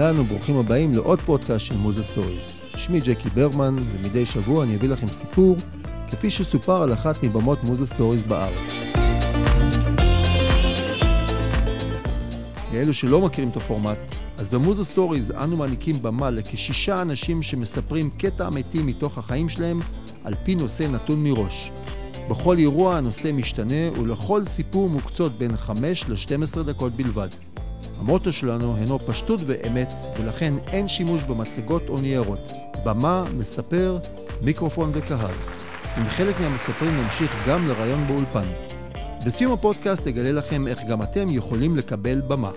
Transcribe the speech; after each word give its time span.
אהלן 0.00 0.18
וברוכים 0.18 0.56
הבאים 0.56 0.92
לעוד 0.92 1.20
פודקאסט 1.20 1.66
של 1.66 1.76
מוזה 1.76 2.02
סטוריז. 2.02 2.58
שמי 2.76 3.00
ג'קי 3.00 3.28
ברמן, 3.28 3.76
ומדי 3.92 4.26
שבוע 4.26 4.64
אני 4.64 4.76
אביא 4.76 4.88
לכם 4.88 5.06
סיפור, 5.06 5.56
כפי 6.08 6.30
שסופר 6.30 6.82
על 6.82 6.92
אחת 6.92 7.22
מבמות 7.22 7.64
מוזה 7.64 7.86
סטוריז 7.86 8.22
בארץ. 8.22 8.84
לאלו 12.72 12.94
שלא 12.94 13.20
מכירים 13.20 13.50
את 13.50 13.56
הפורמט, 13.56 14.12
אז 14.38 14.48
במוזה 14.48 14.84
סטוריז 14.84 15.30
אנו 15.30 15.56
מעניקים 15.56 16.02
במה 16.02 16.30
לכשישה 16.30 17.02
אנשים 17.02 17.42
שמספרים 17.42 18.10
קטע 18.18 18.48
אמיתי 18.48 18.82
מתוך 18.82 19.18
החיים 19.18 19.48
שלהם 19.48 19.80
על 20.24 20.34
פי 20.44 20.54
נושא 20.54 20.82
נתון 20.82 21.24
מראש. 21.24 21.70
בכל 22.30 22.58
אירוע 22.58 22.96
הנושא 22.96 23.30
משתנה 23.34 24.00
ולכל 24.00 24.44
סיפור 24.44 24.88
מוקצות 24.88 25.38
בין 25.38 25.56
5 25.56 26.04
ל-12 26.08 26.62
דקות 26.62 26.92
בלבד. 26.92 27.28
המוטו 28.00 28.32
שלנו 28.32 28.76
הינו 28.76 28.98
פשטות 29.06 29.40
ואמת, 29.46 29.92
ולכן 30.18 30.54
אין 30.66 30.88
שימוש 30.88 31.24
במצגות 31.24 31.88
או 31.88 32.00
ניירות. 32.00 32.52
במה, 32.84 33.24
מספר, 33.36 33.98
מיקרופון 34.42 34.90
וקהל. 34.94 35.34
עם 35.96 36.08
חלק 36.08 36.40
מהמספרים 36.40 37.02
נמשיך 37.02 37.48
גם 37.48 37.68
לרעיון 37.68 38.06
באולפן. 38.06 38.46
בסיום 39.26 39.52
הפודקאסט 39.52 40.06
אגלה 40.06 40.32
לכם 40.32 40.68
איך 40.68 40.78
גם 40.88 41.02
אתם 41.02 41.26
יכולים 41.28 41.76
לקבל 41.76 42.20
במה. 42.20 42.50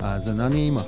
האזנה 0.00 0.48
נעימה. 0.48 0.82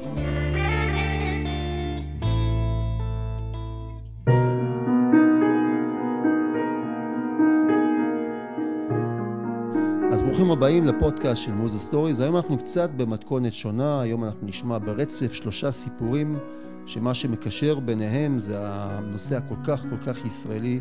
ברוכים 10.41 10.59
הבאים 10.59 10.85
לפודקאסט 10.85 11.43
של 11.43 11.53
מוזה 11.53 11.79
סטוריז. 11.79 12.21
היום 12.21 12.37
אנחנו 12.37 12.59
קצת 12.59 12.91
במתכונת 12.97 13.53
שונה, 13.53 14.01
היום 14.01 14.25
אנחנו 14.25 14.47
נשמע 14.47 14.79
ברצף 14.79 15.33
שלושה 15.33 15.71
סיפורים, 15.71 16.39
שמה 16.87 17.15
שמקשר 17.15 17.81
ביניהם 17.81 18.41
זה 18.41 18.55
הנושא 18.59 19.37
הכל 19.37 19.55
כך 19.65 19.83
כל 19.91 19.97
כך 19.97 20.25
ישראלי, 20.27 20.81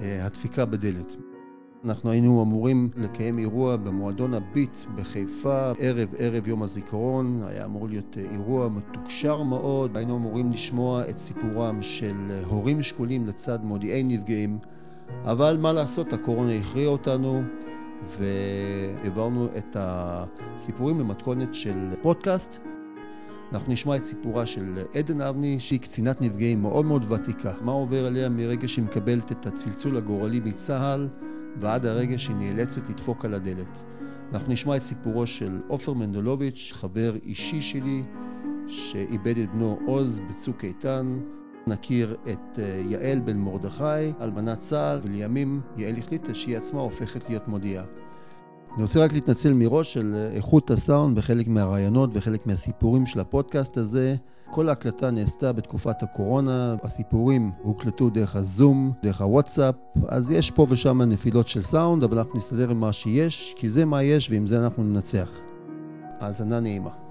אה, 0.00 0.26
הדפיקה 0.26 0.64
בדלת. 0.64 1.16
אנחנו 1.84 2.10
היינו 2.10 2.42
אמורים 2.42 2.90
לקיים 2.96 3.38
אירוע 3.38 3.76
במועדון 3.76 4.34
הביט 4.34 4.76
בחיפה, 4.94 5.72
ערב 5.78 6.14
ערב 6.18 6.48
יום 6.48 6.62
הזיכרון, 6.62 7.42
היה 7.46 7.64
אמור 7.64 7.88
להיות 7.88 8.16
אה, 8.18 8.30
אירוע 8.32 8.68
מתוקשר 8.68 9.42
מאוד, 9.42 9.96
היינו 9.96 10.16
אמורים 10.16 10.52
לשמוע 10.52 11.08
את 11.10 11.18
סיפורם 11.18 11.82
של 11.82 12.16
אה, 12.30 12.40
הורים 12.46 12.82
שכולים 12.82 13.26
לצד 13.26 13.58
מודיעי 13.64 14.02
נפגעים, 14.02 14.58
אבל 15.24 15.56
מה 15.60 15.72
לעשות, 15.72 16.12
הקורונה 16.12 16.52
הכריעה 16.52 16.88
אותנו. 16.88 17.42
והעברנו 18.02 19.48
את 19.58 19.76
הסיפורים 19.78 20.98
במתכונת 20.98 21.54
של 21.54 21.94
פודקאסט. 22.02 22.58
אנחנו 23.52 23.72
נשמע 23.72 23.96
את 23.96 24.04
סיפורה 24.04 24.46
של 24.46 24.78
עדן 24.94 25.20
אבני, 25.20 25.60
שהיא 25.60 25.80
קצינת 25.80 26.20
נפגעים 26.20 26.62
מאוד 26.62 26.84
מאוד 26.84 27.12
ותיקה. 27.12 27.52
מה 27.60 27.72
עובר 27.72 28.06
עליה 28.06 28.28
מרגע 28.28 28.68
שהיא 28.68 28.84
מקבלת 28.84 29.32
את 29.32 29.46
הצלצול 29.46 29.96
הגורלי 29.96 30.40
מצה"ל 30.40 31.08
ועד 31.60 31.86
הרגע 31.86 32.18
שהיא 32.18 32.36
נאלצת 32.36 32.90
לדפוק 32.90 33.24
על 33.24 33.34
הדלת. 33.34 33.84
אנחנו 34.32 34.52
נשמע 34.52 34.76
את 34.76 34.82
סיפורו 34.82 35.26
של 35.26 35.60
עופר 35.68 35.92
מנדלוביץ', 35.92 36.72
חבר 36.74 37.16
אישי 37.16 37.62
שלי, 37.62 38.02
שאיבד 38.66 39.38
את 39.38 39.50
בנו 39.54 39.78
עוז 39.86 40.20
בצוק 40.30 40.64
איתן. 40.64 41.18
נכיר 41.68 42.16
את 42.22 42.58
אה, 42.58 42.82
יעל 42.88 43.20
בן 43.20 43.36
מרדכי, 43.36 44.12
אלמנת 44.20 44.58
צה"ל, 44.58 45.00
ולימים 45.02 45.60
יעל 45.76 45.98
החליטה 45.98 46.34
שהיא 46.34 46.56
עצמה 46.56 46.80
הופכת 46.80 47.28
להיות 47.28 47.48
מודיעה. 47.48 47.84
אני 48.74 48.82
רוצה 48.82 49.04
רק 49.04 49.12
להתנצל 49.12 49.54
מראש 49.54 49.92
של 49.92 50.14
אה, 50.14 50.30
איכות 50.36 50.70
הסאונד 50.70 51.18
בחלק 51.18 51.48
מהרעיונות 51.48 52.10
וחלק 52.12 52.46
מהסיפורים 52.46 53.06
של 53.06 53.20
הפודקאסט 53.20 53.76
הזה. 53.76 54.16
כל 54.50 54.68
ההקלטה 54.68 55.10
נעשתה 55.10 55.52
בתקופת 55.52 56.02
הקורונה, 56.02 56.76
הסיפורים 56.82 57.50
הוקלטו 57.62 58.10
דרך 58.10 58.36
הזום, 58.36 58.92
דרך 59.02 59.20
הוואטסאפ, 59.20 59.74
אז 60.08 60.30
יש 60.30 60.50
פה 60.50 60.66
ושם 60.68 61.02
נפילות 61.02 61.48
של 61.48 61.62
סאונד, 61.62 62.02
אבל 62.04 62.18
אנחנו 62.18 62.36
נסתדר 62.36 62.70
עם 62.70 62.80
מה 62.80 62.92
שיש, 62.92 63.54
כי 63.56 63.68
זה 63.68 63.84
מה 63.84 64.02
יש 64.02 64.30
ועם 64.30 64.46
זה 64.46 64.64
אנחנו 64.64 64.84
ננצח. 64.84 65.30
האזנה 66.20 66.60
נעימה. 66.60 67.07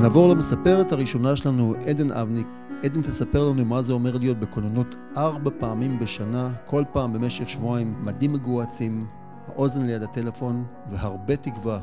ונעבור 0.00 0.28
למספרת 0.28 0.92
הראשונה 0.92 1.36
שלנו, 1.36 1.74
עדן 1.86 2.12
אבניק. 2.12 2.46
עדן 2.84 3.02
תספר 3.02 3.48
לנו 3.48 3.64
מה 3.64 3.82
זה 3.82 3.92
אומר 3.92 4.16
להיות 4.18 4.38
בכוננות 4.38 4.94
ארבע 5.16 5.50
פעמים 5.58 5.98
בשנה, 5.98 6.50
כל 6.66 6.84
פעם 6.92 7.12
במשך 7.12 7.48
שבועיים, 7.48 7.94
מדים 8.04 8.32
מגוהצים, 8.32 9.06
האוזן 9.46 9.86
ליד 9.86 10.02
הטלפון, 10.02 10.64
והרבה 10.90 11.36
תקווה 11.36 11.80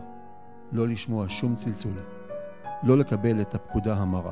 לא 0.72 0.88
לשמוע 0.88 1.26
שום 1.30 1.56
צלצול. 1.56 1.94
לא 2.84 2.98
לקבל 2.98 3.42
את 3.42 3.56
הפקודה 3.56 3.96
המרה. 3.96 4.32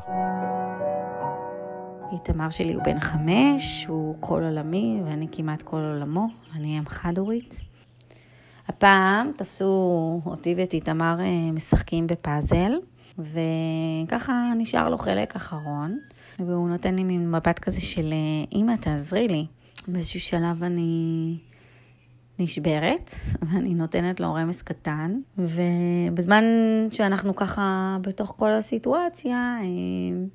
איתמר 2.12 2.50
שלי 2.50 2.74
הוא 2.74 2.84
בן 2.84 3.00
חמש, 3.00 3.86
הוא 3.86 4.16
כל 4.20 4.44
עולמי 4.44 5.02
ואני 5.06 5.28
כמעט 5.32 5.62
כל 5.62 5.78
עולמו, 5.78 6.28
אני 6.56 6.80
אם 6.80 6.84
חד-הורית. 6.88 7.62
הפעם 8.68 9.32
תפסו 9.38 10.22
אותי 10.26 10.56
ואת 10.58 10.74
איתמר 10.74 11.16
אה, 11.20 11.52
משחקים 11.52 12.08
בפאזל. 12.08 12.72
וככה 13.20 14.54
נשאר 14.58 14.90
לו 14.90 14.98
חלק 14.98 15.36
אחרון, 15.36 16.00
והוא 16.40 16.70
נותן 16.70 16.96
לי 16.96 17.04
מין 17.04 17.32
מבט 17.32 17.60
כזה 17.60 17.82
של 17.82 18.14
אמא, 18.54 18.76
תעזרי 18.76 19.28
לי. 19.28 19.46
באיזשהו 19.88 20.20
שלב 20.20 20.64
אני 20.64 21.38
נשברת, 22.40 23.12
ואני 23.48 23.74
נותנת 23.74 24.20
לו 24.20 24.34
רמז 24.34 24.62
קטן, 24.62 25.20
ובזמן 25.38 26.44
שאנחנו 26.92 27.36
ככה 27.36 27.98
בתוך 28.02 28.34
כל 28.38 28.52
הסיטואציה, 28.52 29.58
אה, 29.62 30.26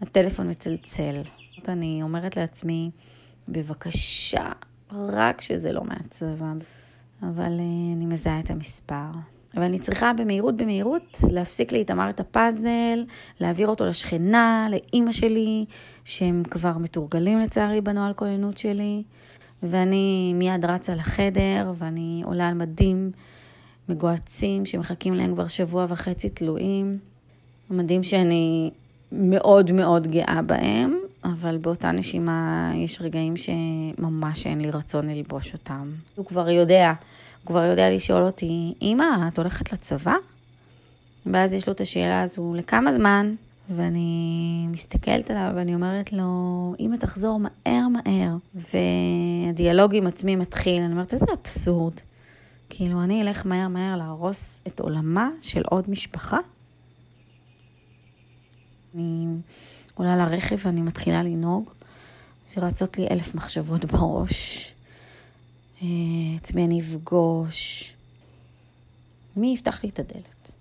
הטלפון 0.00 0.50
מצלצל. 0.50 1.22
אני 1.68 2.02
אומרת 2.02 2.36
לעצמי, 2.36 2.90
בבקשה, 3.48 4.52
רק 4.92 5.40
שזה 5.40 5.72
לא 5.72 5.82
מהצבא. 5.84 6.52
אבל 7.22 7.52
אה, 7.60 7.92
אני 7.96 8.06
מזהה 8.06 8.40
את 8.40 8.50
המספר. 8.50 9.33
ואני 9.56 9.78
צריכה 9.78 10.12
במהירות 10.12 10.56
במהירות 10.56 11.18
להפסיק 11.30 11.72
לאיתמר 11.72 12.10
את 12.10 12.20
הפאזל, 12.20 13.04
להעביר 13.40 13.68
אותו 13.68 13.86
לשכנה, 13.86 14.68
לאימא 14.70 15.12
שלי, 15.12 15.64
שהם 16.04 16.42
כבר 16.50 16.78
מתורגלים 16.78 17.38
לצערי 17.38 17.80
בנוהל 17.80 18.12
כוננות 18.12 18.58
שלי, 18.58 19.02
ואני 19.62 20.32
מיד 20.34 20.64
רצה 20.64 20.94
לחדר, 20.94 21.72
ואני 21.78 22.22
עולה 22.24 22.48
על 22.48 22.54
מדים 22.54 23.10
מגוהצים 23.88 24.66
שמחכים 24.66 25.14
להם 25.14 25.34
כבר 25.34 25.46
שבוע 25.46 25.86
וחצי 25.88 26.28
תלויים. 26.28 26.98
מדים 27.70 28.02
שאני 28.02 28.70
מאוד 29.12 29.72
מאוד 29.72 30.08
גאה 30.08 30.40
בהם, 30.46 30.98
אבל 31.24 31.56
באותה 31.56 31.90
נשימה 31.90 32.72
יש 32.74 33.00
רגעים 33.00 33.34
שממש 33.36 34.46
אין 34.46 34.60
לי 34.60 34.70
רצון 34.70 35.08
ללבוש 35.08 35.52
אותם. 35.52 35.90
הוא 36.14 36.26
כבר 36.26 36.48
יודע 36.50 36.92
הוא 37.44 37.48
כבר 37.48 37.64
יודע 37.64 37.90
לשאול 37.90 38.22
אותי, 38.22 38.74
אמא, 38.82 39.28
את 39.28 39.38
הולכת 39.38 39.72
לצבא? 39.72 40.14
ואז 41.26 41.52
יש 41.52 41.66
לו 41.66 41.72
את 41.72 41.80
השאלה 41.80 42.22
הזו, 42.22 42.54
לכמה 42.54 42.92
זמן? 42.92 43.34
ואני 43.70 44.66
מסתכלת 44.70 45.30
עליו 45.30 45.52
ואני 45.56 45.74
אומרת 45.74 46.12
לו, 46.12 46.74
אמא 46.80 46.96
תחזור 46.96 47.40
מהר 47.40 47.88
מהר. 47.88 48.36
והדיאלוג 48.54 49.94
עם 49.94 50.06
עצמי 50.06 50.36
מתחיל, 50.36 50.82
אני 50.82 50.92
אומרת, 50.92 51.14
איזה 51.14 51.26
אבסורד. 51.40 51.94
כאילו, 52.70 53.02
אני 53.02 53.22
אלך 53.22 53.46
מהר 53.46 53.68
מהר 53.68 53.96
להרוס 53.96 54.60
את 54.66 54.80
עולמה 54.80 55.30
של 55.40 55.62
עוד 55.70 55.90
משפחה? 55.90 56.38
אני 58.94 59.26
עולה 59.94 60.16
לרכב 60.16 60.56
ואני 60.64 60.82
מתחילה 60.82 61.22
לנהוג, 61.22 61.70
ורצות 62.56 62.98
לי 62.98 63.06
אלף 63.10 63.34
מחשבות 63.34 63.84
בראש. 63.84 64.73
את 66.36 66.54
מי 66.54 66.64
אני 66.64 66.80
אפגוש, 66.80 67.92
מי 69.36 69.52
יפתח 69.54 69.84
לי 69.84 69.88
את 69.88 69.98
הדלת? 69.98 70.52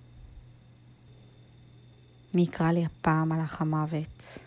מי 2.33 2.41
יקרא 2.41 2.71
לי 2.71 2.85
הפעם 2.85 3.29
מלאך 3.29 3.61
המוות? 3.61 4.37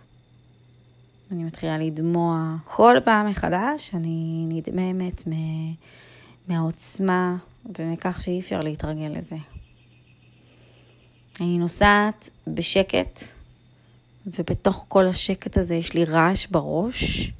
אני 1.31 1.44
מתחילה 1.44 1.78
לדמוע. 1.78 2.56
כל 2.64 2.96
פעם 3.05 3.31
מחדש 3.31 3.90
אני 3.94 4.46
נדממת 4.49 5.23
מהעוצמה 6.49 7.37
ומכך 7.79 8.22
שאי 8.22 8.40
אפשר 8.40 8.61
להתרגל 8.61 9.12
לזה. 9.19 9.37
אני 11.40 11.58
נוסעת 11.58 12.31
בשקט, 12.46 13.20
ובתוך 14.26 14.84
כל 14.88 15.06
השקט 15.06 15.58
הזה 15.58 15.75
יש 15.75 15.94
לי 15.94 16.05
רעש 16.05 16.46
בראש. 16.46 17.32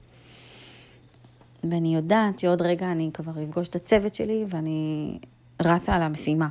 ואני 1.65 1.95
יודעת 1.95 2.39
שעוד 2.39 2.63
רגע 2.63 2.93
אני 2.93 3.11
כבר 3.15 3.33
אפגוש 3.45 3.69
את 3.69 3.77
הצוות 3.77 4.15
שלי 4.15 4.45
ואני 4.49 5.19
רצה 5.63 5.95
על 5.95 6.03
המשימה. 6.03 6.49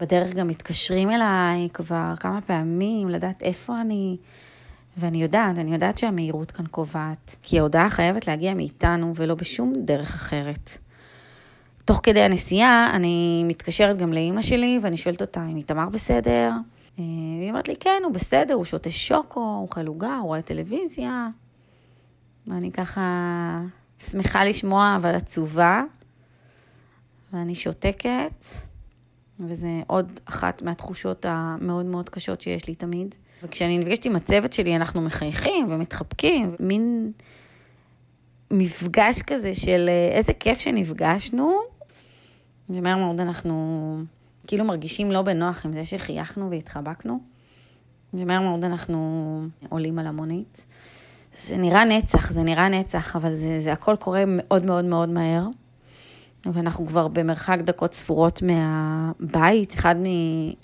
בדרך 0.00 0.34
גם 0.34 0.48
מתקשרים 0.48 1.10
אליי 1.10 1.68
כבר 1.72 2.12
כמה 2.20 2.40
פעמים 2.40 3.08
לדעת 3.08 3.42
איפה 3.42 3.80
אני, 3.80 4.16
ואני 4.96 5.22
יודעת, 5.22 5.58
אני 5.58 5.72
יודעת 5.72 5.98
שהמהירות 5.98 6.50
כאן 6.50 6.66
קובעת, 6.66 7.36
כי 7.42 7.58
ההודעה 7.58 7.90
חייבת 7.90 8.28
להגיע 8.28 8.54
מאיתנו 8.54 9.12
ולא 9.16 9.34
בשום 9.34 9.72
דרך 9.76 10.14
אחרת. 10.14 10.78
תוך 11.84 12.00
כדי 12.02 12.20
הנסיעה, 12.20 12.90
אני 12.94 13.44
מתקשרת 13.46 13.96
גם 13.96 14.12
לאימא 14.12 14.42
שלי, 14.42 14.78
ואני 14.82 14.96
שואלת 14.96 15.20
אותה 15.20 15.46
אם 15.52 15.56
איתמר 15.56 15.88
בסדר. 15.88 16.50
אה, 16.98 17.04
והיא 17.38 17.50
אומרת 17.50 17.68
לי, 17.68 17.76
כן, 17.76 18.02
הוא 18.04 18.12
בסדר, 18.12 18.54
הוא 18.54 18.64
שותה 18.64 18.90
שוקו, 18.90 19.40
הוא 19.40 19.62
אוכל 19.62 19.86
עוגה, 19.86 20.16
הוא 20.16 20.26
רואה 20.26 20.42
טלוויזיה. 20.42 21.28
ואני 22.46 22.72
ככה 22.72 23.00
שמחה 23.98 24.44
לשמוע, 24.44 24.96
אבל 24.96 25.14
עצובה. 25.14 25.82
ואני 27.32 27.54
שותקת, 27.54 28.44
וזה 29.40 29.68
עוד 29.86 30.20
אחת 30.24 30.62
מהתחושות 30.62 31.26
המאוד 31.28 31.86
מאוד 31.86 32.08
קשות 32.08 32.40
שיש 32.40 32.68
לי 32.68 32.74
תמיד. 32.74 33.14
וכשאני 33.42 33.78
נפגשת 33.78 34.04
עם 34.04 34.16
הצוות 34.16 34.52
שלי, 34.52 34.76
אנחנו 34.76 35.00
מחייכים 35.00 35.66
ומתחבקים, 35.70 36.54
מין 36.60 37.12
מפגש 38.50 39.22
כזה 39.22 39.54
של 39.54 39.86
אה, 39.88 40.16
איזה 40.16 40.32
כיף 40.32 40.58
שנפגשנו, 40.58 41.58
ומהר 42.70 42.96
מאוד 42.96 43.20
אנחנו 43.20 43.98
כאילו 44.46 44.64
מרגישים 44.64 45.12
לא 45.12 45.22
בנוח 45.22 45.66
עם 45.66 45.72
זה 45.72 45.84
שחייכנו 45.84 46.50
והתחבקנו, 46.50 47.20
ומהר 48.14 48.40
מאוד 48.40 48.64
אנחנו 48.64 49.40
עולים 49.68 49.98
על 49.98 50.06
המונית. 50.06 50.66
זה 51.36 51.56
נראה 51.56 51.84
נצח, 51.84 52.32
זה 52.32 52.42
נראה 52.42 52.68
נצח, 52.68 53.16
אבל 53.16 53.34
זה, 53.34 53.58
זה 53.60 53.72
הכל 53.72 53.96
קורה 53.96 54.24
מאוד 54.26 54.64
מאוד 54.64 54.84
מאוד 54.84 55.08
מהר. 55.08 55.46
ואנחנו 56.52 56.86
כבר 56.86 57.08
במרחק 57.08 57.58
דקות 57.62 57.94
ספורות 57.94 58.42
מהבית. 58.42 59.74
אחד 59.74 59.94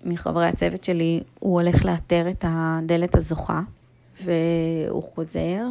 מחברי 0.04 0.46
הצוות 0.46 0.84
שלי, 0.84 1.20
הוא 1.38 1.60
הולך 1.60 1.84
לאתר 1.84 2.30
את 2.30 2.44
הדלת 2.48 3.14
הזוכה, 3.14 3.60
והוא 4.22 5.02
חוזר, 5.02 5.66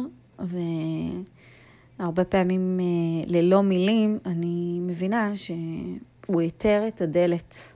והרבה 1.98 2.24
פעמים 2.24 2.80
אה, 2.80 3.24
ללא 3.26 3.62
מילים, 3.62 4.18
אני 4.26 4.78
מבינה 4.82 5.32
שהוא 5.36 6.40
איתר 6.40 6.84
את 6.88 7.00
הדלת. 7.00 7.72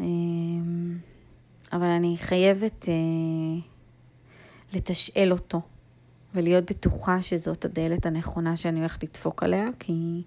אה, 0.00 0.04
אבל 1.72 1.86
אני 1.86 2.16
חייבת 2.20 2.88
אה, 2.88 2.94
לתשאל 4.72 5.32
אותו. 5.32 5.60
ולהיות 6.34 6.70
בטוחה 6.70 7.22
שזאת 7.22 7.64
הדלת 7.64 8.06
הנכונה 8.06 8.56
שאני 8.56 8.78
הולכת 8.78 9.02
לדפוק 9.02 9.42
עליה, 9.42 9.68
כי 9.78 10.22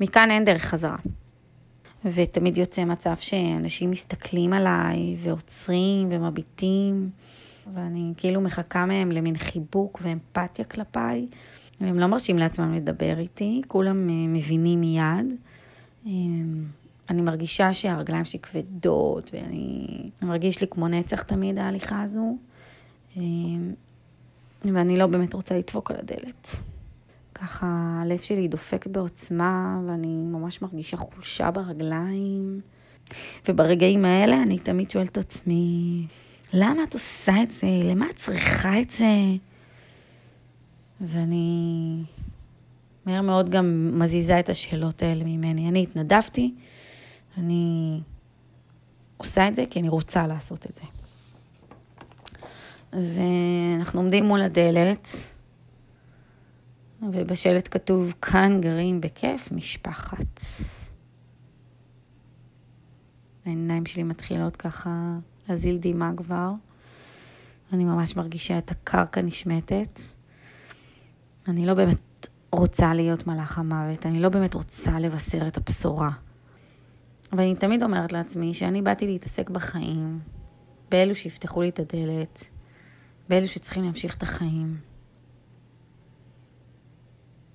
מכאן 0.00 0.30
אין 0.30 0.44
דרך 0.44 0.62
חזרה. 0.62 0.96
ותמיד 2.04 2.58
יוצא 2.58 2.84
מצב 2.84 3.14
שאנשים 3.20 3.90
מסתכלים 3.90 4.52
עליי 4.52 5.16
ועוצרים 5.22 6.08
ומביטים, 6.10 7.10
ואני 7.74 8.12
כאילו 8.16 8.40
מחכה 8.40 8.86
מהם 8.86 9.12
למין 9.12 9.36
חיבוק 9.36 10.00
ואמפתיה 10.02 10.64
כלפיי, 10.64 11.26
והם 11.80 11.98
לא 11.98 12.06
מרשים 12.06 12.38
לעצמם 12.38 12.74
לדבר 12.74 13.18
איתי, 13.18 13.62
כולם 13.68 14.10
אה, 14.10 14.14
מבינים 14.28 14.80
מיד. 14.80 15.34
אה, 16.06 16.12
אני 17.10 17.22
מרגישה 17.22 17.72
שהרגליים 17.72 18.24
שלי 18.24 18.40
כבדות, 18.40 19.30
ואני 19.34 20.10
מרגיש 20.22 20.60
לי 20.60 20.66
כמו 20.70 20.88
נצח 20.88 21.22
תמיד 21.22 21.58
ההליכה 21.58 22.02
הזו. 22.02 22.36
ואני 24.64 24.96
לא 24.96 25.06
באמת 25.06 25.34
רוצה 25.34 25.58
לדפוק 25.58 25.90
על 25.90 25.96
הדלת. 25.96 26.50
ככה 27.34 27.66
הלב 28.02 28.18
שלי 28.20 28.48
דופק 28.48 28.86
בעוצמה, 28.86 29.80
ואני 29.86 30.08
ממש 30.08 30.62
מרגישה 30.62 30.96
חולשה 30.96 31.50
ברגליים. 31.50 32.60
וברגעים 33.48 34.04
האלה 34.04 34.42
אני 34.42 34.58
תמיד 34.58 34.90
שואלת 34.90 35.12
את 35.12 35.18
עצמי, 35.18 36.06
למה 36.52 36.82
את 36.82 36.94
עושה 36.94 37.42
את 37.42 37.50
זה? 37.50 37.66
למה 37.84 38.10
את 38.10 38.16
צריכה 38.16 38.80
את 38.80 38.90
זה? 38.90 39.14
ואני 41.00 42.02
מהר 43.06 43.22
מאוד 43.22 43.50
גם 43.50 43.90
מזיזה 43.98 44.40
את 44.40 44.48
השאלות 44.48 45.02
האלה 45.02 45.24
ממני. 45.24 45.68
אני 45.68 45.82
התנדבתי, 45.82 46.54
אני 47.38 48.00
עושה 49.16 49.48
את 49.48 49.56
זה 49.56 49.62
כי 49.70 49.80
אני 49.80 49.88
רוצה 49.88 50.26
לעשות 50.26 50.66
את 50.66 50.76
זה. 50.76 50.99
ואנחנו 52.92 54.00
עומדים 54.00 54.24
מול 54.24 54.42
הדלת, 54.42 55.08
ובשלט 57.02 57.68
כתוב, 57.70 58.14
כאן 58.22 58.60
גרים 58.60 59.00
בכיף 59.00 59.52
משפחת. 59.52 60.40
העיניים 63.46 63.86
שלי 63.86 64.02
מתחילות 64.02 64.56
ככה 64.56 65.18
להזיל 65.48 65.78
דמעה 65.80 66.12
כבר. 66.16 66.52
אני 67.72 67.84
ממש 67.84 68.16
מרגישה 68.16 68.58
את 68.58 68.70
הקרקע 68.70 69.22
נשמטת. 69.22 70.00
אני 71.48 71.66
לא 71.66 71.74
באמת 71.74 72.28
רוצה 72.52 72.94
להיות 72.94 73.26
מלאך 73.26 73.58
המוות, 73.58 74.06
אני 74.06 74.20
לא 74.20 74.28
באמת 74.28 74.54
רוצה 74.54 74.98
לבשר 74.98 75.46
את 75.46 75.56
הבשורה. 75.56 76.10
אבל 77.32 77.42
אני 77.42 77.54
תמיד 77.54 77.82
אומרת 77.82 78.12
לעצמי 78.12 78.54
שאני 78.54 78.82
באתי 78.82 79.06
להתעסק 79.06 79.50
בחיים, 79.50 80.18
באלו 80.90 81.14
שיפתחו 81.14 81.62
לי 81.62 81.68
את 81.68 81.78
הדלת, 81.78 82.50
באלו 83.30 83.48
שצריכים 83.48 83.82
להמשיך 83.84 84.16
את 84.16 84.22
החיים. 84.22 84.76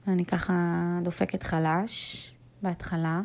אני 0.07 0.25
ככה 0.25 0.53
דופקת 1.03 1.43
חלש 1.43 2.31
בהתחלה. 2.61 3.21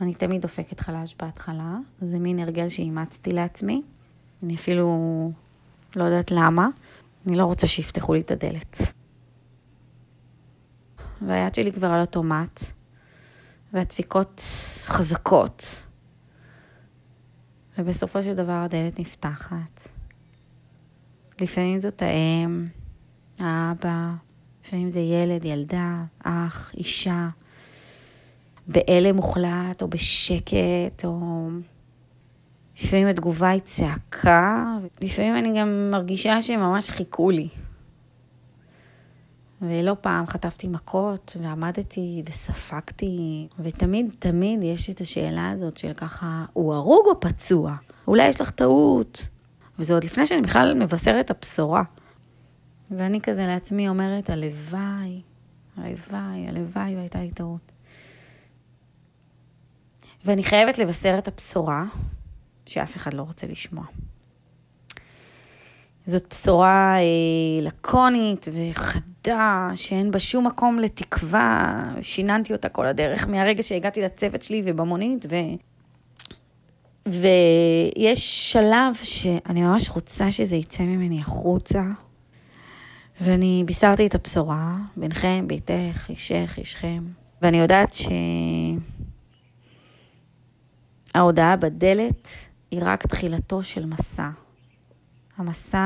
אני 0.00 0.14
תמיד 0.14 0.42
דופקת 0.42 0.80
חלש 0.80 1.16
בהתחלה. 1.18 1.76
זה 2.00 2.18
מין 2.18 2.38
הרגל 2.38 2.68
שאימצתי 2.68 3.32
לעצמי. 3.32 3.82
אני 4.42 4.54
אפילו 4.54 5.32
לא 5.96 6.04
יודעת 6.04 6.30
למה. 6.30 6.68
אני 7.26 7.36
לא 7.36 7.44
רוצה 7.44 7.66
שיפתחו 7.66 8.14
לי 8.14 8.20
את 8.20 8.30
הדלת. 8.30 8.78
והיד 11.26 11.54
שלי 11.54 11.72
כבר 11.72 11.86
על 11.86 12.00
אוטומט, 12.00 12.60
והדפיקות 13.72 14.42
חזקות. 14.86 15.84
ובסופו 17.78 18.22
של 18.22 18.34
דבר 18.34 18.52
הדלת 18.52 19.00
נפתחת. 19.00 19.97
לפעמים 21.40 21.78
זאת 21.78 22.02
האם, 22.02 22.66
האבא, 23.38 24.10
לפעמים 24.64 24.90
זה 24.90 25.00
ילד, 25.00 25.44
ילדה, 25.44 26.04
אח, 26.24 26.72
אישה, 26.76 27.28
בהלם 28.66 29.16
מוחלט 29.16 29.82
או 29.82 29.88
בשקט, 29.88 31.04
או 31.04 31.48
לפעמים 32.82 33.08
התגובה 33.08 33.48
היא 33.48 33.60
צעקה, 33.60 34.76
לפעמים 35.00 35.36
אני 35.36 35.60
גם 35.60 35.90
מרגישה 35.90 36.40
שהם 36.40 36.60
ממש 36.60 36.90
חיכו 36.90 37.30
לי. 37.30 37.48
ולא 39.62 39.96
פעם 40.00 40.26
חטפתי 40.26 40.68
מכות 40.68 41.36
ועמדתי 41.42 42.22
וספגתי, 42.28 43.48
ותמיד 43.58 44.14
תמיד 44.18 44.62
יש 44.62 44.90
את 44.90 45.00
השאלה 45.00 45.50
הזאת 45.50 45.78
של 45.78 45.92
ככה, 45.92 46.44
הוא 46.52 46.74
הרוג 46.74 47.06
או 47.06 47.20
פצוע? 47.20 47.74
אולי 48.08 48.28
יש 48.28 48.40
לך 48.40 48.50
טעות. 48.50 49.28
וזה 49.78 49.94
עוד 49.94 50.04
לפני 50.04 50.26
שאני 50.26 50.42
בכלל 50.42 50.74
מבשרת 50.74 51.24
את 51.24 51.30
הבשורה. 51.30 51.82
ואני 52.90 53.20
כזה 53.20 53.46
לעצמי 53.46 53.88
אומרת, 53.88 54.30
הלוואי, 54.30 55.22
הלוואי, 55.76 56.48
הלוואי 56.48 56.96
והייתה 56.96 57.22
לי 57.22 57.30
טעות. 57.30 57.72
ואני 60.24 60.44
חייבת 60.44 60.78
לבשר 60.78 61.14
את 61.18 61.28
הבשורה 61.28 61.84
שאף 62.66 62.96
אחד 62.96 63.14
לא 63.14 63.22
רוצה 63.22 63.46
לשמוע. 63.46 63.84
זאת 66.06 66.26
בשורה 66.30 66.96
אה, 66.98 67.62
לקונית 67.62 68.48
וחדה, 68.52 69.70
שאין 69.74 70.10
בה 70.10 70.18
שום 70.18 70.46
מקום 70.46 70.78
לתקווה. 70.78 71.84
שיננתי 72.02 72.52
אותה 72.52 72.68
כל 72.68 72.86
הדרך 72.86 73.28
מהרגע 73.28 73.62
שהגעתי 73.62 74.02
לצוות 74.02 74.42
שלי 74.42 74.62
ובמונית, 74.64 75.26
ו... 75.30 75.34
ויש 77.08 78.52
שלב 78.52 78.94
שאני 79.02 79.62
ממש 79.62 79.90
רוצה 79.90 80.30
שזה 80.30 80.56
יצא 80.56 80.82
ממני 80.82 81.20
החוצה, 81.20 81.82
ואני 83.20 83.62
בישרתי 83.66 84.06
את 84.06 84.14
הבשורה, 84.14 84.76
בינכם, 84.96 85.44
ביתך, 85.48 86.06
אישך, 86.08 86.54
אישכם, 86.58 87.04
ואני 87.42 87.58
יודעת 87.58 87.96
שההודעה 91.14 91.56
בדלת 91.56 92.28
היא 92.70 92.80
רק 92.82 93.06
תחילתו 93.06 93.62
של 93.62 93.86
מסע. 93.86 94.28
המסע 95.36 95.78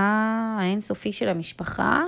האינסופי 0.58 1.12
של 1.12 1.28
המשפחה, 1.28 2.04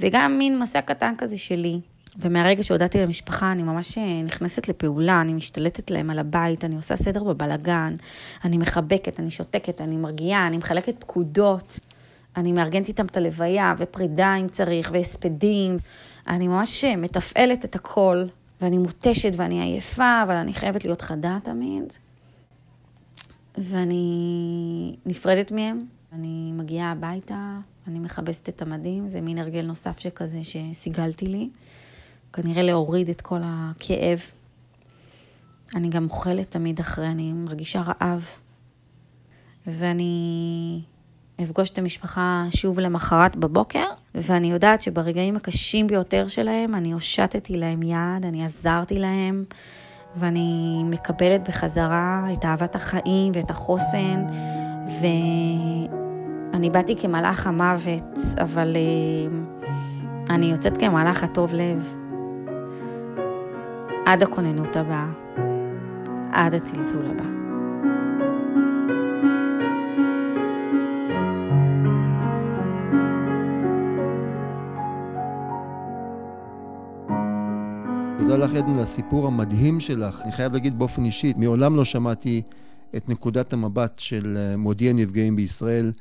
וגם 0.00 0.38
מין 0.38 0.58
מסע 0.58 0.80
קטן 0.80 1.14
כזה 1.18 1.38
שלי. 1.38 1.80
ומהרגע 2.18 2.62
שהודעתי 2.62 2.98
למשפחה, 2.98 3.52
אני 3.52 3.62
ממש 3.62 3.98
אה, 3.98 4.22
נכנסת 4.22 4.68
לפעולה, 4.68 5.20
אני 5.20 5.32
משתלטת 5.32 5.90
להם 5.90 6.10
על 6.10 6.18
הבית, 6.18 6.64
אני 6.64 6.76
עושה 6.76 6.96
סדר 6.96 7.24
בבלגן, 7.24 7.96
אני 8.44 8.58
מחבקת, 8.58 9.20
אני 9.20 9.30
שותקת, 9.30 9.80
אני 9.80 9.96
מרגיעה, 9.96 10.46
אני 10.46 10.56
מחלקת 10.56 10.94
פקודות, 10.98 11.80
אני 12.36 12.52
מארגנת 12.52 12.88
איתם 12.88 13.06
את 13.06 13.16
הלוויה, 13.16 13.74
ופרידה 13.78 14.34
אם 14.34 14.48
צריך, 14.48 14.90
והספדים. 14.92 15.76
אני 16.26 16.48
ממש 16.48 16.84
אה, 16.84 16.96
מתפעלת 16.96 17.64
את 17.64 17.74
הכל, 17.74 18.24
ואני 18.60 18.78
מותשת 18.78 19.32
ואני 19.36 19.62
עייפה, 19.62 20.22
אבל 20.22 20.34
אני 20.34 20.52
חייבת 20.52 20.84
להיות 20.84 21.02
חדה 21.02 21.38
תמיד. 21.42 21.92
ואני 23.58 24.96
נפרדת 25.06 25.52
מהם, 25.52 25.78
אני 26.12 26.52
מגיעה 26.52 26.90
הביתה, 26.90 27.58
אני 27.86 27.98
מכבסת 27.98 28.48
את 28.48 28.62
המדים, 28.62 29.08
זה 29.08 29.20
מין 29.20 29.38
הרגל 29.38 29.66
נוסף 29.66 29.98
שכזה 29.98 30.40
שסיגלתי 30.42 31.26
לי. 31.26 31.48
כנראה 32.32 32.62
להוריד 32.62 33.08
את 33.08 33.20
כל 33.20 33.40
הכאב. 33.44 34.20
אני 35.74 35.88
גם 35.88 36.04
אוכלת 36.04 36.50
תמיד 36.50 36.80
אחרי, 36.80 37.06
אני 37.06 37.32
מרגישה 37.32 37.82
רעב. 37.82 38.28
ואני 39.66 40.80
אפגוש 41.42 41.70
את 41.70 41.78
המשפחה 41.78 42.46
שוב 42.50 42.80
למחרת 42.80 43.36
בבוקר, 43.36 43.84
ואני 44.14 44.50
יודעת 44.50 44.82
שברגעים 44.82 45.36
הקשים 45.36 45.86
ביותר 45.86 46.28
שלהם, 46.28 46.74
אני 46.74 46.92
הושטתי 46.92 47.54
להם 47.54 47.82
יד, 47.82 48.24
אני 48.24 48.44
עזרתי 48.44 48.98
להם, 48.98 49.44
ואני 50.16 50.82
מקבלת 50.84 51.48
בחזרה 51.48 52.28
את 52.32 52.44
אהבת 52.44 52.74
החיים 52.74 53.32
ואת 53.34 53.50
החוסן, 53.50 54.26
ואני 55.00 56.70
באתי 56.70 56.96
כמלאך 56.96 57.46
המוות, 57.46 58.18
אבל 58.42 58.76
uh, 58.76 59.60
אני 60.30 60.46
יוצאת 60.46 60.76
כמלאך 60.76 61.22
הטוב 61.22 61.54
לב. 61.54 61.97
עד 64.08 64.22
הכוננות 64.22 64.76
הבאה, 64.76 65.10
עד 66.32 66.54
הצלצול 66.54 67.06
הבא. 67.06 67.24
תודה 78.18 78.36
לך, 78.36 78.54
עדן, 78.54 78.74
על 78.74 78.80
הסיפור 78.80 79.26
המדהים 79.26 79.80
שלך. 79.80 80.22
אני 80.22 80.32
חייב 80.32 80.52
להגיד 80.52 80.78
באופן 80.78 81.04
אישי, 81.04 81.32
מעולם 81.36 81.76
לא 81.76 81.84
שמעתי 81.84 82.42
את 82.96 83.08
נקודת 83.08 83.52
המבט 83.52 83.98
של 83.98 84.36
אה, 84.36 84.56
מודיע 84.56 84.92
נפגעים 84.92 85.36
בישראל. 85.36 85.92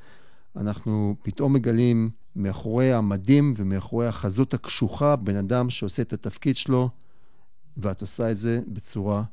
אנחנו 0.55 1.15
פתאום 1.21 1.53
מגלים 1.53 2.09
מאחורי 2.35 2.93
המדים 2.93 3.53
ומאחורי 3.57 4.07
החזות 4.07 4.53
הקשוחה 4.53 5.15
בן 5.15 5.35
אדם 5.35 5.69
שעושה 5.69 6.01
את 6.01 6.13
התפקיד 6.13 6.55
שלו, 6.55 6.89
ואת 7.77 8.01
עושה 8.01 8.31
את 8.31 8.37
זה 8.37 8.59
בצורה 8.67 9.23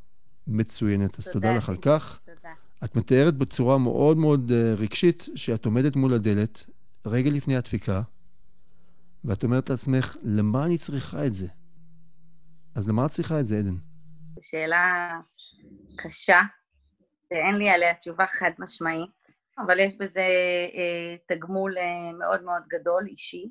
מצוינת. 0.46 1.18
אז 1.18 1.24
תודה, 1.26 1.32
תודה 1.32 1.56
לך 1.56 1.68
על 1.68 1.76
כך. 1.76 2.20
תודה. 2.24 2.52
את 2.84 2.96
מתארת 2.96 3.34
בצורה 3.34 3.78
מאוד 3.78 4.16
מאוד 4.16 4.52
אה, 4.54 4.74
רגשית 4.74 5.28
שאת 5.34 5.64
עומדת 5.64 5.96
מול 5.96 6.14
הדלת, 6.14 6.66
רגע 7.06 7.30
לפני 7.30 7.56
הדפיקה, 7.56 8.02
ואת 9.24 9.44
אומרת 9.44 9.70
לעצמך, 9.70 10.16
למה 10.22 10.66
אני 10.66 10.78
צריכה 10.78 11.26
את 11.26 11.34
זה? 11.34 11.46
אז 12.74 12.88
למה 12.88 13.06
את 13.06 13.10
צריכה 13.10 13.40
את 13.40 13.46
זה, 13.46 13.58
עדן? 13.58 13.76
זו 14.34 14.48
שאלה 14.48 15.10
קשה, 15.96 16.40
ואין 17.30 17.54
לי 17.58 17.70
עליה 17.70 17.94
תשובה 17.94 18.24
חד 18.30 18.50
משמעית, 18.58 19.28
אבל 19.58 19.80
יש 19.80 19.92
בזה 19.98 20.20
אה, 20.74 21.36
תגמול 21.36 21.78
אה, 21.78 22.18
מאוד 22.18 22.42
מאוד 22.42 22.62
גדול, 22.68 23.06
אישי. 23.06 23.48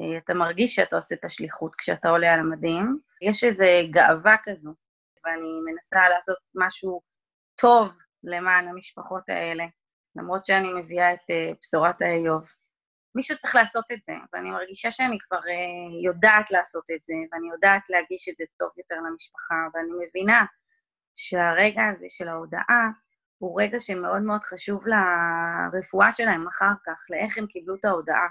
אה, 0.00 0.18
אתה 0.24 0.34
מרגיש 0.34 0.74
שאתה 0.74 0.96
עושה 0.96 1.14
את 1.14 1.24
השליחות 1.24 1.74
כשאתה 1.74 2.08
עולה 2.08 2.34
על 2.34 2.40
המדים. 2.40 2.98
יש 3.22 3.44
איזו 3.44 3.64
גאווה 3.90 4.36
כזו, 4.42 4.74
ואני 5.24 5.72
מנסה 5.72 6.08
לעשות 6.08 6.38
משהו 6.54 7.00
טוב 7.56 7.98
למען 8.24 8.68
המשפחות 8.68 9.28
האלה, 9.28 9.64
למרות 10.16 10.46
שאני 10.46 10.72
מביאה 10.74 11.14
את 11.14 11.30
אה, 11.30 11.52
בשורת 11.60 12.02
האיוב. 12.02 12.44
מישהו 13.14 13.36
צריך 13.36 13.54
לעשות 13.54 13.84
את 13.92 14.04
זה, 14.04 14.12
ואני 14.32 14.50
מרגישה 14.50 14.90
שאני 14.90 15.18
כבר 15.18 15.38
uh, 15.38 16.04
יודעת 16.04 16.50
לעשות 16.50 16.84
את 16.94 17.04
זה, 17.04 17.14
ואני 17.32 17.50
יודעת 17.50 17.90
להגיש 17.90 18.28
את 18.28 18.36
זה 18.36 18.44
טוב 18.58 18.70
יותר 18.76 18.94
למשפחה, 18.94 19.54
ואני 19.74 20.06
מבינה 20.08 20.44
שהרגע 21.14 21.82
הזה 21.86 22.06
של 22.08 22.28
ההודעה 22.28 22.90
הוא 23.38 23.62
רגע 23.62 23.80
שמאוד 23.80 24.22
מאוד 24.22 24.44
חשוב 24.44 24.84
לרפואה 24.86 26.12
שלהם 26.12 26.46
אחר 26.46 26.72
כך, 26.86 27.04
לאיך 27.10 27.38
הם 27.38 27.46
קיבלו 27.46 27.74
את 27.74 27.84
ההודעה. 27.84 28.28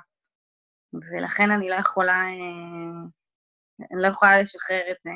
ולכן 0.94 1.52
אני 1.52 1.70
לא 1.70 1.76
יכולה, 1.76 2.24
uh, 2.24 3.10
אני 3.80 4.02
לא 4.02 4.08
יכולה 4.08 4.42
לשחרר 4.42 4.82
את 4.92 5.02
זה. 5.04 5.10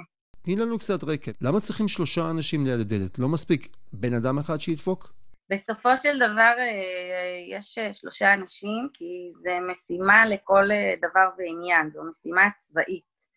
תני 0.44 0.56
לנו 0.56 0.80
קצת 0.80 1.03
רקע. 1.03 1.32
למה 1.41 1.60
צריכים 1.60 1.88
שלושה 1.88 2.30
אנשים 2.32 2.65
ליד 2.65 2.80
הדלת? 2.80 3.20
לא 3.20 3.30
מספיק 3.30 3.68
בן 3.94 4.13
אדם 4.13 4.39
אחד 4.39 4.62
שידפוק? 4.62 5.13
בסופו 5.51 5.98
של 5.98 6.18
דבר 6.18 6.53
אה, 6.60 7.58
יש 7.58 7.77
אה, 7.77 7.94
שלושה 7.94 8.34
אנשים, 8.34 8.89
כי 8.94 9.30
זה 9.32 9.60
משימה 9.72 10.25
לכל 10.25 10.72
אה, 10.72 10.94
דבר 10.98 11.30
ועניין, 11.38 11.91
זו 11.91 12.01
משימה 12.10 12.50
צבאית. 12.56 13.32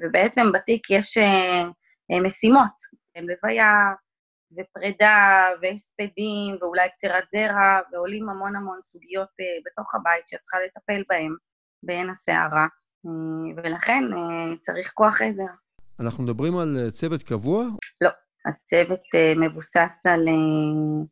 ובעצם 0.00 0.52
בתיק 0.52 0.90
יש 0.90 1.18
משימות, 2.24 2.76
לוויה 3.16 3.72
ופרידה 4.56 5.48
והספדים 5.62 6.56
ואולי 6.60 6.88
קצירת 6.90 7.24
זרע, 7.30 7.80
ועולים 7.92 8.28
המון 8.28 8.56
המון 8.56 8.82
סוגיות 8.82 9.28
בתוך 9.66 9.94
הבית 9.94 10.28
שאת 10.28 10.40
צריכה 10.40 10.58
לטפל 10.66 11.02
בהן 11.08 11.32
בעין 11.82 12.10
הסערה, 12.10 12.66
ולכן 13.56 14.02
צריך 14.60 14.92
כוח 14.94 15.22
עזר. 15.22 15.52
אנחנו 16.00 16.24
מדברים 16.24 16.56
על 16.56 16.90
צוות 16.90 17.22
קבוע? 17.22 17.64
לא, 18.00 18.10
הצוות 18.46 19.00
אה, 19.14 19.32
מבוסס 19.36 20.06
על, 20.06 20.28
אה, 20.28 21.04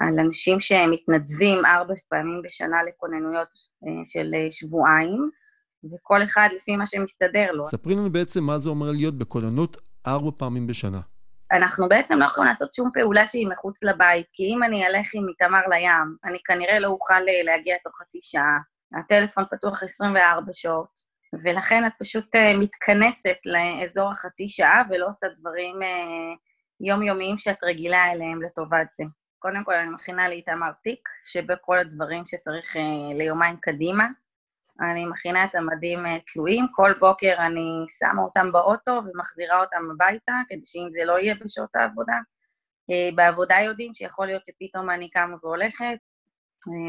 על 0.00 0.18
אנשים 0.18 0.60
שמתנדבים 0.60 1.64
ארבע 1.64 1.94
פעמים 2.08 2.42
בשנה 2.44 2.76
לכוננויות 2.88 3.48
אה, 3.86 4.04
של 4.04 4.34
שבועיים, 4.50 5.30
וכל 5.94 6.24
אחד 6.24 6.48
לפי 6.56 6.76
מה 6.76 6.86
שמסתדר 6.86 7.52
לו. 7.52 7.64
ספרי 7.64 7.94
לנו 7.94 8.10
בעצם 8.10 8.44
מה 8.44 8.58
זה 8.58 8.70
אומר 8.70 8.90
להיות 8.90 9.18
בכוננות 9.18 9.76
ארבע 10.06 10.30
פעמים 10.38 10.66
בשנה. 10.66 11.00
אנחנו 11.52 11.88
בעצם 11.88 12.18
לא 12.18 12.24
יכולים 12.24 12.48
לעשות 12.48 12.74
שום 12.74 12.90
פעולה 12.94 13.26
שהיא 13.26 13.48
מחוץ 13.48 13.82
לבית, 13.82 14.26
כי 14.32 14.42
אם 14.42 14.62
אני 14.62 14.86
אלך 14.86 15.06
עם 15.14 15.28
איתמר 15.28 15.60
לים, 15.70 16.16
אני 16.24 16.38
כנראה 16.44 16.78
לא 16.78 16.88
אוכל 16.88 17.20
להגיע 17.44 17.76
תוך 17.84 17.92
חצי 18.02 18.18
שעה. 18.22 18.58
הטלפון 18.98 19.44
פתוח 19.50 19.82
24 19.82 20.52
שעות. 20.52 21.14
ולכן 21.42 21.86
את 21.86 21.92
פשוט 22.00 22.36
uh, 22.36 22.38
מתכנסת 22.60 23.36
לאזור 23.46 24.10
החצי 24.10 24.48
שעה 24.48 24.82
ולא 24.90 25.08
עושה 25.08 25.26
דברים 25.40 25.82
uh, 25.82 25.86
יומיומיים 26.80 27.38
שאת 27.38 27.64
רגילה 27.64 28.12
אליהם 28.12 28.42
לטובת 28.42 28.86
זה. 28.94 29.04
קודם 29.38 29.64
כל, 29.64 29.74
אני 29.74 29.90
מכינה 29.90 30.28
לאיתמר 30.28 30.70
תיק, 30.82 31.08
שבכל 31.24 31.78
הדברים 31.78 32.26
שצריך 32.26 32.76
uh, 32.76 32.80
ליומיים 33.14 33.56
קדימה. 33.56 34.06
אני 34.90 35.06
מכינה 35.06 35.44
את 35.44 35.54
המדים 35.54 35.98
תלויים, 36.32 36.66
כל 36.72 36.92
בוקר 37.00 37.34
אני 37.38 37.84
שמה 37.98 38.22
אותם 38.22 38.52
באוטו 38.52 39.00
ומחזירה 39.04 39.60
אותם 39.60 39.76
הביתה, 39.94 40.32
כדי 40.48 40.64
שאם 40.64 40.88
זה 40.92 41.04
לא 41.04 41.18
יהיה 41.18 41.34
בשעות 41.34 41.76
העבודה. 41.76 42.16
בעבודה 43.14 43.56
יודעים 43.64 43.94
שיכול 43.94 44.26
להיות 44.26 44.42
שפתאום 44.46 44.90
אני 44.90 45.10
קמה 45.10 45.36
והולכת, 45.42 45.98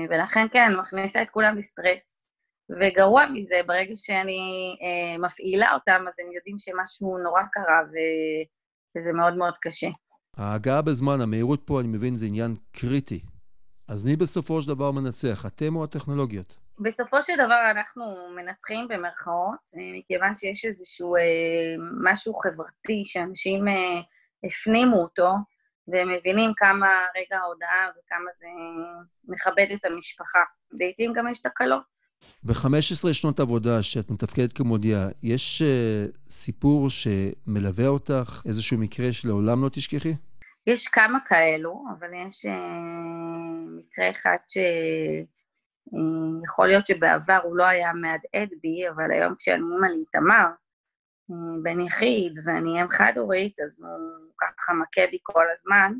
ולכן 0.09 0.45
כן, 0.53 0.67
מכניסה 0.81 1.21
את 1.21 1.27
כולם 1.31 1.57
לסטרס. 1.57 2.25
וגרוע 2.69 3.25
מזה, 3.33 3.55
ברגע 3.67 3.95
שאני 3.95 4.39
אה, 4.83 5.17
מפעילה 5.27 5.73
אותם, 5.73 6.05
אז 6.07 6.13
הם 6.19 6.31
יודעים 6.31 6.55
שמשהו 6.59 7.17
נורא 7.17 7.41
קרה, 7.51 7.81
ו... 7.91 7.95
וזה 8.97 9.11
מאוד 9.13 9.37
מאוד 9.37 9.53
קשה. 9.61 9.87
ההגעה 10.37 10.81
בזמן, 10.81 11.21
המהירות 11.21 11.61
פה, 11.65 11.79
אני 11.79 11.87
מבין, 11.87 12.15
זה 12.15 12.25
עניין 12.25 12.55
קריטי. 12.71 13.19
אז 13.87 14.03
מי 14.03 14.15
בסופו 14.15 14.61
של 14.61 14.67
דבר 14.67 14.91
מנצח, 14.91 15.45
אתם 15.45 15.75
או 15.75 15.83
הטכנולוגיות? 15.83 16.57
בסופו 16.79 17.21
של 17.21 17.33
דבר 17.35 17.71
אנחנו 17.71 18.03
מנצחים 18.35 18.87
במרכאות, 18.87 19.59
אה, 19.77 19.99
מכיוון 19.99 20.33
שיש 20.33 20.65
איזשהו 20.65 21.15
אה, 21.15 21.21
משהו 22.03 22.33
חברתי 22.33 23.01
שאנשים 23.05 23.67
אה, 23.67 24.01
הפנימו 24.43 24.95
אותו, 24.95 25.31
והם 25.87 26.13
מבינים 26.13 26.51
כמה 26.55 26.87
רגע 27.17 27.37
ההודעה 27.37 27.89
וכמה 27.89 28.31
זה 28.39 28.47
מכבד 29.27 29.67
את 29.73 29.85
המשפחה. 29.85 30.43
לעיתים 30.79 31.13
גם 31.13 31.27
יש 31.27 31.41
תקלות. 31.41 32.15
ב-15 32.43 33.13
שנות 33.13 33.39
עבודה 33.39 33.83
שאת 33.83 34.11
מתפקדת 34.11 34.53
כמודיעה, 34.53 35.07
יש 35.23 35.61
uh, 35.61 35.65
סיפור 36.29 36.89
שמלווה 36.89 37.87
אותך, 37.87 38.41
איזשהו 38.47 38.77
מקרה 38.77 39.13
שלעולם 39.13 39.63
לא 39.63 39.69
תשכחי? 39.69 40.13
יש 40.67 40.87
כמה 40.87 41.19
כאלו, 41.25 41.83
אבל 41.99 42.07
יש 42.27 42.45
uh, 42.45 42.49
מקרה 43.77 44.09
אחד 44.09 44.37
שיכול 44.47 45.25
uh, 46.65 46.67
להיות 46.67 46.87
שבעבר 46.87 47.39
הוא 47.43 47.57
לא 47.57 47.63
היה 47.63 47.93
מהדהד 47.93 48.49
בי, 48.61 48.89
אבל 48.89 49.11
היום 49.11 49.33
כשאני 49.39 49.63
אימא 49.73 49.87
לאיתמר, 49.87 50.45
בן 51.63 51.79
יחיד 51.79 52.39
ואני 52.45 52.81
אם 52.81 52.89
חד-הורית, 52.89 53.59
אז 53.59 53.79
הוא 53.81 54.33
ככה 54.37 54.73
מכה 54.73 55.11
בי 55.11 55.17
כל 55.23 55.45
הזמן. 55.53 55.93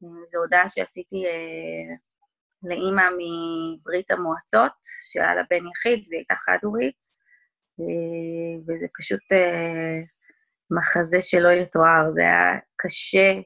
זו 0.00 0.38
הודעה 0.38 0.68
שעשיתי 0.68 1.24
אה, 1.26 1.94
לאימא 2.62 3.02
מברית 3.18 4.10
המועצות, 4.10 4.72
שהיה 5.12 5.34
לה 5.34 5.42
בן 5.50 5.66
יחיד 5.66 6.04
והיא 6.08 6.18
הייתה 6.18 6.34
חד-הורית, 6.36 7.00
אה, 7.80 8.58
וזה 8.62 8.86
פשוט 8.98 9.32
אה, 9.32 10.00
מחזה 10.70 11.22
שלא 11.22 11.48
יתואר, 11.48 12.12
זה 12.14 12.20
היה 12.20 12.58
קשה, 12.76 13.40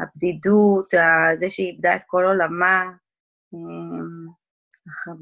הבדידות, 0.00 0.90
זה 1.34 1.50
שהיא 1.50 1.72
איבדה 1.72 1.96
את 1.96 2.02
כל 2.06 2.24
עולמה, 2.24 2.84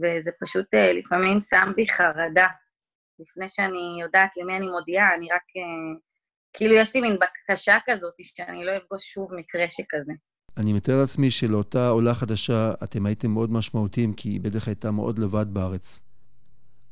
וזה 0.03 0.31
פשוט 0.41 0.67
לפעמים 0.75 1.41
שם 1.41 1.73
בי 1.77 1.89
חרדה. 1.89 2.49
לפני 3.23 3.49
שאני 3.49 3.99
יודעת 4.00 4.37
למי 4.37 4.57
אני 4.57 4.69
מודיעה, 4.69 5.14
אני 5.14 5.29
רק... 5.33 5.43
אה, 5.57 6.00
כאילו, 6.52 6.75
יש 6.75 6.95
לי 6.95 7.00
מין 7.00 7.19
בקשה 7.19 7.79
כזאת 7.87 8.14
שאני 8.23 8.64
לא 8.64 8.76
אפגוש 8.76 9.12
שוב 9.12 9.29
מקרה 9.37 9.69
שכזה. 9.69 10.12
אני 10.59 10.73
מתאר 10.73 10.95
לעצמי 11.00 11.31
שלאותה 11.31 11.88
עולה 11.88 12.14
חדשה 12.14 12.73
אתם 12.85 13.07
הייתם 13.07 13.31
מאוד 13.31 13.52
משמעותיים, 13.52 14.12
כי 14.12 14.29
היא 14.29 14.41
בטח 14.41 14.69
הייתה 14.69 14.91
מאוד 14.91 15.19
לבד 15.19 15.47
בארץ. 15.55 16.00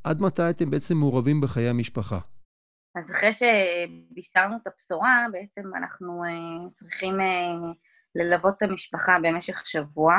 עד 0.05 0.23
מתי 0.23 0.51
אתם 0.51 0.71
בעצם 0.71 0.97
מעורבים 0.97 1.41
בחיי 1.41 1.69
המשפחה? 1.69 2.19
אז 2.99 3.11
אחרי 3.11 3.31
שבישרנו 3.33 4.57
את 4.63 4.67
הבשורה, 4.67 5.27
בעצם 5.33 5.63
אנחנו 5.77 6.23
צריכים 6.75 7.15
ללוות 8.15 8.55
את 8.57 8.63
המשפחה 8.63 9.13
במשך 9.23 9.67
שבוע. 9.67 10.15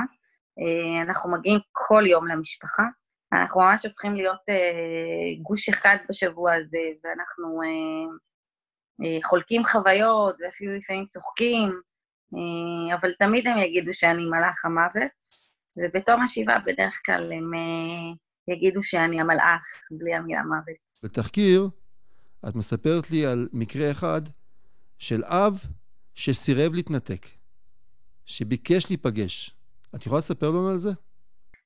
אנחנו 1.01 1.31
מגיעים 1.31 1.59
כל 1.71 2.03
יום 2.07 2.27
למשפחה. 2.27 2.83
אנחנו 3.33 3.61
ממש 3.61 3.85
הופכים 3.85 4.15
להיות 4.15 4.41
גוש 5.41 5.69
אחד 5.69 5.97
בשבוע 6.09 6.53
הזה, 6.53 6.77
ואנחנו 7.03 7.59
חולקים 9.23 9.63
חוויות, 9.63 10.35
ואפילו 10.39 10.77
לפעמים 10.77 11.05
צוחקים, 11.05 11.81
אבל 12.93 13.13
תמיד 13.13 13.47
הם 13.47 13.57
יגידו 13.57 13.93
שאני 13.93 14.25
מלאך 14.25 14.65
המוות, 14.65 15.11
ובתום 15.77 16.21
השבעה 16.21 16.59
בדרך 16.59 16.99
כלל 17.05 17.31
הם 17.31 17.51
יגידו 18.47 18.83
שאני 18.83 19.21
המלאך, 19.21 19.63
בלי 19.91 20.15
המילה 20.15 20.43
מוות. 20.43 21.03
בתחקיר, 21.03 21.69
את 22.49 22.55
מספרת 22.55 23.11
לי 23.11 23.25
על 23.25 23.49
מקרה 23.53 23.91
אחד 23.91 24.21
של 24.97 25.23
אב 25.23 25.59
שסירב 26.13 26.75
להתנתק, 26.75 27.25
שביקש 28.25 28.85
להיפגש. 28.89 29.55
את 29.95 30.05
יכולה 30.05 30.19
לספר 30.19 30.49
לנו 30.49 30.69
על 30.69 30.77
זה? 30.77 30.89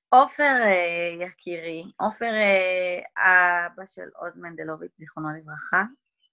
עופר 0.09 0.57
אה, 0.61 1.25
יקירי, 1.25 1.83
עופר 1.99 2.31
אה, 2.33 3.67
אבא 3.67 3.85
של 3.85 4.09
עוז 4.15 4.37
מנדלוביץ', 4.37 4.97
זיכרונו 4.97 5.29
לברכה. 5.37 5.83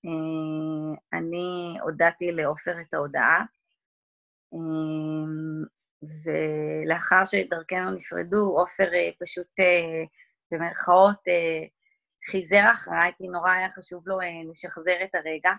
אה, 0.05 1.19
אני 1.19 1.77
הודעתי 1.83 2.33
לעופר 2.33 2.81
את 2.81 2.95
ההודעה, 2.95 3.45
ולאחר 6.03 7.25
שדרכנו 7.25 7.91
נפרדו, 7.91 8.59
עופר 8.59 8.91
פשוט 9.21 9.47
במרכאות 10.51 11.23
חיזר 12.31 12.73
אחריי, 12.73 13.13
כי 13.19 13.29
נורא 13.29 13.51
היה 13.51 13.71
חשוב 13.71 14.09
לו 14.09 14.19
לשחזר 14.51 15.05
את 15.05 15.15
הרגע. 15.15 15.53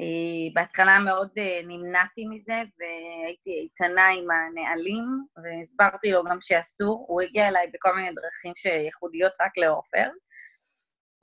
אה, 0.00 0.54
בהתחלה 0.54 0.98
מאוד 0.98 1.30
אה, 1.38 1.60
נמנעתי 1.66 2.26
מזה 2.26 2.62
והייתי 2.78 3.50
איתנה 3.50 4.08
עם 4.08 4.26
הנהלים 4.30 5.04
והסברתי 5.36 6.12
לו 6.12 6.24
גם 6.24 6.38
שאסור, 6.40 7.04
הוא 7.08 7.22
הגיע 7.22 7.48
אליי 7.48 7.70
בכל 7.74 7.94
מיני 7.94 8.14
דרכים 8.14 8.52
שייחודיות 8.56 9.32
רק 9.40 9.58
לעופר. 9.58 10.08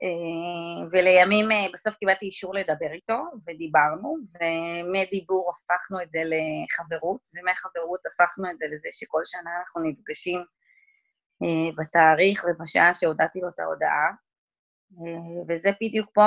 אה, 0.02 0.88
ולימים 0.92 1.48
בסוף 1.74 1.94
קיבלתי 1.94 2.26
אישור 2.26 2.54
לדבר 2.54 2.92
איתו 2.92 3.22
ודיברנו 3.46 4.16
ומדיבור 4.40 5.52
הפכנו 5.54 6.02
את 6.02 6.10
זה 6.10 6.22
לחברות 6.24 7.20
ומחברות 7.34 8.00
הפכנו 8.06 8.50
את 8.50 8.58
זה 8.58 8.64
לזה 8.66 8.88
שכל 8.90 9.22
שנה 9.24 9.50
אנחנו 9.60 9.82
נפגשים 9.82 10.44
בתאריך 11.78 12.44
ובשעה 12.48 12.94
שהודעתי 12.94 13.40
לו 13.40 13.48
את 13.48 13.58
ההודעה. 13.58 14.06
אה, 14.06 14.31
וזה 15.48 15.70
בדיוק 15.82 16.10
פה 16.14 16.22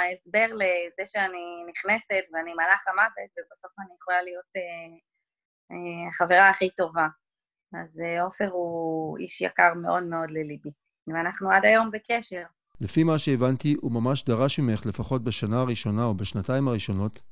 ההסבר 0.00 0.46
לזה 0.46 1.02
שאני 1.06 1.64
נכנסת 1.70 2.24
ואני 2.32 2.52
מלאך 2.54 2.88
המוות, 2.88 3.30
ובסוף 3.36 3.70
אני 3.78 3.94
יכולה 4.00 4.22
להיות 4.22 4.50
אה, 4.56 6.08
החברה 6.08 6.48
הכי 6.48 6.70
טובה. 6.70 7.06
אז 7.72 8.00
אה, 8.00 8.22
עופר 8.22 8.48
הוא 8.52 9.18
איש 9.18 9.40
יקר 9.40 9.74
מאוד 9.74 10.02
מאוד 10.02 10.30
לליבי, 10.30 10.70
ואנחנו 11.06 11.50
עד 11.50 11.64
היום 11.64 11.90
בקשר. 11.90 12.42
לפי 12.80 13.04
מה 13.04 13.18
שהבנתי, 13.18 13.74
הוא 13.80 13.92
ממש 13.92 14.24
דרש 14.24 14.58
ממך, 14.58 14.86
לפחות 14.86 15.24
בשנה 15.24 15.60
הראשונה 15.60 16.04
או 16.04 16.14
בשנתיים 16.14 16.68
הראשונות, 16.68 17.22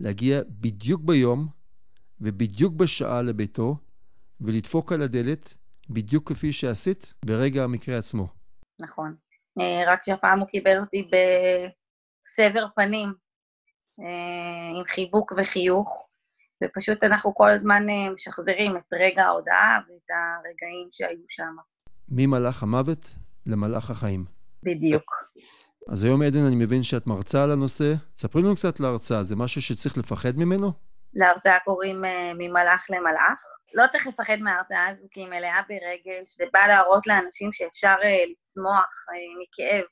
להגיע 0.00 0.40
בדיוק 0.48 1.00
ביום 1.04 1.48
ובדיוק 2.20 2.74
בשעה 2.74 3.22
לביתו, 3.22 3.76
ולדפוק 4.40 4.92
על 4.92 5.02
הדלת, 5.02 5.56
בדיוק 5.90 6.28
כפי 6.32 6.52
שעשית 6.52 7.14
ברגע 7.24 7.64
המקרה 7.64 7.98
עצמו. 7.98 8.28
נכון. 8.80 9.16
אה, 9.60 9.92
רק 9.92 10.02
שהפעם 10.02 10.38
הוא 10.40 10.48
קיבל 10.48 10.80
אותי 10.80 11.08
בסבר 11.10 12.66
פנים, 12.76 13.14
אה, 14.00 14.78
עם 14.78 14.84
חיבוק 14.86 15.32
וחיוך, 15.36 16.08
ופשוט 16.64 17.04
אנחנו 17.04 17.34
כל 17.34 17.50
הזמן 17.50 17.86
אה, 17.88 18.10
משחזרים 18.12 18.76
את 18.76 18.92
רגע 18.92 19.24
ההודעה 19.24 19.78
ואת 19.88 20.10
הרגעים 20.10 20.88
שהיו 20.92 21.24
שם. 21.28 21.56
ממלאך 22.08 22.62
המוות 22.62 23.14
למלאך 23.46 23.90
החיים. 23.90 24.24
בדיוק. 24.62 25.12
אז 25.88 26.04
היום, 26.04 26.22
עדן, 26.22 26.44
אני 26.46 26.56
מבין 26.56 26.82
שאת 26.82 27.06
מרצה 27.06 27.44
על 27.44 27.50
הנושא. 27.50 27.94
ספרי 28.16 28.42
לנו 28.42 28.56
קצת 28.56 28.80
להרצאה, 28.80 29.24
זה 29.24 29.36
משהו 29.36 29.62
שצריך 29.62 29.98
לפחד 29.98 30.36
ממנו? 30.36 30.72
להרצאה 31.14 31.58
קוראים 31.64 31.96
ממלאך 32.38 32.86
למלאך. 32.90 33.42
לא 33.74 33.84
צריך 33.90 34.06
לפחד 34.06 34.36
מההרצאה 34.40 34.86
הזו, 34.88 35.06
כי 35.10 35.20
היא 35.20 35.28
מלאה 35.28 35.60
ברגש, 35.68 36.36
ובאה 36.40 36.66
להראות 36.66 37.06
לאנשים 37.06 37.52
שאפשר 37.52 37.94
uh, 38.00 38.30
לצמוח 38.30 38.92
uh, 39.08 39.42
מכאב, 39.42 39.84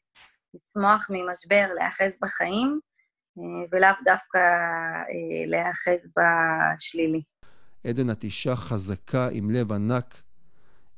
לצמוח 0.54 1.06
ממשבר, 1.11 1.66
להיאחז 1.74 2.18
בחיים, 2.22 2.80
uh, 3.38 3.42
ולאו 3.72 3.94
דווקא 4.04 4.38
uh, 4.38 5.50
להיאחז 5.50 6.06
בשלילי. 6.16 7.22
עדן, 7.87 8.11
את 8.11 8.24
אישה 8.24 8.56
חזקה 8.56 9.28
עם 9.33 9.50
לב 9.50 9.72
ענק, 9.72 10.22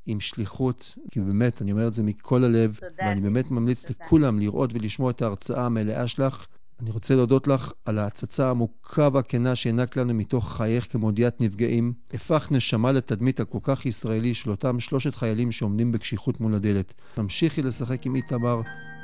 עם 0.07 0.21
שליחות, 0.21 0.95
כי 1.11 1.21
באמת, 1.21 1.63
אני 1.63 1.73
אומר 1.73 1.87
את 1.87 1.93
זה 1.93 2.03
מכל 2.03 2.45
הלב, 2.45 2.75
תודה. 2.75 3.07
ואני 3.07 3.21
באמת 3.21 3.51
ממליץ 3.51 3.87
תודה. 3.87 4.05
לכולם 4.05 4.39
לראות 4.39 4.71
ולשמוע 4.75 5.11
את 5.11 5.23
ההרצאה 5.23 5.67
המלאה 5.67 6.09
שלך. 6.09 6.47
אני 6.83 6.91
רוצה 6.91 7.15
להודות 7.15 7.49
לך 7.49 7.73
על 7.85 7.99
ההצצה 7.99 8.47
העמוקה 8.47 9.09
והכנה 9.13 9.55
שהענקת 9.55 9.97
לנו 9.97 10.15
מתוך 10.15 10.53
חייך 10.53 10.93
כמודיעת 10.93 11.41
נפגעים. 11.41 11.93
הפך 12.15 12.49
נשמה 12.51 12.93
לתדמית 12.93 13.41
הכל 13.41 13.59
כך 13.63 13.87
ישראלי 13.87 14.35
של 14.35 14.51
אותם 14.51 14.81
שלושת 14.81 15.15
חיילים 15.15 15.53
שעומדים 15.53 15.93
בקשיחות 15.93 16.41
מול 16.41 16.55
הדלת. 16.55 16.95
תמשיכי 17.15 17.63
לשחק 17.63 18.07
עם 18.07 18.15
איתמר 18.15 18.61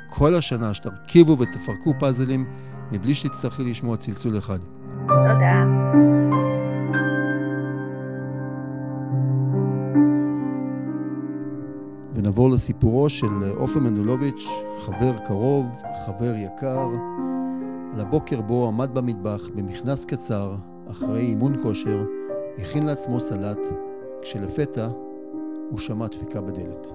כל 0.09 0.35
השנה, 0.35 0.73
שתרכיבו 0.73 1.37
ותפרקו 1.39 1.93
פאזלים, 1.99 2.45
מבלי 2.91 3.15
שתצטרכי 3.15 3.63
לשמוע 3.63 3.97
צלצול 3.97 4.37
אחד. 4.37 4.59
תודה. 5.07 5.63
ונעבור 12.13 12.49
לסיפורו 12.49 13.09
של 13.09 13.27
עופר 13.55 13.79
מנדולוביץ', 13.79 14.45
חבר 14.79 15.13
קרוב, 15.27 15.65
חבר 16.05 16.33
יקר, 16.35 16.87
על 17.99 18.05
הבוקר 18.05 18.41
בו 18.41 18.67
עמד 18.67 18.89
במטבח 18.93 19.49
במכנס 19.55 20.05
קצר, 20.05 20.55
אחרי 20.91 21.21
אימון 21.21 21.63
כושר, 21.63 22.05
הכין 22.57 22.85
לעצמו 22.85 23.19
סלט, 23.19 23.57
כשלפתע 24.21 24.87
הוא 25.69 25.79
שמע 25.79 26.07
דפיקה 26.07 26.41
בדלת. 26.41 26.87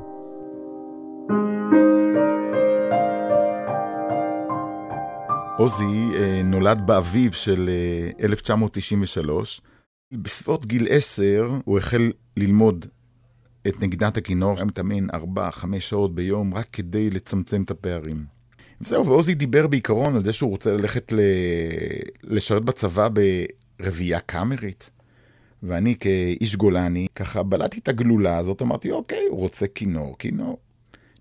עוזי 5.58 6.14
אה, 6.14 6.42
נולד 6.44 6.82
באביב 6.86 7.32
של 7.32 7.70
1993. 8.20 9.60
אה, 10.12 10.18
בסביבות 10.18 10.66
גיל 10.66 10.86
10 10.90 11.58
הוא 11.64 11.78
החל 11.78 12.12
ללמוד 12.36 12.86
את 13.68 13.80
נגידת 13.80 14.16
הכינור, 14.16 14.56
היה 14.56 14.64
מתאמן 14.64 15.10
4-5 15.10 15.14
שעות 15.78 16.14
ביום 16.14 16.54
רק 16.54 16.66
כדי 16.72 17.10
לצמצם 17.10 17.62
את 17.62 17.70
הפערים. 17.70 18.24
זהו, 18.80 19.06
ועוזי 19.06 19.34
דיבר 19.34 19.66
בעיקרון 19.66 20.16
על 20.16 20.24
זה 20.24 20.32
שהוא 20.32 20.50
רוצה 20.50 20.72
ללכת 20.72 21.12
ל... 21.12 21.20
לשרת 22.22 22.64
בצבא 22.64 23.08
ברביעייה 23.78 24.20
קאמרית. 24.20 24.90
ואני 25.62 25.96
כאיש 25.98 26.56
גולני, 26.56 27.06
ככה 27.14 27.42
בלעתי 27.42 27.78
את 27.78 27.88
הגלולה 27.88 28.38
הזאת, 28.38 28.62
אמרתי, 28.62 28.90
אוקיי, 28.90 29.26
הוא 29.30 29.38
רוצה 29.38 29.66
כינור, 29.66 30.18
כינור. 30.18 30.58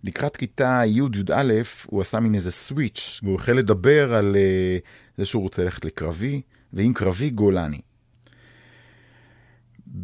לקראת 0.03 0.37
כיתה 0.37 0.81
י'-י"א, 0.85 1.53
הוא 1.85 2.01
עשה 2.01 2.19
מין 2.19 2.35
איזה 2.35 2.51
סוויץ', 2.51 3.19
והוא 3.23 3.35
החל 3.35 3.53
לדבר 3.53 4.13
על 4.13 4.35
uh, 4.35 5.17
זה 5.17 5.25
שהוא 5.25 5.43
רוצה 5.43 5.63
ללכת 5.63 5.85
לקרבי, 5.85 6.41
ואם 6.73 6.91
קרבי, 6.95 7.29
גולני. 7.29 7.81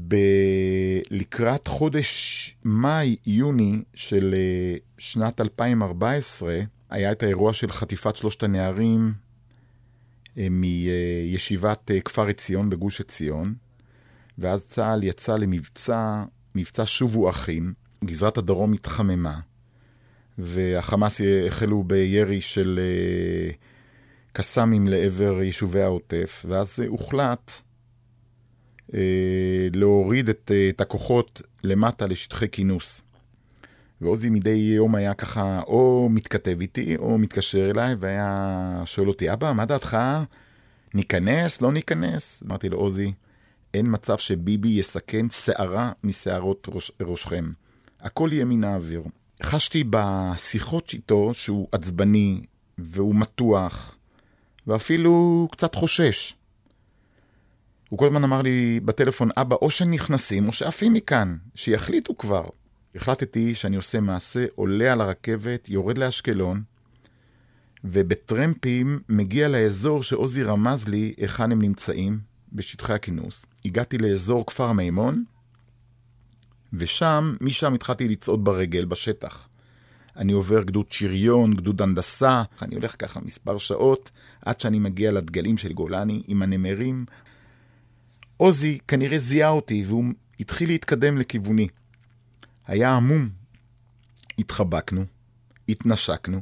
ב... 0.07 0.15
לקראת 1.11 1.67
חודש 1.67 2.55
מאי-יוני 2.65 3.81
של 3.93 4.35
uh, 4.35 4.79
שנת 4.97 5.41
2014, 5.41 6.59
היה 6.89 7.11
את 7.11 7.23
האירוע 7.23 7.53
של 7.53 7.71
חטיפת 7.71 8.15
שלושת 8.15 8.43
הנערים 8.43 9.13
אה, 10.37 10.47
מישיבת 10.51 11.91
אה, 11.91 12.01
כפר 12.01 12.27
עציון 12.27 12.69
בגוש 12.69 13.01
עציון, 13.01 13.53
ואז 14.37 14.65
צה"ל 14.65 15.03
יצא 15.03 15.37
למבצע, 15.37 16.23
מבצע 16.55 16.83
שובו 16.85 17.29
אחים, 17.29 17.73
גזרת 18.05 18.37
הדרום 18.37 18.73
התחממה, 18.73 19.39
והחמאס 20.37 21.21
החלו 21.47 21.83
בירי 21.83 22.41
של 22.41 22.79
אה, 22.81 23.51
קסאמים 24.33 24.87
לעבר 24.87 25.41
יישובי 25.41 25.81
העוטף, 25.81 26.45
ואז 26.49 26.79
הוחלט 26.87 27.51
להוריד 29.73 30.29
את, 30.29 30.51
את 30.69 30.81
הכוחות 30.81 31.41
למטה 31.63 32.07
לשטחי 32.07 32.49
כינוס. 32.49 33.01
ועוזי 34.01 34.29
מדי 34.29 34.49
יום 34.49 34.95
היה 34.95 35.13
ככה 35.13 35.61
או 35.67 36.07
מתכתב 36.11 36.57
איתי 36.61 36.97
או 36.97 37.17
מתקשר 37.17 37.69
אליי 37.69 37.95
והיה 37.99 38.81
שואל 38.85 39.07
אותי, 39.07 39.33
אבא, 39.33 39.53
מה 39.53 39.65
דעתך? 39.65 39.97
ניכנס? 40.93 41.61
לא 41.61 41.71
ניכנס? 41.71 42.43
אמרתי 42.45 42.69
לו, 42.69 42.77
עוזי, 42.77 43.13
אין 43.73 43.85
מצב 43.89 44.17
שביבי 44.17 44.69
יסכן 44.69 45.29
שערה 45.29 45.91
משערות 46.03 46.67
ראש, 46.71 46.91
ראשכם. 47.01 47.51
הכל 48.01 48.29
יהיה 48.31 48.45
מן 48.45 48.63
האוויר. 48.63 49.03
חשתי 49.43 49.83
בשיחות 49.89 50.93
איתו 50.93 51.33
שהוא 51.33 51.67
עצבני 51.71 52.41
והוא 52.77 53.15
מתוח 53.15 53.95
ואפילו 54.67 55.47
קצת 55.51 55.75
חושש. 55.75 56.35
הוא 57.89 57.99
כל 57.99 58.05
הזמן 58.05 58.23
אמר 58.23 58.41
לי 58.41 58.79
בטלפון, 58.85 59.29
אבא, 59.37 59.55
או 59.61 59.71
שנכנסים 59.71 60.47
או 60.47 60.53
שעפים 60.53 60.93
מכאן, 60.93 61.37
שיחליטו 61.55 62.17
כבר. 62.17 62.45
החלטתי 62.95 63.55
שאני 63.55 63.75
עושה 63.75 63.99
מעשה, 63.99 64.45
עולה 64.55 64.91
על 64.91 65.01
הרכבת, 65.01 65.69
יורד 65.69 65.97
לאשקלון, 65.97 66.63
ובטרמפים 67.83 68.99
מגיע 69.09 69.47
לאזור 69.47 70.03
שעוזי 70.03 70.43
רמז 70.43 70.87
לי 70.87 71.13
היכן 71.17 71.51
הם 71.51 71.61
נמצאים, 71.61 72.19
בשטחי 72.53 72.93
הכינוס. 72.93 73.45
הגעתי 73.65 73.97
לאזור 73.97 74.45
כפר 74.45 74.71
מימון, 74.71 75.23
ושם, 76.73 77.35
משם 77.41 77.73
התחלתי 77.73 78.07
לצעוד 78.07 78.43
ברגל, 78.43 78.85
בשטח. 78.85 79.47
אני 80.17 80.33
עובר 80.33 80.63
גדוד 80.63 80.91
שריון, 80.91 81.53
גדוד 81.53 81.81
הנדסה, 81.81 82.43
אני 82.61 82.75
הולך 82.75 82.95
ככה 82.99 83.19
מספר 83.19 83.57
שעות, 83.57 84.11
עד 84.41 84.59
שאני 84.59 84.79
מגיע 84.79 85.11
לדגלים 85.11 85.57
של 85.57 85.73
גולני 85.73 86.21
עם 86.27 86.41
הנמרים. 86.41 87.05
עוזי 88.37 88.77
כנראה 88.87 89.17
זיהה 89.17 89.49
אותי, 89.49 89.85
והוא 89.87 90.05
התחיל 90.39 90.69
להתקדם 90.69 91.17
לכיווני. 91.17 91.67
היה 92.69 92.95
עמום. 92.95 93.29
התחבקנו, 94.39 95.05
התנשקנו, 95.69 96.41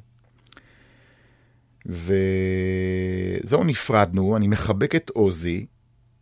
וזהו, 1.86 3.64
נפרדנו, 3.64 4.38
אני 4.38 4.48
מחבק 4.48 4.96
את 4.96 5.10
עוזי, 5.10 5.66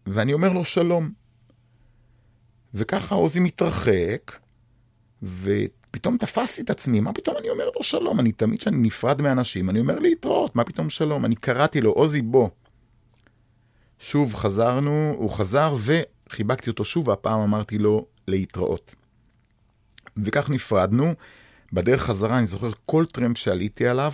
ואני 0.08 0.34
אומר 0.34 0.54
לו 0.54 0.66
שלום. 0.66 1.12
וככה 2.74 3.16
עוזי 3.16 3.40
מתרחק, 3.40 4.40
ופתאום 5.24 6.18
תפסתי 6.18 6.62
את 6.62 6.70
עצמי, 6.70 7.00
מה 7.00 7.14
פתאום 7.14 7.38
אני 7.38 7.50
אומר 7.50 7.70
לו 7.76 7.84
שלום? 7.84 8.20
אני 8.20 8.32
תמיד 8.32 8.60
כשאני 8.60 8.78
נפרד 8.78 9.22
מאנשים, 9.22 9.70
אני 9.70 9.80
אומר 9.80 10.00
להתראות, 10.00 10.56
מה 10.56 10.64
פתאום 10.64 10.90
שלום? 10.90 11.26
אני 11.26 11.36
קראתי 11.36 11.82
לו, 11.82 11.92
עוזי 11.92 12.22
בוא. 12.22 12.50
שוב 14.00 14.36
חזרנו, 14.36 15.14
הוא 15.18 15.30
חזר 15.30 15.76
וחיבקתי 15.80 16.70
אותו 16.70 16.86
שוב, 16.86 17.08
והפעם 17.08 17.42
אמרתי 17.42 17.78
לו 17.78 18.06
להתראות. 18.28 18.96
וכך 20.18 20.50
נפרדנו. 20.50 21.14
בדרך 21.74 22.02
חזרה 22.02 22.38
אני 22.38 22.48
זוכר 22.48 22.72
כל 22.86 23.06
טרמפ 23.06 23.38
שעליתי 23.38 23.88
עליו, 23.88 24.14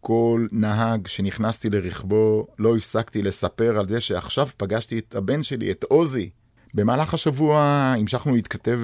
כל 0.00 0.46
נהג 0.52 1.06
שנכנסתי 1.06 1.70
לרכבו, 1.70 2.46
לא 2.58 2.76
הפסקתי 2.76 3.22
לספר 3.22 3.78
על 3.78 3.88
זה 3.88 4.00
שעכשיו 4.00 4.48
פגשתי 4.56 4.98
את 4.98 5.14
הבן 5.14 5.42
שלי, 5.42 5.70
את 5.70 5.84
עוזי. 5.84 6.30
במהלך 6.74 7.14
השבוע 7.14 7.60
המשכנו 7.98 8.34
להתכתב 8.34 8.80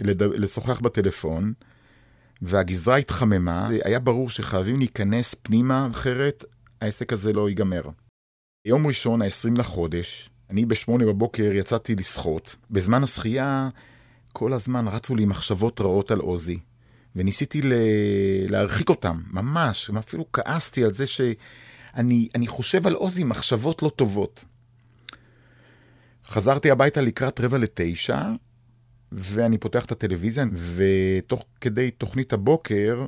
ולשוחח 0.00 0.76
אה, 0.76 0.82
בטלפון, 0.82 1.52
והגזרה 2.42 2.96
התחממה, 2.96 3.68
היה 3.84 3.98
ברור 3.98 4.30
שחייבים 4.30 4.76
להיכנס 4.76 5.34
פנימה, 5.34 5.88
אחרת 5.90 6.44
העסק 6.80 7.12
הזה 7.12 7.32
לא 7.32 7.48
ייגמר. 7.48 7.82
יום 8.64 8.86
ראשון, 8.86 9.22
ה-20 9.22 9.58
לחודש, 9.58 10.30
אני 10.50 10.66
בשמונה 10.66 11.06
בבוקר 11.06 11.52
יצאתי 11.52 11.94
לשחות. 11.94 12.56
בזמן 12.70 13.02
השחייה, 13.02 13.68
כל 14.32 14.52
הזמן 14.52 14.88
רצו 14.88 15.14
לי 15.14 15.24
מחשבות 15.24 15.80
רעות 15.80 16.10
על 16.10 16.18
עוזי. 16.18 16.58
וניסיתי 17.16 17.62
ל... 17.62 17.72
להרחיק 18.48 18.88
אותם, 18.88 19.20
ממש, 19.30 19.90
אפילו 19.98 20.26
כעסתי 20.32 20.84
על 20.84 20.92
זה 20.92 21.06
שאני 21.06 22.46
חושב 22.46 22.86
על 22.86 22.94
עוזי 22.94 23.24
מחשבות 23.24 23.82
לא 23.82 23.88
טובות. 23.96 24.44
חזרתי 26.26 26.70
הביתה 26.70 27.00
לקראת 27.00 27.40
רבע 27.40 27.58
לתשע, 27.58 28.22
ואני 29.12 29.58
פותח 29.58 29.84
את 29.84 29.92
הטלוויזיה, 29.92 30.44
ותוך 30.76 31.44
כדי 31.60 31.90
תוכנית 31.90 32.32
הבוקר 32.32 33.06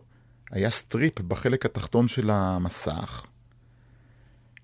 היה 0.51 0.71
strip 0.71 1.21
בחלק 1.21 1.67
התחתון 1.67 2.09
של 2.09 2.31
המסך, 2.31 3.27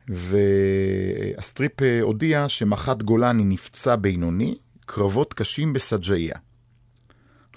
וה 0.08 0.55
strip 0.55 1.72
הודיע 2.02 2.48
שמח"ט 2.48 3.02
גולני 3.02 3.44
נפצע 3.44 3.96
בינוני, 3.96 4.54
קרבות 4.86 5.34
קשים 5.34 5.72
בסג'איה. 5.72 6.36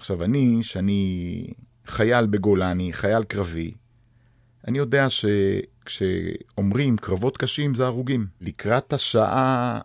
עכשיו, 0.01 0.23
אני, 0.23 0.59
שאני 0.61 1.47
חייל 1.85 2.25
בגולני, 2.25 2.93
חייל 2.93 3.23
קרבי, 3.23 3.73
אני 4.67 4.77
יודע 4.77 5.07
שכשאומרים 5.09 6.97
קרבות 6.97 7.37
קשים 7.37 7.75
זה 7.75 7.85
הרוגים. 7.85 8.27
לקראת 8.41 8.93
השעה 8.93 9.79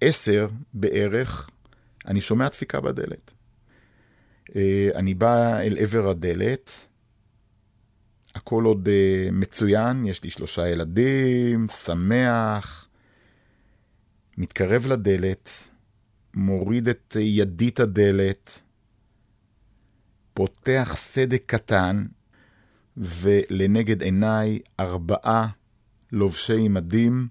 עשר 0.00 0.48
בערך, 0.74 1.50
אני 2.06 2.20
שומע 2.20 2.48
דפיקה 2.48 2.80
בדלת. 2.80 3.32
אה, 4.56 4.88
אני 4.94 5.14
בא 5.14 5.58
אל 5.58 5.76
עבר 5.78 6.08
הדלת, 6.08 6.86
הכל 8.34 8.64
עוד 8.64 8.88
אה, 8.88 9.28
מצוין, 9.32 10.04
יש 10.04 10.22
לי 10.22 10.30
שלושה 10.30 10.68
ילדים, 10.68 11.66
שמח, 11.68 12.88
מתקרב 14.38 14.86
לדלת, 14.86 15.50
מוריד 16.34 16.88
את 16.88 17.16
ידית 17.20 17.80
הדלת, 17.80 18.60
פותח 20.38 20.92
סדק 20.96 21.42
קטן, 21.46 22.06
ולנגד 22.96 24.02
עיניי 24.02 24.58
ארבעה 24.80 25.48
לובשי 26.12 26.68
מדים, 26.68 27.28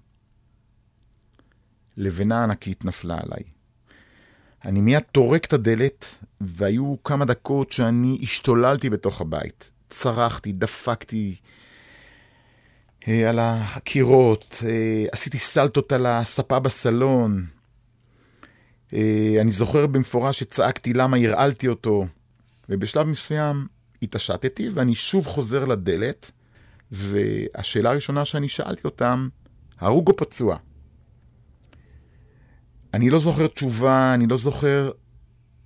לבנה 1.96 2.42
ענקית 2.42 2.84
נפלה 2.84 3.18
עליי. 3.22 3.42
אני 4.64 4.80
מיד 4.80 5.02
טורק 5.12 5.44
את 5.44 5.52
הדלת, 5.52 6.04
והיו 6.40 6.94
כמה 7.04 7.24
דקות 7.24 7.72
שאני 7.72 8.18
השתוללתי 8.22 8.90
בתוך 8.90 9.20
הבית. 9.20 9.70
צרחתי, 9.90 10.52
דפקתי 10.52 11.36
אה, 13.08 13.30
על 13.30 13.38
הקירות, 13.40 14.62
אה, 14.66 15.04
עשיתי 15.12 15.38
סלטות 15.38 15.92
על 15.92 16.06
הספה 16.06 16.58
בסלון. 16.58 17.46
אה, 18.92 19.36
אני 19.40 19.50
זוכר 19.50 19.86
במפורש 19.86 20.38
שצעקתי 20.38 20.92
למה 20.92 21.16
הרעלתי 21.16 21.68
אותו. 21.68 22.06
ובשלב 22.68 23.06
מסוים 23.06 23.66
התעשתתי 24.02 24.68
ואני 24.68 24.94
שוב 24.94 25.26
חוזר 25.26 25.64
לדלת, 25.64 26.30
והשאלה 26.92 27.90
הראשונה 27.90 28.24
שאני 28.24 28.48
שאלתי 28.48 28.82
אותם, 28.84 29.28
הרוג 29.78 30.08
או 30.08 30.16
פצוע? 30.16 30.56
אני 32.94 33.10
לא 33.10 33.18
זוכר 33.20 33.46
תשובה, 33.46 34.14
אני 34.14 34.26
לא 34.26 34.36
זוכר 34.36 34.90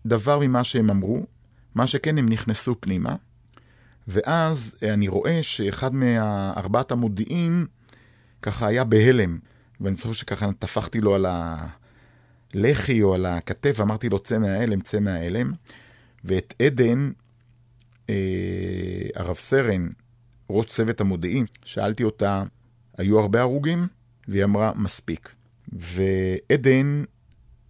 דבר 0.07 0.39
ממה 0.39 0.65
שהם 0.65 0.91
אמרו, 0.91 1.27
מה 1.75 1.87
שכן, 1.87 2.19
הם 2.19 2.29
נכנסו 2.29 2.75
פנימה, 2.81 3.17
ואז 4.09 4.77
אני 4.83 5.09
רואה 5.09 5.43
שאחד 5.43 5.95
מארבעת 5.95 6.93
המודיעים 6.93 7.67
ככה 8.43 8.67
היה 8.67 8.85
בהלם, 8.85 9.39
ואני 9.81 9.97
זוכר 9.97 10.13
שככה 10.13 10.53
טפחתי 10.59 11.01
לו 11.01 11.15
על 11.15 11.27
הלחי 12.55 13.03
או 13.03 13.15
על 13.15 13.27
הכתף, 13.27 13.75
ואמרתי 13.77 14.09
לו, 14.09 14.19
צא 14.19 14.39
מההלם, 14.39 14.81
צא 14.81 15.01
מההלם. 15.01 15.53
ואת 16.25 16.55
עדן, 16.63 17.11
אה, 18.11 18.15
הרב 19.15 19.37
סרן, 19.37 19.89
ראש 20.51 20.67
צוות 20.67 21.01
המודיעין, 21.01 21.45
שאלתי 21.65 22.05
אותה, 22.05 22.43
היו 22.99 23.21
הרבה 23.21 23.41
הרוגים? 23.41 23.87
והיא 24.29 24.45
אמרה, 24.45 24.73
מספיק. 24.77 25.29
ועדן 25.73 27.05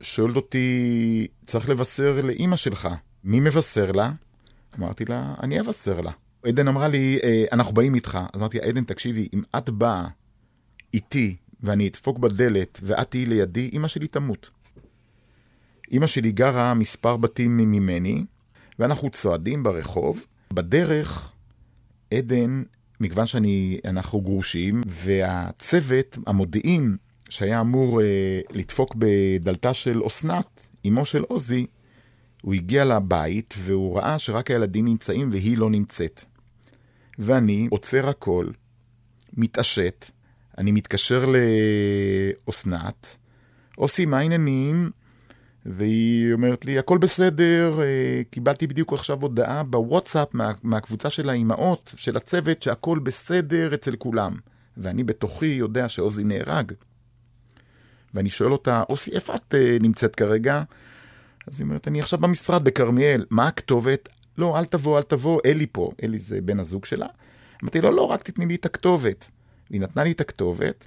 שואלת 0.00 0.36
אותי, 0.36 1.26
צריך 1.46 1.68
לבשר 1.68 2.20
לאימא 2.22 2.56
שלך. 2.56 2.88
מי 3.24 3.40
מבשר 3.40 3.92
לה? 3.92 4.12
אמרתי 4.78 5.04
לה, 5.04 5.34
אני 5.42 5.60
אבשר 5.60 6.00
לה. 6.00 6.10
עדן 6.46 6.68
אמרה 6.68 6.88
לי, 6.88 7.18
אה, 7.24 7.44
אנחנו 7.52 7.74
באים 7.74 7.94
איתך. 7.94 8.18
אז 8.32 8.40
אמרתי, 8.40 8.58
עדן, 8.60 8.84
תקשיבי, 8.84 9.28
אם 9.34 9.42
את 9.58 9.70
באה 9.70 10.08
איתי 10.94 11.36
ואני 11.60 11.88
אדפוק 11.88 12.18
בדלת 12.18 12.80
ואת 12.82 13.10
תהיי 13.10 13.26
לידי, 13.26 13.68
אימא 13.72 13.88
שלי 13.88 14.06
תמות. 14.06 14.50
אימא 15.92 16.06
שלי 16.06 16.32
גרה 16.32 16.74
מספר 16.74 17.16
בתים 17.16 17.56
ממני, 17.56 18.24
ואנחנו 18.78 19.10
צועדים 19.10 19.62
ברחוב. 19.62 20.26
בדרך, 20.52 21.32
עדן, 22.14 22.62
מכיוון 23.00 23.26
שאנחנו 23.26 24.20
גרושים, 24.20 24.82
והצוות, 24.86 26.18
המודיעין, 26.26 26.96
שהיה 27.28 27.60
אמור 27.60 28.02
אה, 28.02 28.40
לדפוק 28.50 28.94
בדלתה 28.98 29.74
של 29.74 30.02
אסנת, 30.06 30.68
אמו 30.88 31.06
של 31.06 31.22
עוזי, 31.22 31.66
הוא 32.42 32.54
הגיע 32.54 32.84
לבית 32.84 33.54
והוא 33.58 33.98
ראה 33.98 34.18
שרק 34.18 34.50
הילדים 34.50 34.84
נמצאים 34.84 35.30
והיא 35.32 35.58
לא 35.58 35.70
נמצאת. 35.70 36.24
ואני 37.18 37.68
עוצר 37.70 38.08
הכל, 38.08 38.46
מתעשת, 39.36 40.10
אני 40.58 40.72
מתקשר 40.72 41.24
לאסנת, 42.46 43.16
אוסי, 43.78 44.06
מה 44.06 44.18
העניינים? 44.18 44.90
והיא 45.66 46.32
אומרת 46.32 46.64
לי, 46.64 46.78
הכל 46.78 46.98
בסדר, 46.98 47.80
אה, 47.82 48.22
קיבלתי 48.30 48.66
בדיוק 48.66 48.92
עכשיו 48.92 49.22
הודעה 49.22 49.62
בוואטסאפ 49.62 50.28
מה, 50.32 50.52
מהקבוצה 50.62 51.10
של 51.10 51.28
האימהות, 51.28 51.94
של 51.96 52.16
הצוות, 52.16 52.62
שהכל 52.62 52.98
בסדר 52.98 53.74
אצל 53.74 53.96
כולם. 53.96 54.36
ואני 54.76 55.04
בתוכי 55.04 55.46
יודע 55.46 55.88
שעוזי 55.88 56.24
נהרג. 56.24 56.72
ואני 58.14 58.30
שואל 58.30 58.52
אותה, 58.52 58.82
אוסי, 58.88 59.10
איפה 59.10 59.34
את 59.34 59.54
אה, 59.54 59.76
נמצאת 59.80 60.14
כרגע? 60.16 60.62
אז 61.46 61.60
היא 61.60 61.64
אומרת, 61.64 61.88
אני 61.88 62.00
עכשיו 62.00 62.18
במשרד 62.18 62.64
בכרמיאל, 62.64 63.24
מה 63.30 63.48
הכתובת? 63.48 64.08
לא, 64.38 64.58
אל 64.58 64.64
תבוא, 64.64 64.98
אל 64.98 65.02
תבוא, 65.02 65.40
אלי 65.44 65.66
פה. 65.72 65.90
אלי 66.02 66.18
זה 66.18 66.40
בן 66.40 66.60
הזוג 66.60 66.84
שלה. 66.84 67.06
אמרתי 67.62 67.80
לו, 67.80 67.92
לא, 67.92 68.02
רק 68.02 68.22
תתני 68.22 68.46
לי 68.46 68.54
את 68.54 68.66
הכתובת. 68.66 69.28
והיא 69.70 69.80
נתנה 69.80 70.04
לי 70.04 70.12
את 70.12 70.20
הכתובת, 70.20 70.86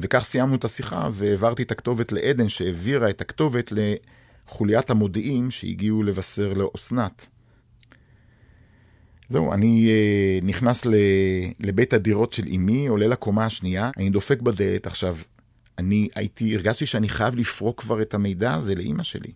וכך 0.00 0.24
סיימנו 0.24 0.54
את 0.54 0.64
השיחה, 0.64 1.08
והעברתי 1.12 1.62
את 1.62 1.70
הכתובת 1.70 2.12
לעדן, 2.12 2.48
שהעבירה 2.48 3.10
את 3.10 3.20
הכתובת 3.20 3.72
לחוליית 3.72 4.90
המודיעין 4.90 5.50
שהגיעו 5.50 6.02
לבשר 6.02 6.52
לאסנת. 6.54 7.28
זהו, 9.28 9.52
אני 9.52 9.88
uh, 9.88 10.44
נכנס 10.44 10.86
ל, 10.86 10.94
לבית 11.60 11.92
הדירות 11.92 12.32
של 12.32 12.44
אמי, 12.54 12.86
עולה 12.86 13.06
לקומה 13.06 13.46
השנייה, 13.46 13.90
אני 13.96 14.10
דופק 14.10 14.40
בדלת. 14.40 14.86
עכשיו, 14.86 15.16
אני 15.78 16.08
הייתי, 16.14 16.54
הרגשתי 16.54 16.86
שאני 16.86 17.08
חייב 17.08 17.36
לפרוק 17.36 17.80
כבר 17.80 18.02
את 18.02 18.14
המידע 18.14 18.54
הזה 18.54 18.74
לאימא 18.74 19.02
שלי. 19.02 19.32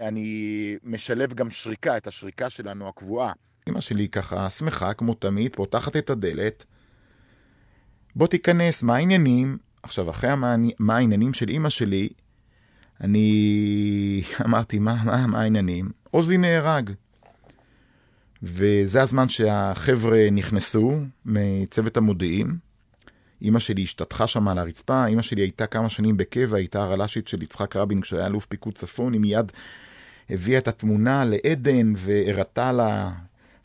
אני 0.00 0.76
משלב 0.84 1.34
גם 1.34 1.50
שריקה, 1.50 1.96
את 1.96 2.06
השריקה 2.06 2.50
שלנו 2.50 2.88
הקבועה. 2.88 3.32
אמא 3.68 3.80
שלי 3.80 4.08
ככה 4.08 4.50
שמחה 4.50 4.94
כמו 4.94 5.14
תמיד, 5.14 5.56
פותחת 5.56 5.96
את 5.96 6.10
הדלת. 6.10 6.64
בוא 8.16 8.26
תיכנס, 8.26 8.82
מה 8.82 8.96
העניינים? 8.96 9.58
עכשיו, 9.82 10.10
אחרי 10.10 10.34
מה, 10.34 10.56
מה 10.78 10.96
העניינים 10.96 11.34
של 11.34 11.50
אמא 11.50 11.68
שלי, 11.68 12.08
אני 13.00 14.22
אמרתי, 14.44 14.78
מה, 14.78 15.02
מה, 15.04 15.26
מה 15.26 15.40
העניינים? 15.40 15.90
עוזי 16.10 16.38
נהרג. 16.38 16.90
וזה 18.42 19.02
הזמן 19.02 19.28
שהחבר'ה 19.28 20.28
נכנסו 20.32 21.00
מצוות 21.24 21.96
המודיעין. 21.96 22.56
אימא 23.42 23.58
שלי 23.58 23.82
השתטחה 23.82 24.26
שם 24.26 24.48
על 24.48 24.58
הרצפה, 24.58 25.06
אימא 25.06 25.22
שלי 25.22 25.42
הייתה 25.42 25.66
כמה 25.66 25.88
שנים 25.88 26.16
בקבע, 26.16 26.56
הייתה 26.56 26.82
הרל"שית 26.82 27.28
של 27.28 27.42
יצחק 27.42 27.76
רבין 27.76 28.00
כשהיה 28.00 28.26
אלוף 28.26 28.46
פיקוד 28.46 28.74
צפון, 28.74 29.12
היא 29.12 29.20
מיד 29.20 29.52
הביאה 30.30 30.58
את 30.58 30.68
התמונה 30.68 31.24
לעדן 31.24 31.92
והראתה 31.96 32.72
לה... 32.72 33.12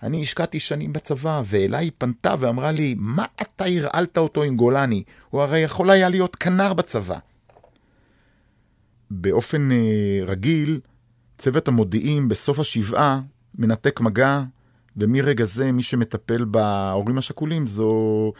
אני 0.04 0.22
השקעתי 0.22 0.60
שנים 0.60 0.94
בצבא, 0.94 1.42
ואליי 1.46 1.86
היא 1.86 1.92
פנתה 1.98 2.36
ואמרה 2.40 2.72
לי, 2.72 2.96
מה 2.98 3.26
אתה 3.42 3.66
הרעלת 3.66 4.18
אותו 4.18 4.44
עם 4.44 4.56
גולני? 4.56 5.04
הוא 5.30 5.42
הרי 5.42 5.60
יכול 5.60 5.90
היה 5.90 6.10
להיות 6.10 6.36
כנר 6.36 6.74
בצבא. 6.74 7.18
באופן 9.12 9.72
אה, 9.72 10.20
רגיל, 10.26 10.80
צוות 11.38 11.68
המודיעין 11.68 12.28
בסוף 12.28 12.60
השבעה 12.60 13.22
מנתק 13.58 14.00
מגע, 14.00 14.44
ומרגע 14.98 15.44
זה 15.44 15.72
מי 15.72 15.84
שמטפל 15.84 16.46
בהורים 16.46 17.18
השכולים 17.18 17.68
זו... 17.68 18.34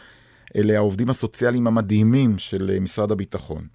אלה 0.56 0.76
העובדים 0.76 1.10
הסוציאליים 1.10 1.66
המדהימים 1.66 2.38
של 2.38 2.70
אה, 2.74 2.80
משרד 2.80 3.12
הביטחון. 3.12 3.66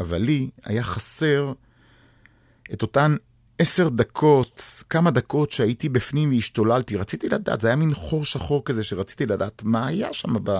אבל 0.00 0.18
לי 0.18 0.50
היה 0.64 0.82
חסר 0.82 1.52
את 2.72 2.82
אותן 2.82 3.16
עשר 3.58 3.88
דקות, 3.88 4.62
כמה 4.90 5.10
דקות 5.10 5.50
שהייתי 5.50 5.88
בפנים 5.88 6.30
והשתוללתי. 6.30 6.96
רציתי 6.96 7.28
לדעת, 7.28 7.60
זה 7.60 7.66
היה 7.66 7.76
מין 7.76 7.94
חור 7.94 8.24
שחור 8.24 8.62
כזה 8.64 8.84
שרציתי 8.84 9.26
לדעת 9.26 9.62
מה 9.64 9.86
היה 9.86 10.12
שם 10.12 10.34
ב... 10.44 10.50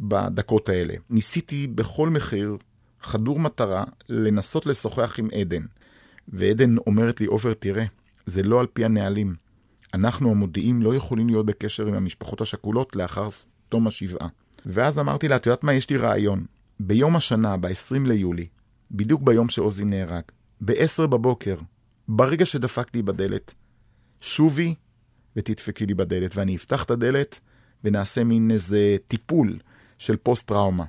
בדקות 0.00 0.68
האלה. 0.68 0.94
ניסיתי 1.10 1.66
בכל 1.66 2.08
מחיר, 2.08 2.56
חדור 3.00 3.40
מטרה, 3.40 3.84
לנסות 4.08 4.66
לשוחח 4.66 5.18
עם 5.18 5.28
עדן. 5.40 5.62
ועדן 6.28 6.76
אומרת 6.78 7.20
לי, 7.20 7.26
עופר, 7.26 7.54
תראה, 7.54 7.84
זה 8.26 8.42
לא 8.42 8.60
על 8.60 8.66
פי 8.66 8.84
הנהלים. 8.84 9.34
אנחנו 9.94 10.30
המודיעים 10.30 10.82
לא 10.82 10.94
יכולים 10.94 11.28
להיות 11.28 11.46
בקשר 11.46 11.86
עם 11.86 11.94
המשפחות 11.94 12.40
השכולות 12.40 12.96
לאחר 12.96 13.28
תום 13.68 13.86
השבעה. 13.86 14.28
ואז 14.66 14.98
אמרתי 14.98 15.28
לה, 15.28 15.36
את 15.36 15.46
יודעת 15.46 15.64
מה, 15.64 15.74
יש 15.74 15.90
לי 15.90 15.96
רעיון. 15.96 16.44
ביום 16.80 17.16
השנה, 17.16 17.56
ב-20 17.56 18.06
ליולי, 18.06 18.46
בדיוק 18.90 19.22
ביום 19.22 19.48
שעוזי 19.48 19.84
נהרג, 19.84 20.22
ב-10 20.60 21.06
בבוקר, 21.06 21.54
ברגע 22.12 22.46
שדפקתי 22.46 23.02
בדלת, 23.02 23.54
שובי 24.20 24.74
ותדפקי 25.36 25.86
לי 25.86 25.94
בדלת, 25.94 26.36
ואני 26.36 26.56
אפתח 26.56 26.84
את 26.84 26.90
הדלת 26.90 27.40
ונעשה 27.84 28.24
מין 28.24 28.50
איזה 28.50 28.96
טיפול 29.08 29.58
של 29.98 30.16
פוסט-טראומה. 30.16 30.84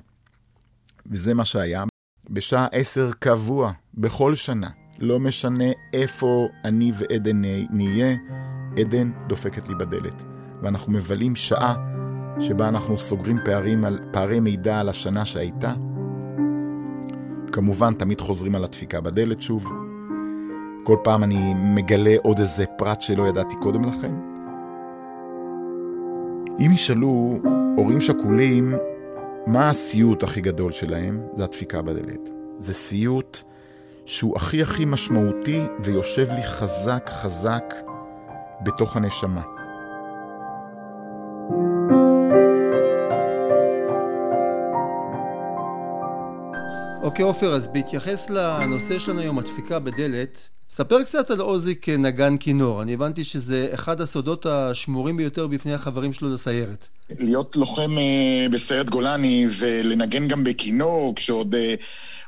וזה 1.06 1.34
מה 1.34 1.44
שהיה. 1.44 1.84
בשעה 2.30 2.66
10 2.72 3.10
קבוע, 3.18 3.72
בכל 3.94 4.34
שנה, 4.34 4.70
לא 4.98 5.20
משנה 5.20 5.64
איפה 5.92 6.48
אני 6.64 6.92
ועדן 6.98 7.42
נהיה, 7.70 8.16
עדן 8.78 9.10
דופקת 9.28 9.68
לי 9.68 9.74
בדלת. 9.74 10.22
ואנחנו 10.62 10.92
מבלים 10.92 11.36
שעה 11.36 11.74
שבה 12.40 12.68
אנחנו 12.68 12.98
סוגרים 12.98 13.38
פערים 13.44 13.84
על, 13.84 13.98
פערי 14.12 14.40
מידע 14.40 14.80
על 14.80 14.88
השנה 14.88 15.24
שהייתה. 15.24 15.74
כמובן, 17.52 17.92
תמיד 17.94 18.20
חוזרים 18.20 18.54
על 18.54 18.64
הדפיקה 18.64 19.00
בדלת 19.00 19.42
שוב. 19.42 19.81
כל 20.84 20.96
פעם 21.04 21.22
אני 21.22 21.54
מגלה 21.54 22.14
עוד 22.22 22.38
איזה 22.38 22.66
פרט 22.66 23.00
שלא 23.00 23.28
ידעתי 23.28 23.54
קודם 23.60 23.84
לכן. 23.84 24.14
אם 26.58 26.70
ישאלו 26.74 27.38
הורים 27.76 28.00
שכולים 28.00 28.74
מה 29.46 29.70
הסיוט 29.70 30.22
הכי 30.22 30.40
גדול 30.40 30.72
שלהם, 30.72 31.22
זה 31.36 31.44
הדפיקה 31.44 31.82
בדלת. 31.82 32.30
זה 32.58 32.74
סיוט 32.74 33.38
שהוא 34.04 34.36
הכי 34.36 34.62
הכי 34.62 34.84
משמעותי 34.84 35.62
ויושב 35.84 36.28
לי 36.32 36.42
חזק 36.42 37.10
חזק 37.12 37.74
בתוך 38.64 38.96
הנשמה. 38.96 39.42
אוקיי, 47.02 47.24
עופר, 47.24 47.54
אז 47.54 47.68
בהתייחס 47.68 48.30
לנושא 48.30 48.98
שלנו 48.98 49.20
היום, 49.20 49.38
הדפיקה 49.38 49.78
בדלת, 49.78 50.48
ספר 50.74 51.02
קצת 51.02 51.30
על 51.30 51.40
עוזי 51.40 51.74
כנגן 51.74 52.36
כינור. 52.36 52.82
אני 52.82 52.94
הבנתי 52.94 53.24
שזה 53.24 53.68
אחד 53.74 54.00
הסודות 54.00 54.46
השמורים 54.46 55.16
ביותר 55.16 55.46
בפני 55.46 55.74
החברים 55.74 56.12
שלו 56.12 56.34
לסיירת. 56.34 56.88
להיות 57.18 57.56
לוחם 57.56 57.90
uh, 57.96 58.52
בסיירת 58.52 58.90
גולני 58.90 59.46
ולנגן 59.58 60.28
גם 60.28 60.44
בכינור, 60.44 61.14
כשעוד 61.16 61.54
uh, 61.54 61.58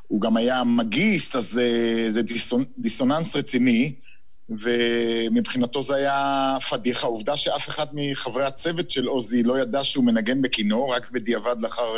הוא 0.09 0.21
גם 0.21 0.37
היה 0.37 0.65
מגיסט, 0.65 1.37
אז 1.37 1.61
uh, 1.61 2.11
זה 2.11 2.23
דיסונ... 2.23 2.65
דיסוננס 2.79 3.37
רציני. 3.37 3.95
ומבחינתו 4.49 5.83
זה 5.83 5.95
היה 5.95 6.57
פדיחה. 6.71 7.07
העובדה 7.07 7.37
שאף 7.37 7.69
אחד 7.69 7.87
מחברי 7.93 8.45
הצוות 8.45 8.91
של 8.91 9.07
עוזי 9.07 9.43
לא 9.43 9.59
ידע 9.59 9.85
שהוא 9.85 10.05
מנגן 10.05 10.43
בכינור, 10.43 10.95
רק 10.95 11.11
בדיעבד 11.11 11.61
לאחר 11.61 11.95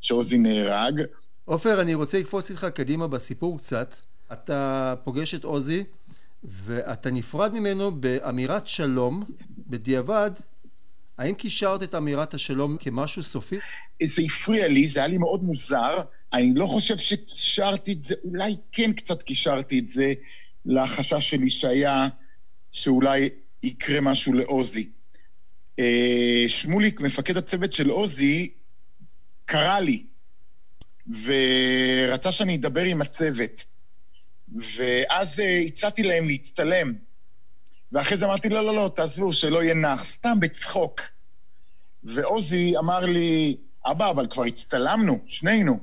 שעוזי 0.00 0.38
נהרג. 0.38 1.02
עופר, 1.44 1.80
אני 1.80 1.94
רוצה 1.94 2.18
לקפוץ 2.18 2.50
איתך 2.50 2.66
קדימה 2.74 3.06
בסיפור 3.06 3.58
קצת. 3.58 3.94
אתה 4.34 4.94
פוגש 5.04 5.34
את 5.34 5.44
עוזי, 5.44 5.84
ואתה 6.44 7.10
נפרד 7.10 7.54
ממנו 7.54 8.00
באמירת 8.00 8.66
שלום, 8.66 9.24
בדיעבד. 9.66 10.30
האם 11.18 11.34
קישרת 11.34 11.82
את 11.82 11.94
אמירת 11.94 12.34
השלום 12.34 12.76
כמשהו 12.80 13.22
סופי? 13.22 13.56
זה 14.02 14.22
הפריע 14.22 14.68
לי, 14.68 14.86
זה 14.86 15.00
היה 15.00 15.06
לי 15.06 15.18
מאוד 15.18 15.42
מוזר. 15.42 15.96
אני 16.32 16.52
לא 16.54 16.66
חושב 16.66 16.96
שקישרתי 16.96 17.92
את 17.92 18.04
זה, 18.04 18.14
אולי 18.24 18.56
כן 18.72 18.92
קצת 18.92 19.22
קישרתי 19.22 19.78
את 19.78 19.88
זה 19.88 20.12
לחשש 20.66 21.30
שלי 21.30 21.50
שהיה 21.50 22.08
שאולי 22.72 23.28
יקרה 23.62 24.00
משהו 24.00 24.32
לעוזי. 24.32 24.88
אה, 25.78 26.44
שמוליק, 26.48 27.00
מפקד 27.00 27.36
הצוות 27.36 27.72
של 27.72 27.90
עוזי, 27.90 28.50
קרא 29.44 29.80
לי 29.80 30.06
ורצה 31.24 32.32
שאני 32.32 32.56
אדבר 32.56 32.82
עם 32.82 33.02
הצוות. 33.02 33.64
ואז 34.54 35.40
אה, 35.40 35.58
הצעתי 35.58 36.02
להם 36.02 36.28
להצטלם. 36.28 36.94
ואחרי 37.92 38.16
זה 38.16 38.26
אמרתי, 38.26 38.48
לא, 38.48 38.64
לא, 38.64 38.76
לא, 38.76 38.90
תעזבו, 38.94 39.32
שלא 39.32 39.62
יהיה 39.62 39.74
נח, 39.74 40.04
סתם 40.04 40.40
בצחוק. 40.40 41.00
ועוזי 42.04 42.78
אמר 42.78 42.98
לי, 42.98 43.56
אבא, 43.86 44.10
אבל 44.10 44.26
כבר 44.26 44.44
הצטלמנו, 44.44 45.18
שנינו. 45.26 45.78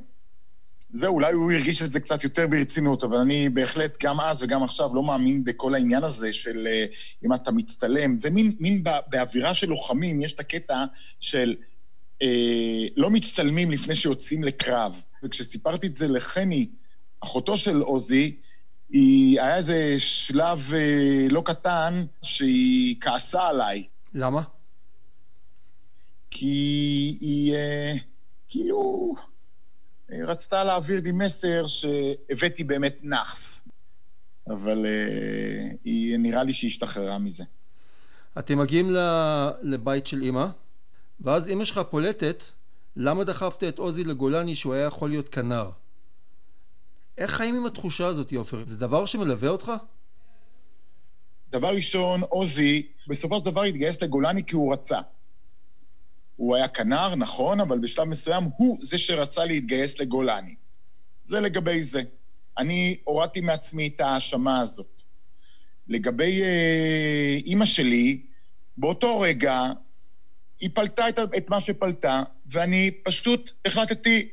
זהו, 0.93 1.13
אולי 1.13 1.33
הוא 1.33 1.51
הרגיש 1.51 1.81
את 1.81 1.91
זה 1.91 1.99
קצת 1.99 2.23
יותר 2.23 2.47
ברצינות, 2.47 3.03
אבל 3.03 3.17
אני 3.17 3.49
בהחלט, 3.49 4.03
גם 4.03 4.19
אז 4.19 4.43
וגם 4.43 4.63
עכשיו, 4.63 4.95
לא 4.95 5.03
מאמין 5.03 5.43
בכל 5.43 5.73
העניין 5.73 6.03
הזה 6.03 6.33
של 6.33 6.67
uh, 6.67 7.25
אם 7.25 7.33
אתה 7.33 7.51
מצטלם. 7.51 8.17
זה 8.17 8.29
מין, 8.29 8.51
מין 8.59 8.83
באווירה 9.07 9.53
של 9.53 9.69
לוחמים, 9.69 10.21
יש 10.21 10.33
את 10.33 10.39
הקטע 10.39 10.85
של 11.19 11.55
uh, 12.23 12.25
לא 12.97 13.09
מצטלמים 13.09 13.71
לפני 13.71 13.95
שיוצאים 13.95 14.43
לקרב. 14.43 15.01
וכשסיפרתי 15.23 15.87
את 15.87 15.97
זה 15.97 16.07
לחני, 16.07 16.67
אחותו 17.19 17.57
של 17.57 17.81
עוזי, 17.81 18.37
היא, 18.91 19.41
היה 19.41 19.57
איזה 19.57 19.95
שלב 19.99 20.73
אה, 20.73 21.27
לא 21.29 21.41
קטן 21.45 22.05
שהיא 22.21 22.95
כעסה 23.01 23.47
עליי. 23.47 23.83
למה? 24.13 24.41
כי 26.31 27.17
היא 27.21 27.53
אה, 27.55 27.93
כאילו 28.49 29.13
היא 30.09 30.23
רצתה 30.23 30.63
להעביר 30.63 31.01
לי 31.03 31.11
מסר 31.11 31.67
שהבאתי 31.67 32.63
באמת 32.63 32.97
נאחס, 33.03 33.67
אבל 34.47 34.85
אה, 34.85 35.69
היא, 35.83 36.17
נראה 36.17 36.43
לי 36.43 36.53
שהיא 36.53 36.69
השתחררה 36.69 37.19
מזה. 37.19 37.43
אתם 38.39 38.57
מגיעים 38.59 38.89
לבית 39.61 40.07
של 40.07 40.21
אימא, 40.21 40.45
ואז 41.21 41.47
אימא 41.47 41.65
שלך 41.65 41.81
פולטת 41.89 42.43
למה 42.95 43.23
דחפת 43.23 43.63
את 43.63 43.79
עוזי 43.79 44.03
לגולני 44.03 44.55
שהוא 44.55 44.73
היה 44.73 44.85
יכול 44.85 45.09
להיות 45.09 45.29
כנר? 45.29 45.69
איך 47.21 47.31
חיים 47.31 47.55
עם 47.55 47.65
התחושה 47.65 48.07
הזאת, 48.07 48.33
עופר? 48.33 48.65
זה 48.65 48.77
דבר 48.77 49.05
שמלווה 49.05 49.49
אותך? 49.49 49.71
דבר 51.49 51.75
ראשון, 51.75 52.21
עוזי 52.21 52.87
בסופו 53.07 53.37
של 53.37 53.45
דבר 53.45 53.63
התגייס 53.63 54.01
לגולני 54.01 54.43
כי 54.45 54.55
הוא 54.55 54.73
רצה. 54.73 54.99
הוא 56.35 56.55
היה 56.55 56.67
כנר, 56.67 57.15
נכון, 57.15 57.59
אבל 57.59 57.79
בשלב 57.79 58.03
מסוים 58.03 58.43
הוא 58.57 58.77
זה 58.81 58.97
שרצה 58.97 59.45
להתגייס 59.45 59.99
לגולני. 59.99 60.55
זה 61.25 61.39
לגבי 61.39 61.81
זה. 61.83 62.01
אני 62.57 62.97
הורדתי 63.03 63.41
מעצמי 63.41 63.87
את 63.87 64.01
ההאשמה 64.01 64.61
הזאת. 64.61 65.01
לגבי 65.87 66.41
אה, 66.41 67.37
אימא 67.45 67.65
שלי, 67.65 68.21
באותו 68.77 69.19
רגע 69.19 69.71
היא 70.59 70.69
פלטה 70.73 71.09
את, 71.09 71.19
את 71.37 71.49
מה 71.49 71.61
שפלטה, 71.61 72.23
ואני 72.45 72.91
פשוט 73.03 73.51
החלטתי 73.65 74.29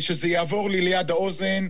שזה 0.00 0.28
יעבור 0.28 0.70
לי 0.70 0.80
ליד 0.80 1.10
האוזן, 1.10 1.68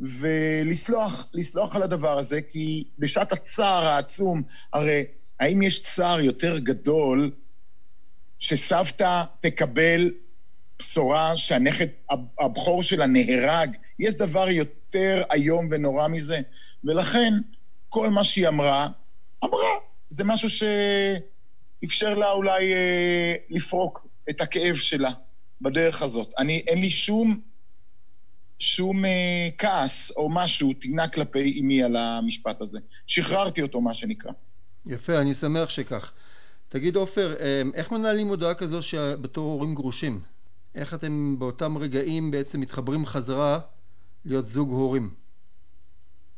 ולסלוח, 0.00 1.26
לסלוח 1.34 1.76
על 1.76 1.82
הדבר 1.82 2.18
הזה, 2.18 2.42
כי 2.42 2.84
בשעת 2.98 3.32
הצער 3.32 3.86
העצום, 3.86 4.42
הרי 4.72 5.04
האם 5.40 5.62
יש 5.62 5.82
צער 5.82 6.20
יותר 6.20 6.58
גדול 6.58 7.30
שסבתא 8.38 9.22
תקבל 9.40 10.10
בשורה 10.78 11.36
שהנכד 11.36 11.86
הבכור 12.40 12.82
שלה 12.82 13.06
נהרג? 13.06 13.76
יש 13.98 14.14
דבר 14.14 14.48
יותר 14.48 15.22
איום 15.32 15.68
ונורא 15.70 16.08
מזה? 16.08 16.40
ולכן, 16.84 17.32
כל 17.88 18.10
מה 18.10 18.24
שהיא 18.24 18.48
אמרה, 18.48 18.88
אמרה. 19.44 19.78
זה 20.08 20.24
משהו 20.24 20.48
שאפשר 20.50 22.14
לה 22.14 22.30
אולי 22.30 22.74
אה, 22.74 23.34
לפרוק 23.50 24.06
את 24.30 24.40
הכאב 24.40 24.76
שלה 24.76 25.10
בדרך 25.60 26.02
הזאת. 26.02 26.32
אני, 26.38 26.62
אין 26.66 26.80
לי 26.80 26.90
שום, 26.90 27.40
שום 28.58 29.04
אה, 29.04 29.48
כעס 29.58 30.10
או 30.16 30.28
משהו, 30.30 30.72
תגנה 30.72 31.08
כלפי 31.08 31.60
אמי 31.60 31.82
על 31.82 31.96
המשפט 31.96 32.60
הזה. 32.60 32.78
שחררתי 33.06 33.62
אותו, 33.62 33.80
מה 33.80 33.94
שנקרא. 33.94 34.30
יפה, 34.86 35.20
אני 35.20 35.34
שמח 35.34 35.68
שכך. 35.68 36.12
תגיד, 36.68 36.96
עופר, 36.96 37.34
אה, 37.40 37.62
איך 37.74 37.92
מנהלים 37.92 38.28
הודעה 38.28 38.54
כזו 38.54 38.82
שבתור 38.82 39.52
הורים 39.52 39.74
גרושים? 39.74 40.20
איך 40.74 40.94
אתם 40.94 41.36
באותם 41.38 41.78
רגעים 41.78 42.30
בעצם 42.30 42.60
מתחברים 42.60 43.06
חזרה 43.06 43.58
להיות 44.24 44.44
זוג 44.44 44.70
הורים? 44.70 45.10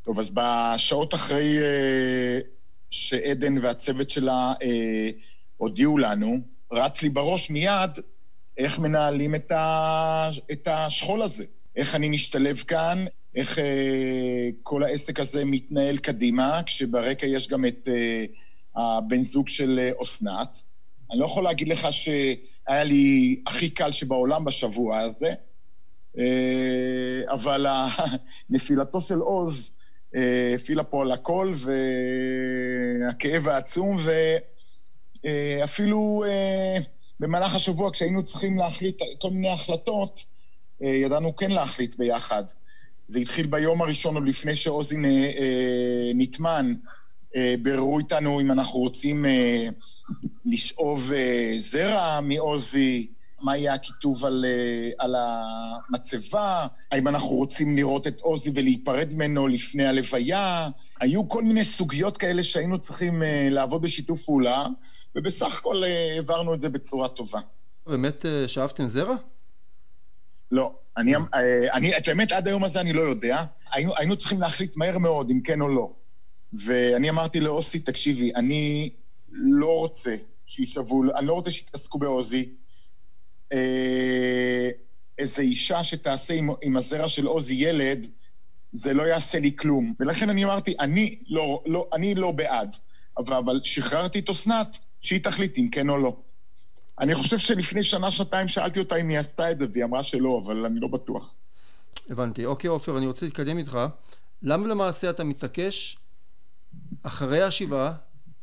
טוב, 0.03 0.19
אז 0.19 0.31
בשעות 0.33 1.13
אחרי 1.13 1.57
אה, 1.61 2.39
שעדן 2.89 3.57
והצוות 3.57 4.09
שלה 4.09 4.53
אה, 4.63 5.09
הודיעו 5.57 5.97
לנו, 5.97 6.39
רץ 6.71 7.01
לי 7.01 7.09
בראש 7.09 7.49
מיד 7.49 7.91
איך 8.57 8.79
מנהלים 8.79 9.35
את, 9.35 9.51
ה, 9.51 10.29
את 10.51 10.67
השכול 10.67 11.21
הזה. 11.21 11.45
איך 11.75 11.95
אני 11.95 12.09
משתלב 12.09 12.57
כאן, 12.67 13.05
איך 13.35 13.59
אה, 13.59 14.49
כל 14.63 14.83
העסק 14.83 15.19
הזה 15.19 15.45
מתנהל 15.45 15.97
קדימה, 15.97 16.61
כשברקע 16.65 17.25
יש 17.25 17.47
גם 17.47 17.65
את 17.65 17.87
אה, 17.87 18.25
הבן 18.75 19.21
זוג 19.21 19.47
של 19.47 19.79
אה, 19.79 20.03
אסנת. 20.03 20.61
אני 21.11 21.19
לא 21.19 21.25
יכול 21.25 21.43
להגיד 21.43 21.67
לך 21.67 21.87
שהיה 21.91 22.83
לי 22.83 23.41
הכי 23.47 23.69
קל 23.69 23.91
שבעולם 23.91 24.45
בשבוע 24.45 24.99
הזה, 24.99 25.33
אה, 26.17 27.21
אבל 27.29 27.65
נפילתו 28.49 29.01
של 29.01 29.17
עוז 29.19 29.71
אה, 30.15 30.53
הפעילה 30.55 30.83
פה 30.83 31.01
על 31.01 31.11
הכל, 31.11 31.53
והכאב 33.01 33.47
העצום, 33.47 33.97
ואפילו 35.23 36.23
אה, 36.27 36.77
במהלך 37.19 37.55
השבוע, 37.55 37.91
כשהיינו 37.91 38.23
צריכים 38.23 38.57
להחליט 38.57 39.01
כל 39.21 39.29
מיני 39.29 39.49
החלטות, 39.49 40.25
אה, 40.83 40.87
ידענו 40.87 41.35
כן 41.35 41.51
להחליט 41.51 41.95
ביחד. 41.95 42.43
זה 43.07 43.19
התחיל 43.19 43.47
ביום 43.47 43.81
הראשון, 43.81 44.15
עוד 44.15 44.27
לפני 44.27 44.55
שעוזי 44.55 44.97
נטמן, 46.15 46.73
ביררו 47.61 47.99
איתנו 47.99 48.41
אם 48.41 48.51
אנחנו 48.51 48.79
רוצים 48.79 49.25
לשאוב 50.45 51.11
זרע 51.57 52.19
מעוזי, 52.21 53.07
מה 53.41 53.57
יהיה 53.57 53.73
הכיתוב 53.73 54.25
על, 54.25 54.45
אה, 54.47 54.89
על 54.97 55.15
המצבה, 55.17 56.67
האם 56.91 57.07
אנחנו 57.07 57.29
רוצים 57.29 57.75
לראות 57.75 58.07
את 58.07 58.21
עוזי 58.21 58.51
ולהיפרד 58.55 59.13
ממנו 59.13 59.47
לפני 59.47 59.85
הלוויה. 59.85 60.69
היו 60.99 61.29
כל 61.29 61.43
מיני 61.43 61.63
סוגיות 61.63 62.17
כאלה 62.17 62.43
שהיינו 62.43 62.79
צריכים 62.79 63.23
אה, 63.23 63.47
לעבוד 63.51 63.81
בשיתוף 63.81 64.23
פעולה, 64.23 64.67
ובסך 65.17 65.57
הכל 65.57 65.83
אה, 65.83 66.13
העברנו 66.13 66.53
את 66.53 66.61
זה 66.61 66.69
בצורה 66.69 67.07
טובה. 67.07 67.39
באמת 67.87 68.25
שאפתם 68.47 68.87
זרע? 68.87 69.15
לא. 70.51 70.71
אני, 70.97 71.13
אני, 71.73 71.97
את 71.97 72.07
האמת, 72.07 72.31
עד 72.31 72.47
היום 72.47 72.63
הזה 72.63 72.81
אני 72.81 72.93
לא 72.93 73.01
יודע. 73.01 73.43
היינו, 73.71 73.93
היינו 73.97 74.15
צריכים 74.15 74.41
להחליט 74.41 74.77
מהר 74.77 74.97
מאוד 74.97 75.29
אם 75.31 75.41
כן 75.41 75.61
או 75.61 75.67
לא. 75.67 75.91
ואני 76.53 77.09
אמרתי 77.09 77.39
לאוסי, 77.39 77.79
תקשיבי, 77.79 78.31
אני 78.35 78.89
לא 79.31 79.77
רוצה 79.77 80.15
שישבו, 80.45 81.03
אני 81.15 81.27
לא 81.27 81.33
רוצה 81.33 81.51
שיתעסקו 81.51 81.99
בעוזי. 81.99 82.49
אה, 83.53 84.69
איזו 85.17 85.41
אישה 85.41 85.83
שתעשה 85.83 86.33
עם, 86.33 86.49
עם 86.61 86.77
הזרע 86.77 87.07
של 87.07 87.25
עוזי 87.25 87.55
ילד, 87.55 88.07
זה 88.71 88.93
לא 88.93 89.03
יעשה 89.03 89.39
לי 89.39 89.55
כלום. 89.55 89.93
ולכן 89.99 90.29
אני 90.29 90.45
אמרתי, 90.45 90.75
אני 90.79 91.15
לא, 91.29 91.63
לא, 91.65 91.87
אני 91.93 92.15
לא 92.15 92.31
בעד, 92.31 92.75
אבל, 93.17 93.35
אבל 93.35 93.59
שחררתי 93.63 94.19
את 94.19 94.29
אסנת, 94.29 94.79
שהיא 95.07 95.23
תחליט 95.23 95.57
אם 95.57 95.69
כן 95.71 95.89
או 95.89 95.97
לא. 95.97 96.17
אני 96.99 97.15
חושב 97.15 97.37
שלפני 97.37 97.83
שנה-שנתיים 97.83 98.47
שאלתי 98.47 98.79
אותה 98.79 98.95
אם 98.95 99.09
היא 99.09 99.19
עשתה 99.19 99.51
את 99.51 99.59
זה, 99.59 99.65
והיא 99.73 99.83
אמרה 99.83 100.03
שלא, 100.03 100.41
אבל 100.45 100.65
אני 100.65 100.79
לא 100.79 100.87
בטוח. 100.87 101.33
הבנתי. 102.09 102.45
אוקיי, 102.45 102.67
עופר, 102.67 102.97
אני 102.97 103.07
רוצה 103.07 103.25
להתקדם 103.25 103.57
איתך. 103.57 103.79
למה 104.41 104.67
למעשה 104.67 105.09
אתה 105.09 105.23
מתעקש 105.23 105.97
אחרי 107.03 107.41
השבעה 107.41 107.93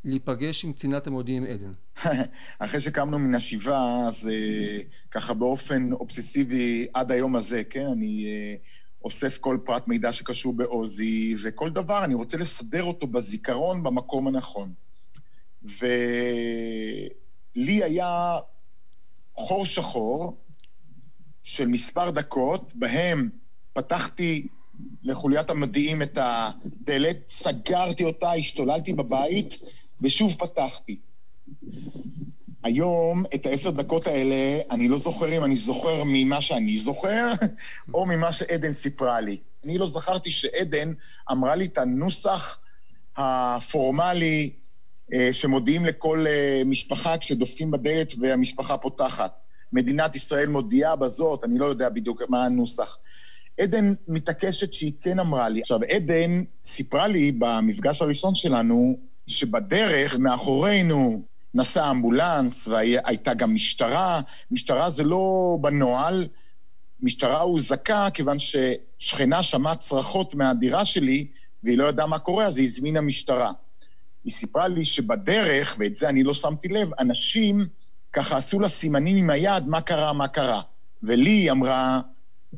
להיפגש 0.05 0.64
עם 0.64 0.72
קצינת 0.72 1.07
המודיעין 1.07 1.46
עדן? 1.46 1.72
אחרי 2.59 2.81
שקמנו 2.81 3.18
מן 3.18 3.35
השבעה, 3.35 4.09
אז 4.09 4.31
uh, 4.31 4.85
ככה 5.11 5.35
באופן 5.35 5.92
אובססיבי 5.92 6.87
עד 6.94 7.12
היום 7.12 7.37
הזה, 7.37 7.64
כן? 7.64 7.87
אני 7.92 8.24
uh, 8.24 8.66
אוסף 9.05 9.38
כל 9.38 9.59
פרט 9.64 9.88
מידע 9.88 10.12
שקשור 10.12 10.53
בעוזי, 10.53 11.35
וכל 11.42 11.70
דבר, 11.70 12.05
אני 12.05 12.14
רוצה 12.14 12.37
לסדר 12.37 12.83
אותו 12.83 13.07
בזיכרון 13.07 13.83
במקום 13.83 14.29
הנכון. 14.29 14.84
ולי 15.64 17.11
היה 17.85 18.38
חור 19.37 19.66
שחור 19.66 20.37
של 21.42 21.66
מספר 21.66 22.11
דקות, 22.11 22.72
בהם 22.74 23.31
פתחתי 23.72 24.46
לחוליית 25.03 25.50
המודיעים 25.50 26.03
את 26.03 26.18
הדלת, 26.20 27.16
סגרתי 27.29 28.05
אותה, 28.05 28.33
השתוללתי 28.33 28.92
בבית, 28.92 29.59
ושוב 30.00 30.35
פתחתי. 30.38 30.98
היום, 32.62 33.24
את 33.35 33.46
העשר 33.46 33.70
דקות 33.70 34.07
האלה, 34.07 34.59
אני 34.70 34.88
לא 34.88 34.98
זוכר 34.98 35.37
אם 35.37 35.44
אני 35.44 35.57
זוכר 35.57 36.03
ממה 36.07 36.40
שאני 36.40 36.79
זוכר, 36.79 37.27
או 37.94 38.07
ממה 38.07 38.33
שעדן 38.33 38.72
סיפרה 38.72 39.20
לי. 39.20 39.38
אני 39.64 39.79
לא 39.79 39.87
זכרתי 39.87 40.31
שעדן 40.31 40.92
אמרה 41.31 41.57
לי 41.57 41.64
את 41.64 41.79
הנוסח 41.79 42.59
הפורמלי 43.16 44.50
שמודיעים 45.33 45.85
לכל 45.85 46.27
אה, 46.29 46.62
משפחה 46.67 47.19
כשדופקים 47.19 47.71
בדלת 47.71 48.12
והמשפחה 48.21 48.77
פותחת. 48.77 49.33
מדינת 49.73 50.17
ישראל 50.17 50.49
מודיעה 50.49 50.97
בזאת, 50.97 51.45
אני 51.45 51.59
לא 51.59 51.67
יודע 51.67 51.88
בדיוק 51.88 52.23
מה 52.29 52.45
הנוסח. 52.45 52.99
עדן 53.61 53.95
מתעקשת 54.09 54.73
שהיא 54.73 54.93
כן 55.01 55.19
אמרה 55.19 55.49
לי. 55.49 55.61
עכשיו, 55.61 55.81
עדן 55.83 56.45
סיפרה 56.64 57.09
לי 57.09 57.33
במפגש 57.33 58.03
הראשון 58.03 58.35
שלנו 58.35 58.97
שבדרך 59.27 60.19
מאחורינו 60.19 61.23
נסע 61.55 61.90
אמבולנס 61.90 62.69
והייתה 62.69 63.35
גם 63.35 63.55
משטרה. 63.55 64.21
משטרה 64.51 64.90
זה 64.90 65.05
לא 65.05 65.59
בנוהל, 65.61 66.29
משטרה 67.01 67.40
הוזעקה 67.40 68.09
כיוון 68.14 68.37
ששכנה 68.38 69.43
שמעה 69.43 69.77
צרחות 69.77 70.35
מהדירה 70.35 70.85
שלי 70.85 71.27
והיא 71.64 71.79
לא 71.79 71.88
ידעה 71.88 72.07
מה 72.07 72.19
קורה, 72.19 72.45
אז 72.47 72.59
היא 72.59 72.67
הזמינה 72.67 73.00
משטרה. 73.00 73.52
היא 74.25 74.33
סיפרה 74.33 74.68
לי 74.68 74.85
שבדרך, 74.85 75.77
ואת 75.79 75.98
זה 75.98 76.08
אני 76.08 76.22
לא 76.22 76.35
שמתי 76.35 76.68
לב, 76.68 76.88
אנשים 76.98 77.66
ככה 78.12 78.37
עשו 78.37 78.60
לה 78.60 78.68
סימנים 78.68 79.16
עם 79.16 79.31
היד, 79.31 79.68
מה 79.68 79.81
קרה, 79.81 80.12
מה 80.12 80.29
קרה. 80.29 80.62
ולי 81.02 81.31
היא 81.31 81.50
אמרה, 81.50 82.00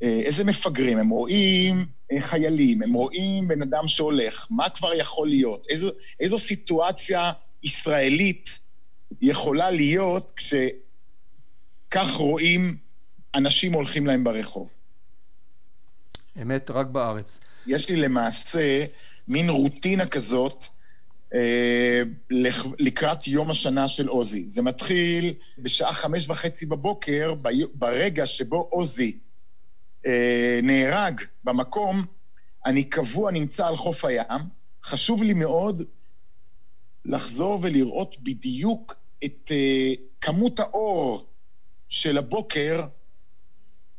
אה, 0.03 0.21
איזה 0.25 0.45
מפגרים, 0.45 0.99
הם 0.99 1.09
רואים 1.09 1.87
אה, 2.13 2.21
חיילים, 2.21 2.83
הם 2.83 2.93
רואים 2.93 3.49
בן 3.49 3.63
אדם 3.63 3.89
שהולך, 3.89 4.47
מה 4.51 4.69
כבר 4.69 4.95
יכול 4.95 5.29
להיות? 5.29 5.67
איזו, 5.69 5.91
איזו 6.21 6.39
סיטואציה 6.39 7.33
ישראלית 7.63 8.59
יכולה 9.21 9.71
להיות 9.71 10.33
כשכך 10.37 12.11
רואים 12.17 12.77
אנשים 13.35 13.73
הולכים 13.73 14.07
להם 14.07 14.25
ברחוב? 14.25 14.73
אמת, 16.43 16.71
רק 16.71 16.87
בארץ. 16.87 17.41
יש 17.67 17.89
לי 17.89 17.97
למעשה 17.97 18.85
מין 19.29 19.51
רוטינה 19.51 20.07
כזאת 20.07 20.65
לקראת 22.79 23.27
יום 23.27 23.51
השנה 23.51 23.89
של 23.89 24.09
עוזי. 24.09 24.49
זה 24.49 24.63
מתחיל 24.63 25.35
בשעה 25.59 25.93
חמש 25.93 26.29
וחצי 26.29 26.67
בבוקר, 26.67 27.35
ברגע 27.75 28.27
שבו 28.27 28.69
עוזי 28.71 29.19
אה, 30.07 30.61
נהרג 30.63 31.21
במקום, 31.45 32.05
אני 32.67 32.85
קבוע 32.85 33.31
נמצא 33.31 33.67
על 33.67 33.77
חוף 33.77 34.05
הים. 34.05 34.41
חשוב 34.85 35.23
לי 35.23 35.35
מאוד 35.35 35.83
לחזור 37.05 37.59
ולראות 37.63 38.17
בדיוק 38.23 38.97
את 39.25 39.51
אה, 39.51 39.93
כמות 40.21 40.61
האור 40.61 41.27
של 41.89 42.19
הבוקר 42.19 42.81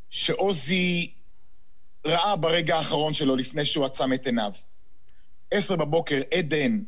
שעוזי 0.09 1.13
ראה 2.07 2.35
ברגע 2.35 2.75
האחרון 2.75 3.13
שלו 3.13 3.35
לפני 3.35 3.65
שהוא 3.65 3.85
עצם 3.85 4.13
את 4.13 4.25
עיניו. 4.25 4.51
עשר 5.51 5.75
בבוקר 5.75 6.21
עדן 6.33 6.79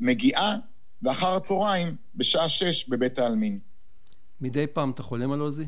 מגיעה, 0.00 0.56
ואחר 1.02 1.34
הצהריים, 1.34 1.96
בשעה 2.14 2.48
שש, 2.48 2.88
בבית 2.88 3.18
העלמין. 3.18 3.58
מדי 4.40 4.66
פעם 4.66 4.90
אתה 4.90 5.02
חולם 5.02 5.32
על 5.32 5.40
עוזי? 5.40 5.66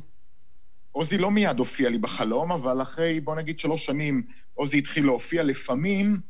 עוזי 0.92 1.18
לא 1.18 1.30
מיד 1.30 1.58
הופיע 1.58 1.90
לי 1.90 1.98
בחלום, 1.98 2.52
אבל 2.52 2.82
אחרי, 2.82 3.20
בוא 3.20 3.34
נגיד, 3.34 3.58
שלוש 3.58 3.86
שנים, 3.86 4.22
עוזי 4.54 4.78
התחיל 4.78 5.04
להופיע. 5.04 5.42
לפעמים 5.42 6.20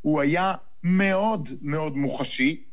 הוא 0.00 0.20
היה 0.20 0.54
מאוד 0.82 1.48
מאוד 1.62 1.96
מוחשי, 1.96 2.64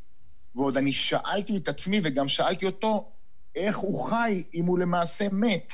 ועוד 0.56 0.78
אני 0.78 0.94
שאלתי 0.94 1.58
את 1.58 1.68
עצמי 1.68 2.02
וגם 2.04 2.28
שאלתי 2.28 2.66
אותו, 2.66 3.12
איך 3.56 3.78
הוא 3.78 4.10
חי 4.10 4.44
אם 4.54 4.66
הוא 4.66 4.80
למעשה 4.80 5.30
מת? 5.32 5.74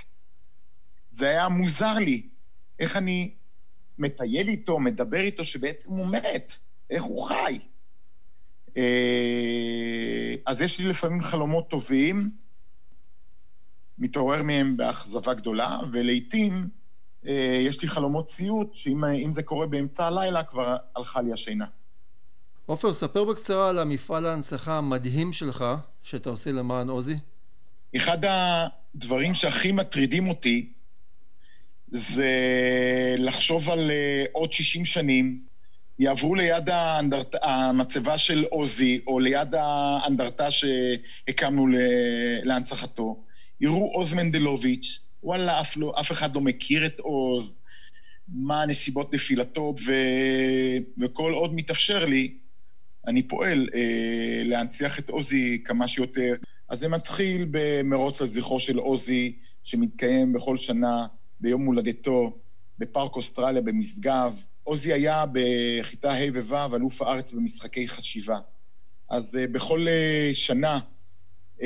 זה 1.12 1.30
היה 1.30 1.50
מוזר 1.50 1.94
לי. 1.94 2.30
איך 2.80 2.96
אני 2.96 3.36
מטייל 3.98 4.48
איתו, 4.48 4.80
מדבר 4.80 5.22
איתו, 5.22 5.46
שבעצם 5.46 5.92
הוא 5.92 6.08
מת. 6.08 6.54
איך 6.90 7.04
הוא 7.04 7.28
חי? 7.28 7.60
אה, 8.78 10.36
אז 10.46 10.62
יש 10.62 10.80
לי 10.80 10.86
לפעמים 10.86 11.24
חלומות 11.24 11.70
טובים, 11.70 12.30
מתעורר 13.98 14.44
מהם 14.44 14.78
באכזבה 14.78 15.34
גדולה, 15.34 15.80
ולעיתים 15.92 16.70
אה, 17.28 17.60
יש 17.62 17.82
לי 17.82 17.88
חלומות 17.88 18.30
סיוט, 18.30 18.76
שאם 18.76 19.34
זה 19.34 19.44
קורה 19.44 19.68
באמצע 19.68 20.08
הלילה, 20.08 20.44
כבר 20.44 20.76
הלכה 20.96 21.22
לי 21.22 21.34
השינה. 21.34 21.66
עופר, 22.66 22.94
ספר 22.94 23.26
בקצרה 23.26 23.70
על 23.70 23.80
המפעל 23.80 24.26
ההנצחה 24.26 24.78
המדהים 24.78 25.34
שלך, 25.34 25.66
שאתה 26.04 26.30
עושה 26.30 26.52
למען 26.52 26.90
עוזי. 26.90 27.16
אחד 27.96 28.18
הדברים 28.26 29.34
שהכי 29.34 29.72
מטרידים 29.72 30.30
אותי, 30.30 30.74
זה 31.88 32.30
לחשוב 33.18 33.70
על 33.70 33.80
uh, 33.80 34.30
עוד 34.32 34.54
60 34.54 34.86
שנים, 34.86 35.46
יעברו 36.00 36.36
ליד 36.36 36.70
האנדרט... 36.70 37.36
המצבה 37.42 38.18
של 38.18 38.46
עוזי, 38.50 39.00
או 39.08 39.20
ליד 39.20 39.56
האנדרטה 39.56 40.48
שהקמנו 40.52 41.68
להנצחתו, 42.44 43.24
יראו 43.62 43.92
עוז 43.94 44.14
מנדלוביץ', 44.14 45.00
וואלה, 45.24 45.62
אף, 45.62 45.78
לא, 45.78 45.94
אף 46.00 46.12
אחד 46.12 46.36
לא 46.36 46.42
מכיר 46.42 46.86
את 46.86 47.00
עוז, 47.00 47.62
מה 48.28 48.64
הנסיבות 48.64 49.14
נפילתו, 49.14 49.76
ו... 49.86 49.92
וכל 51.02 51.34
עוד 51.34 51.54
מתאפשר 51.54 52.06
לי, 52.06 52.38
אני 53.08 53.24
פועל 53.24 53.70
אה, 53.76 54.42
להנציח 54.46 55.00
את 55.00 55.10
עוזי 55.10 55.64
כמה 55.66 55.88
שיותר. 55.88 56.34
אז 56.70 56.80
זה 56.80 56.90
מתחיל 56.90 57.48
במרוץ 57.52 58.22
לזכרו 58.22 58.60
של 58.60 58.78
עוזי, 58.78 59.36
שמתקיים 59.64 60.34
בכל 60.34 60.58
שנה 60.58 61.08
ביום 61.40 61.66
הולדתו 61.66 62.40
בפארק 62.80 63.16
אוסטרליה 63.16 63.62
במשגב. 63.62 64.42
עוזי 64.66 64.94
היה 64.94 65.26
בכיתה 65.32 66.12
ה' 66.12 66.32
וו', 66.34 66.76
אלוף 66.76 67.02
הארץ 67.02 67.32
במשחקי 67.32 67.88
חשיבה. 67.88 68.40
אז 69.10 69.36
uh, 69.36 69.52
בכל 69.52 69.86
uh, 69.88 70.36
שנה, 70.36 70.80
uh, 71.60 71.64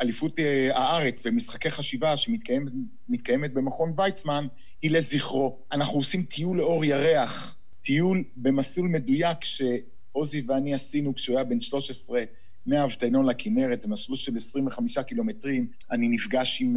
אליפות 0.00 0.38
הארץ 0.72 1.26
במשחקי 1.26 1.70
חשיבה 1.70 2.16
שמתקיימת 2.16 3.52
במכון 3.52 3.94
ויצמן, 3.96 4.46
היא 4.82 4.90
לזכרו. 4.90 5.58
אנחנו 5.72 5.98
עושים 5.98 6.22
טיול 6.22 6.56
לאור 6.58 6.84
ירח, 6.84 7.56
טיול 7.82 8.24
במסלול 8.36 8.88
מדויק 8.88 9.38
שעוזי 9.44 10.42
ואני 10.46 10.74
עשינו 10.74 11.14
כשהוא 11.14 11.36
היה 11.36 11.44
בן 11.44 11.60
13, 11.60 12.22
מהאבטנון 12.66 13.26
לכנרת, 13.26 13.82
זה 13.82 13.88
מסלול 13.88 14.18
של 14.18 14.36
25 14.36 14.98
קילומטרים. 14.98 15.66
אני 15.90 16.08
נפגש 16.08 16.60
עם 16.60 16.76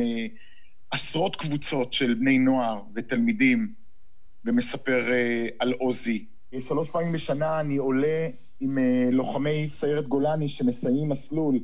עשרות 0.91 1.35
קבוצות 1.35 1.93
של 1.93 2.13
בני 2.13 2.39
נוער 2.39 2.81
ותלמידים, 2.95 3.82
ומספר 4.45 5.05
uh, 5.07 5.55
על 5.59 5.73
עוזי. 5.73 6.25
שלוש 6.59 6.89
פעמים 6.89 7.11
בשנה 7.11 7.59
אני 7.59 7.77
עולה 7.77 8.27
עם 8.59 8.77
uh, 8.77 8.81
לוחמי 9.11 9.67
סיירת 9.67 10.07
גולני 10.07 10.49
שמסיימים 10.49 11.09
מסלול 11.09 11.59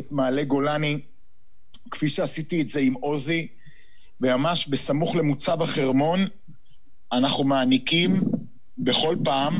את 0.00 0.12
מעלה 0.12 0.44
גולני, 0.44 1.00
כפי 1.90 2.08
שעשיתי 2.08 2.62
את 2.62 2.68
זה 2.68 2.80
עם 2.80 2.94
עוזי, 2.94 3.48
וממש 4.20 4.68
בסמוך 4.68 5.16
למוצב 5.16 5.62
החרמון, 5.62 6.26
אנחנו 7.12 7.44
מעניקים 7.44 8.12
בכל 8.78 9.16
פעם 9.24 9.54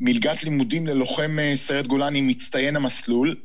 מלגת 0.00 0.42
לימודים 0.42 0.86
ללוחם 0.86 1.36
סיירת 1.56 1.86
גולני 1.86 2.20
מצטיין 2.20 2.76
המסלול, 2.76 3.36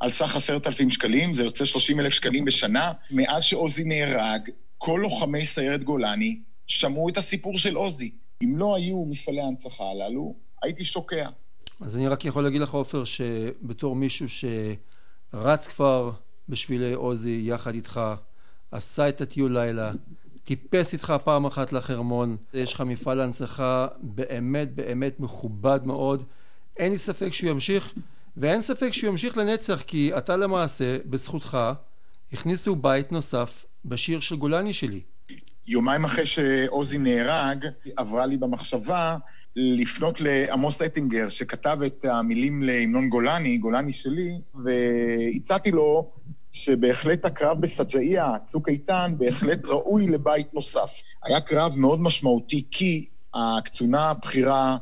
על 0.00 0.10
סך 0.10 0.36
עשרת 0.36 0.66
אלפים 0.66 0.90
שקלים, 0.90 1.34
זה 1.34 1.44
יוצא 1.44 1.64
שלושים 1.64 2.00
אלף 2.00 2.12
שקלים 2.12 2.44
בשנה. 2.44 2.92
מאז 3.10 3.44
שעוזי 3.44 3.84
נהרג, 3.84 4.50
כל 4.78 5.00
לוחמי 5.02 5.46
סיירת 5.46 5.84
גולני 5.84 6.40
שמעו 6.70 7.08
את 7.08 7.16
הסיפור 7.16 7.58
של 7.58 7.74
עוזי. 7.74 8.10
אם 8.42 8.56
לא 8.56 8.76
היו 8.76 9.04
מפעלי 9.04 9.40
ההנצחה 9.40 9.84
הללו, 9.84 10.34
הייתי 10.62 10.84
שוקע. 10.84 11.28
אז 11.80 11.96
אני 11.96 12.08
רק 12.08 12.24
יכול 12.24 12.42
להגיד 12.42 12.60
לך, 12.60 12.74
עופר, 12.74 13.04
שבתור 13.04 13.96
מישהו 13.96 14.26
שרץ 14.28 15.66
כבר 15.66 16.10
בשבילי 16.48 16.92
עוזי 16.92 17.42
יחד 17.44 17.74
איתך, 17.74 18.00
עשה 18.70 19.08
את 19.08 19.20
הטיול 19.20 19.58
לילה, 19.58 19.92
טיפס 20.44 20.92
איתך 20.92 21.14
פעם 21.24 21.44
אחת 21.44 21.72
לחרמון, 21.72 22.36
יש 22.54 22.72
לך 22.74 22.80
מפעל 22.80 23.20
הנצחה 23.20 23.86
באמת 24.00 24.74
באמת 24.74 25.20
מכובד 25.20 25.80
מאוד. 25.84 26.24
אין 26.76 26.92
לי 26.92 26.98
ספק 26.98 27.32
שהוא 27.32 27.50
ימשיך, 27.50 27.94
ואין 28.36 28.62
ספק 28.62 28.92
שהוא 28.92 29.10
ימשיך 29.10 29.36
לנצח, 29.36 29.82
כי 29.82 30.18
אתה 30.18 30.36
למעשה, 30.36 30.98
בזכותך, 31.06 31.58
הכניסו 32.32 32.76
בית 32.76 33.12
נוסף 33.12 33.64
בשיר 33.84 34.20
של 34.20 34.36
גולני 34.36 34.72
שלי. 34.72 35.00
יומיים 35.70 36.04
אחרי 36.04 36.26
שעוזי 36.26 36.98
נהרג, 36.98 37.66
עברה 37.96 38.26
לי 38.26 38.36
במחשבה 38.36 39.16
לפנות 39.56 40.20
לעמוס 40.20 40.82
אטינגר, 40.82 41.28
שכתב 41.28 41.78
את 41.86 42.04
המילים 42.04 42.62
להמנון 42.62 43.08
גולני, 43.08 43.58
גולני 43.58 43.92
שלי, 43.92 44.38
והצעתי 44.64 45.70
לו 45.70 46.10
שבהחלט 46.52 47.24
הקרב 47.24 47.60
בסג'איה, 47.60 48.32
צוק 48.46 48.68
איתן, 48.68 49.14
בהחלט 49.18 49.66
ראוי 49.66 50.06
לבית 50.06 50.54
נוסף. 50.54 50.90
היה 51.24 51.40
קרב 51.40 51.78
מאוד 51.78 52.00
משמעותי, 52.00 52.64
כי 52.70 53.08
הקצונה 53.34 54.10
הבכירה, 54.10 54.76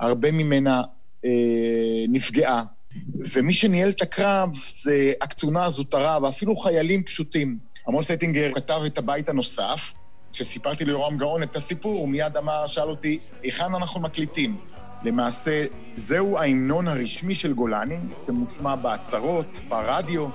הרבה 0.00 0.32
ממנה 0.32 0.82
אה, 1.24 2.04
נפגעה, 2.08 2.62
ומי 3.34 3.52
שניהל 3.52 3.88
את 3.88 4.02
הקרב 4.02 4.50
זה 4.82 5.12
הקצונה 5.20 5.64
הזוטרה, 5.64 6.18
ואפילו 6.22 6.56
חיילים 6.56 7.02
פשוטים. 7.02 7.73
עמוס 7.88 8.10
אטינגר 8.10 8.52
כתב 8.54 8.80
את 8.86 8.98
הבית 8.98 9.28
הנוסף, 9.28 9.94
כשסיפרתי 10.32 10.84
ליורם 10.84 11.16
גאון 11.16 11.42
את 11.42 11.56
הסיפור, 11.56 11.98
הוא 11.98 12.08
מיד 12.08 12.36
אמר, 12.36 12.66
שאל 12.66 12.88
אותי, 12.88 13.18
היכן 13.42 13.74
אנחנו 13.74 14.00
מקליטים? 14.00 14.56
למעשה, 15.02 15.64
זהו 15.96 16.38
ההמנון 16.38 16.88
הרשמי 16.88 17.34
של 17.34 17.52
גולני, 17.52 17.96
שמושמע 18.26 18.76
בהצהרות, 18.76 19.46
ברדיו, 19.68 20.28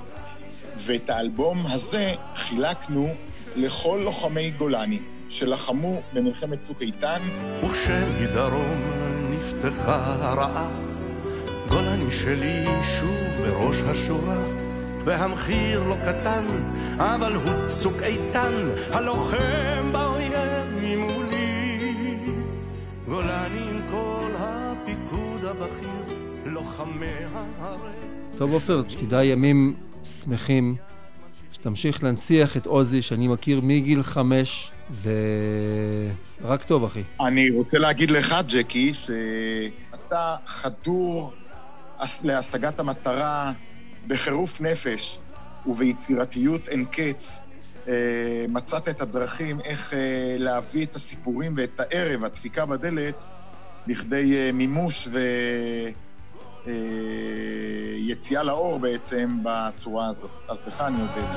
ואת 0.78 1.10
האלבום 1.10 1.58
הזה 1.66 2.14
חילקנו 2.36 3.08
לכל 3.56 4.02
לוחמי 4.04 4.52
גולני 4.52 5.00
שלחמו 5.30 6.02
במלחמת 6.14 6.62
צוק 6.62 6.82
איתן. 6.82 7.22
וכשמדרום 7.64 8.82
נפתחה 9.30 10.16
הרעה, 10.22 10.72
גולני 11.70 12.12
שלי 12.12 12.66
שוב 12.84 13.42
בראש 13.42 13.78
השורה. 13.82 14.44
והמחיר 15.06 15.84
לא 15.84 15.96
קטן, 15.96 16.46
אבל 16.98 17.36
הוא 17.36 17.68
צוק 17.68 18.04
איתן, 18.04 18.54
הלוחם 18.92 19.90
באויב 19.92 20.34
ממולי. 20.82 22.18
גולני 23.06 23.70
עם 23.70 23.82
כל 23.90 24.32
הפיקוד 24.38 25.46
הבכיר, 25.46 26.18
לוחמי 26.46 27.06
ההרי. 27.34 27.92
טוב 28.38 28.54
עופר, 28.54 28.82
שתדע 28.90 29.24
ימים 29.24 29.76
שמחים, 30.04 30.76
שתמשיך 31.52 32.04
להנציח 32.04 32.58
את 32.58 32.66
עוזי 32.66 33.02
שאני 33.02 33.28
מכיר 33.28 33.62
מגיל 33.64 34.04
חמש, 34.04 34.72
ורק 36.42 36.64
טוב 36.64 36.84
אחי. 36.84 37.04
אני 37.22 37.50
רוצה 37.50 37.78
להגיד 37.78 38.12
לך, 38.12 38.36
ג'קי, 38.48 38.94
שאתה 38.94 40.36
חדור 40.46 41.34
להשגת 42.24 42.80
המטרה 42.80 43.52
בחירוף 44.08 44.62
נפש 44.62 45.20
וביצירתיות 45.66 46.68
אין 46.68 46.86
קץ, 46.86 47.42
אה, 47.88 48.46
מצאת 48.50 48.90
את 48.90 49.02
הדרכים 49.02 49.60
איך 49.62 49.94
אה, 49.94 50.36
להביא 50.38 50.86
את 50.86 50.96
הסיפורים 50.96 51.54
ואת 51.58 51.80
הערב, 51.80 52.24
הדפיקה 52.24 52.66
בדלת, 52.66 53.26
לכדי 53.88 54.38
אה, 54.38 54.52
מימוש 54.54 55.08
ויציאה 58.06 58.44
לאור 58.44 58.80
בעצם 58.80 59.40
בצורה 59.44 60.08
הזאת. 60.08 60.32
אז 60.50 60.64
לך 60.68 60.82
אני 60.82 61.00
יודע 61.00 61.22
את 61.30 61.34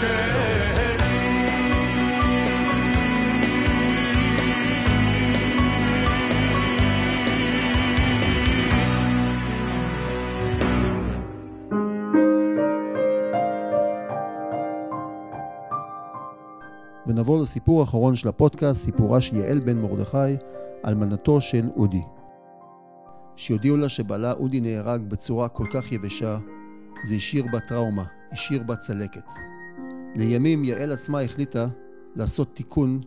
זה. 0.00 0.83
ונעבור 17.14 17.38
לסיפור 17.38 17.80
האחרון 17.80 18.16
של 18.16 18.28
הפודקאסט, 18.28 18.84
סיפורה 18.84 19.20
של 19.20 19.36
יעל 19.36 19.60
בן 19.60 19.78
מרדכי, 19.78 20.36
אלמנתו 20.86 21.40
של 21.40 21.68
אודי. 21.76 22.02
שהודיעו 23.36 23.76
לה 23.76 23.88
שבעלה 23.88 24.32
אודי 24.32 24.60
נהרג 24.60 25.02
בצורה 25.02 25.48
כל 25.48 25.66
כך 25.72 25.92
יבשה, 25.92 26.38
זה 27.08 27.14
השאיר 27.14 27.44
בה 27.52 27.60
טראומה, 27.60 28.04
השאיר 28.32 28.62
בה 28.62 28.76
צלקת. 28.76 29.26
לימים 30.16 30.64
יעל 30.64 30.92
עצמה 30.92 31.20
החליטה 31.20 31.66
לעשות 32.16 32.56
תיקון 32.56 33.00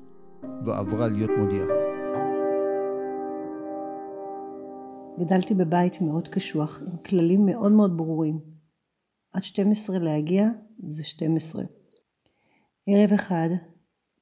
ועברה 0.65 1.07
להיות 1.07 1.31
מודיעה. 1.37 1.67
גדלתי 5.19 5.53
בבית 5.53 6.01
מאוד 6.01 6.27
קשוח, 6.27 6.81
עם 6.87 6.97
כללים 6.97 7.45
מאוד 7.45 7.71
מאוד 7.71 7.97
ברורים. 7.97 8.39
עד 9.33 9.43
12 9.43 9.99
להגיע 9.99 10.47
זה 10.87 11.03
12. 11.03 11.63
ערב 12.87 13.13
אחד 13.13 13.49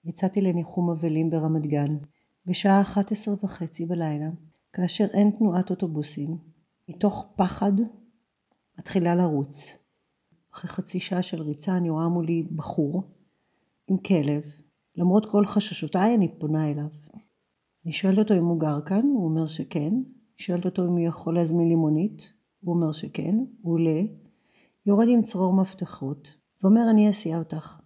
יצאתי 0.05 0.41
לניחום 0.41 0.89
אבלים 0.89 1.29
ברמת 1.29 1.65
גן, 1.65 1.97
בשעה 2.45 2.81
11 2.81 3.33
וחצי 3.43 3.85
בלילה, 3.85 4.29
כאשר 4.73 5.05
אין 5.13 5.31
תנועת 5.31 5.69
אוטובוסים, 5.69 6.37
מתוך 6.89 7.25
פחד 7.35 7.71
מתחילה 8.79 9.15
לרוץ. 9.15 9.77
אחרי 10.53 10.69
חצי 10.69 10.99
שעה 10.99 11.21
של 11.21 11.41
ריצה 11.41 11.77
אני 11.77 11.89
רואה 11.89 12.07
מולי 12.07 12.43
בחור 12.43 13.03
עם 13.87 13.97
כלב, 13.97 14.43
למרות 14.95 15.25
כל 15.31 15.45
חששותיי 15.45 16.15
אני 16.15 16.39
פונה 16.39 16.71
אליו. 16.71 16.87
אני 17.85 17.91
שואלת 17.91 18.17
אותו 18.17 18.33
אם 18.33 18.45
הוא 18.45 18.59
גר 18.59 18.81
כאן, 18.81 19.01
הוא 19.01 19.25
אומר 19.25 19.47
שכן. 19.47 19.93
אני 19.93 20.43
שואלת 20.43 20.65
אותו 20.65 20.85
אם 20.85 20.91
הוא 20.91 20.99
יכול 20.99 21.35
להזמין 21.35 21.67
לי 21.67 21.75
מונית, 21.75 22.33
הוא 22.61 22.75
אומר 22.75 22.91
שכן, 22.91 23.35
הוא 23.61 23.73
עולה, 23.73 24.01
יורד 24.85 25.07
עם 25.09 25.21
צרור 25.21 25.53
מפתחות, 25.53 26.35
ואומר 26.63 26.89
אני 26.89 27.09
אסיע 27.09 27.37
אותך. 27.37 27.84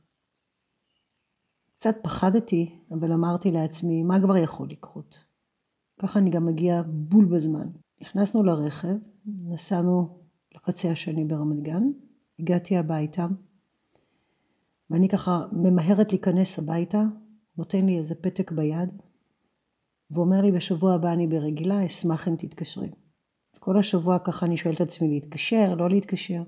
קצת 1.80 1.98
פחדתי, 2.02 2.80
אבל 2.92 3.12
אמרתי 3.12 3.52
לעצמי, 3.52 4.04
מה 4.04 4.22
כבר 4.22 4.38
יכול 4.38 4.70
לקרות? 4.70 5.26
ככה 6.00 6.20
אני 6.20 6.30
גם 6.30 6.46
מגיע 6.46 6.82
בול 6.88 7.26
בזמן. 7.26 7.68
נכנסנו 8.02 8.44
לרכב, 8.44 8.96
נסענו 9.26 10.20
לקצה 10.56 10.92
השני 10.92 11.26
ברמת 11.26 11.64
גן, 11.64 11.84
הגעתי 12.40 12.78
הביתה, 12.78 13.28
ואני 14.90 15.10
ככה 15.10 15.46
ממהרת 15.52 16.12
להיכנס 16.12 16.60
הביתה, 16.60 17.04
נותן 17.58 17.86
לי 17.86 17.98
איזה 17.98 18.16
פתק 18.16 18.52
ביד, 18.52 19.02
ואומר 20.12 20.42
לי 20.42 20.52
בשבוע 20.52 20.94
הבא 20.94 21.14
אני 21.14 21.28
ברגילה, 21.28 21.86
אשמח 21.86 22.28
אם 22.28 22.36
תתקשרי. 22.36 22.90
כל 23.60 23.78
השבוע 23.78 24.20
ככה 24.20 24.46
אני 24.46 24.58
שואלת 24.58 24.82
את 24.82 24.88
עצמי 24.88 25.10
להתקשר, 25.10 25.76
לא 25.76 25.90
להתקשר. 25.90 26.44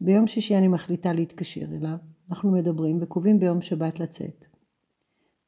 ביום 0.00 0.26
שישי 0.26 0.56
אני 0.56 0.68
מחליטה 0.68 1.12
להתקשר 1.12 1.64
אליו, 1.76 1.96
אנחנו 2.30 2.52
מדברים 2.52 2.98
וקובעים 3.00 3.38
ביום 3.38 3.60
שבת 3.60 4.00
לצאת. 4.00 4.53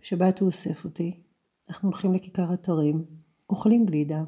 בשבת 0.07 0.40
הוא 0.40 0.46
אוסף 0.46 0.84
אותי, 0.84 1.20
אנחנו 1.68 1.88
הולכים 1.88 2.14
לכיכר 2.14 2.54
אתרים, 2.54 3.04
אוכלים 3.50 3.86
גלידה. 3.86 4.22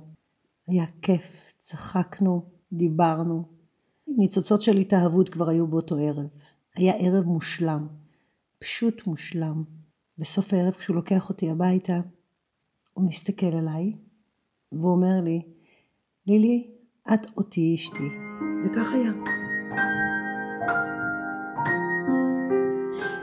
היה 0.66 0.84
כיף, 1.02 1.54
צחקנו, 1.58 2.42
דיברנו. 2.72 3.44
ניצוצות 4.08 4.62
של 4.62 4.76
התאהבות 4.76 5.28
כבר 5.28 5.48
היו 5.48 5.66
באותו 5.66 5.96
ערב. 5.96 6.26
היה 6.74 6.94
ערב 6.94 7.24
מושלם, 7.24 7.86
פשוט 8.58 9.06
מושלם. 9.06 9.64
בסוף 10.18 10.52
הערב 10.52 10.72
כשהוא 10.72 10.96
לוקח 10.96 11.28
אותי 11.28 11.50
הביתה, 11.50 12.00
הוא 12.92 13.08
מסתכל 13.08 13.46
עליי 13.46 13.92
ואומר 14.72 15.20
לי, 15.20 15.42
לילי, 16.26 16.70
את 17.14 17.36
אותי 17.36 17.74
אשתי. 17.74 18.08
וכך 18.66 18.92
היה. 18.92 19.12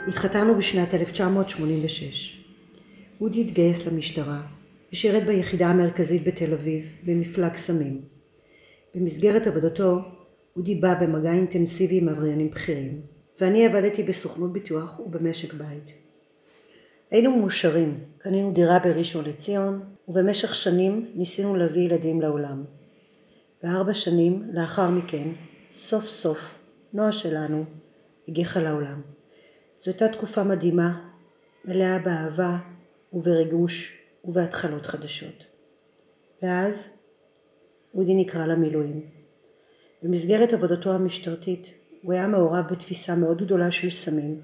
התחתנו 0.07 0.55
בשנת 0.55 0.93
1986. 0.93 2.44
אודי 3.21 3.41
התגייס 3.41 3.87
למשטרה 3.87 4.41
ושירת 4.93 5.25
ביחידה 5.25 5.67
המרכזית 5.67 6.23
בתל 6.23 6.53
אביב 6.53 6.95
במפלג 7.03 7.55
סמים. 7.55 8.01
במסגרת 8.95 9.47
עבודתו 9.47 9.99
אודי 10.55 10.75
בא 10.75 10.93
במגע 10.93 11.31
אינטנסיבי 11.31 11.97
עם 11.97 12.09
עבריינים 12.09 12.49
בכירים, 12.49 13.01
ואני 13.41 13.65
עבדתי 13.65 14.03
בסוכנות 14.03 14.53
ביטוח 14.53 14.99
ובמשק 14.99 15.53
בית. 15.53 15.91
היינו 17.11 17.37
מאושרים, 17.37 17.99
קנינו 18.17 18.51
דירה 18.51 18.79
בראשון 18.79 19.25
לציון, 19.25 19.81
ובמשך 20.07 20.55
שנים 20.55 21.11
ניסינו 21.15 21.55
להביא 21.55 21.81
ילדים 21.81 22.21
לעולם. 22.21 22.63
וארבע 23.63 23.93
שנים 23.93 24.43
לאחר 24.53 24.89
מכן, 24.89 25.27
סוף 25.73 26.07
סוף, 26.07 26.55
נועה 26.93 27.11
שלנו 27.11 27.65
הגיחה 28.27 28.59
לעולם. 28.59 29.01
זו 29.79 29.91
הייתה 29.91 30.07
תקופה 30.07 30.43
מדהימה, 30.43 31.01
מלאה 31.65 31.99
באהבה 31.99 32.57
ובריגוש 33.15 34.01
ובהתחלות 34.25 34.85
חדשות. 34.85 35.45
ואז 36.41 36.89
אודי 37.93 38.15
נקרא 38.15 38.45
למילואים. 38.45 39.01
במסגרת 40.03 40.53
עבודתו 40.53 40.93
המשטרתית 40.93 41.73
הוא 42.03 42.13
היה 42.13 42.27
מעורב 42.27 42.65
בתפיסה 42.71 43.15
מאוד 43.15 43.41
גדולה 43.41 43.71
של 43.71 43.89
סמים, 43.89 44.41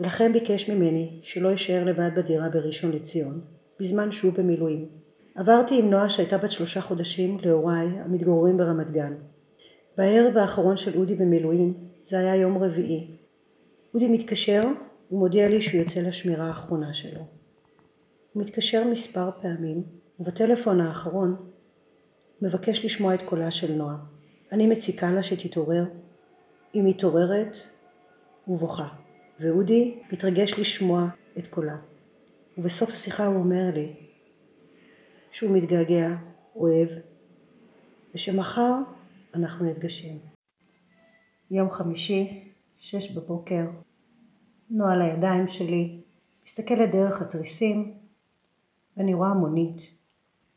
ולכן 0.00 0.32
ביקש 0.32 0.70
ממני 0.70 1.20
שלא 1.22 1.54
אשאר 1.54 1.84
לבד 1.84 2.10
בדירה 2.16 2.48
בראשון 2.48 2.92
לציון, 2.92 3.40
בזמן 3.80 4.12
שהוא 4.12 4.32
במילואים. 4.32 4.88
עברתי 5.34 5.78
עם 5.78 5.90
נועה 5.90 6.08
שהייתה 6.08 6.38
בת 6.38 6.50
שלושה 6.50 6.80
חודשים 6.80 7.38
להוריי 7.42 7.86
המתגוררים 7.86 8.56
ברמת 8.56 8.90
גן. 8.90 9.14
בערב 9.96 10.36
האחרון 10.36 10.76
של 10.76 10.98
אודי 10.98 11.14
במילואים, 11.14 11.74
זה 12.04 12.18
היה 12.18 12.36
יום 12.36 12.58
רביעי. 12.58 13.16
אודי 13.94 14.08
מתקשר 14.08 14.62
ומודיע 15.10 15.48
לי 15.48 15.62
שהוא 15.62 15.80
יוצא 15.80 16.00
לשמירה 16.00 16.46
האחרונה 16.46 16.94
שלו. 16.94 17.35
הוא 18.36 18.42
מתקשר 18.42 18.84
מספר 18.88 19.30
פעמים, 19.42 19.82
ובטלפון 20.20 20.80
האחרון 20.80 21.50
מבקש 22.42 22.84
לשמוע 22.84 23.14
את 23.14 23.20
קולה 23.24 23.50
של 23.50 23.72
נועה. 23.72 23.96
אני 24.52 24.66
מציקה 24.66 25.12
לה 25.12 25.22
שתתעורר, 25.22 25.84
היא 26.72 26.82
מתעוררת 26.82 27.56
ובוכה, 28.48 28.88
ואודי 29.40 29.98
מתרגש 30.12 30.58
לשמוע 30.58 31.08
את 31.38 31.46
קולה. 31.46 31.76
ובסוף 32.58 32.90
השיחה 32.90 33.26
הוא 33.26 33.36
אומר 33.36 33.70
לי 33.74 33.94
שהוא 35.30 35.56
מתגעגע, 35.56 36.08
אוהב, 36.56 36.88
ושמחר 38.14 38.72
אנחנו 39.34 39.66
נפגשים. 39.66 40.18
יום 41.50 41.70
חמישי, 41.70 42.52
שש 42.76 43.10
בבוקר, 43.10 43.64
נועה 44.70 44.92
על 44.92 45.02
הידיים 45.02 45.46
שלי, 45.46 46.00
מסתכלת 46.44 46.90
דרך 46.92 47.22
התריסים, 47.22 48.05
ואני 48.96 49.14
רואה 49.14 49.34
מונית, 49.34 49.82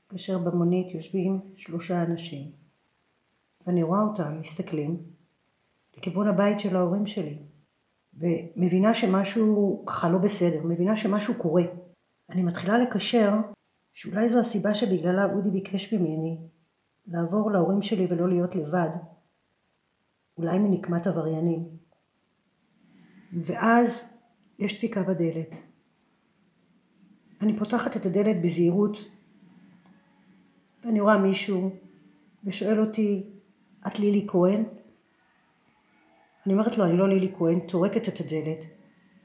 כאשר 0.10 0.38
במונית 0.38 0.94
יושבים 0.94 1.42
שלושה 1.56 2.04
אנשים. 2.04 2.52
ואני 3.68 3.84
רואה 3.84 4.02
אותם 4.02 4.40
מסתכלים 4.40 5.04
לכיוון 5.98 6.28
הבית 6.28 6.60
של 6.60 6.76
ההורים 6.76 7.06
שלי, 7.06 7.38
ומבינה 8.14 8.94
שמשהו 8.94 9.84
ככה 9.86 10.10
לא 10.10 10.18
בסדר, 10.18 10.68
מבינה 10.68 10.96
שמשהו 10.96 11.34
קורה. 11.38 11.64
אני 12.30 12.44
מתחילה 12.44 12.78
לקשר 12.78 13.34
שאולי 13.94 14.30
זו 14.30 14.40
הסיבה 14.40 14.74
שבגללה 14.74 15.26
אודי 15.26 15.52
ביקש 15.52 15.94
ממני 15.94 16.38
לעבור 17.08 17.52
להורים 17.52 17.82
שלי 17.82 18.08
ולא 18.10 18.30
להיות 18.30 18.56
לבד, 18.56 18.90
אולי 20.38 20.60
מנקמת 20.60 21.08
עבריינים. 21.08 21.78
ואז 23.34 24.10
יש 24.60 24.76
דפיקה 24.78 25.04
בדלת. 25.04 25.69
אני 27.42 27.58
פותחת 27.58 27.96
את 27.96 28.06
הדלת 28.06 28.42
בזהירות, 28.42 29.06
ואני 30.84 31.02
רואה 31.02 31.18
מישהו 31.18 31.76
ושואל 32.44 32.80
אותי, 32.80 33.24
את 33.88 34.00
לילי 34.00 34.26
כהן? 34.28 34.64
אני 36.46 36.54
אומרת 36.54 36.78
לו, 36.78 36.86
אני 36.86 36.98
לא 36.98 37.10
לילי 37.10 37.32
כהן, 37.38 37.60
טורקת 37.60 38.08
את 38.08 38.20
הדלת, 38.20 38.66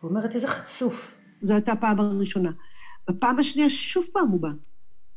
ואומרת, 0.03 0.35
איזה 0.35 0.47
חצוף. 0.47 1.21
זו 1.43 1.55
הייתה 1.55 1.73
הפעם 1.73 2.01
הראשונה. 2.01 2.53
בפעם 3.11 3.39
השנייה 3.39 3.71
שוב 3.71 4.05
פעם 4.13 4.29
הוא 4.29 4.41
בא. 4.41 4.49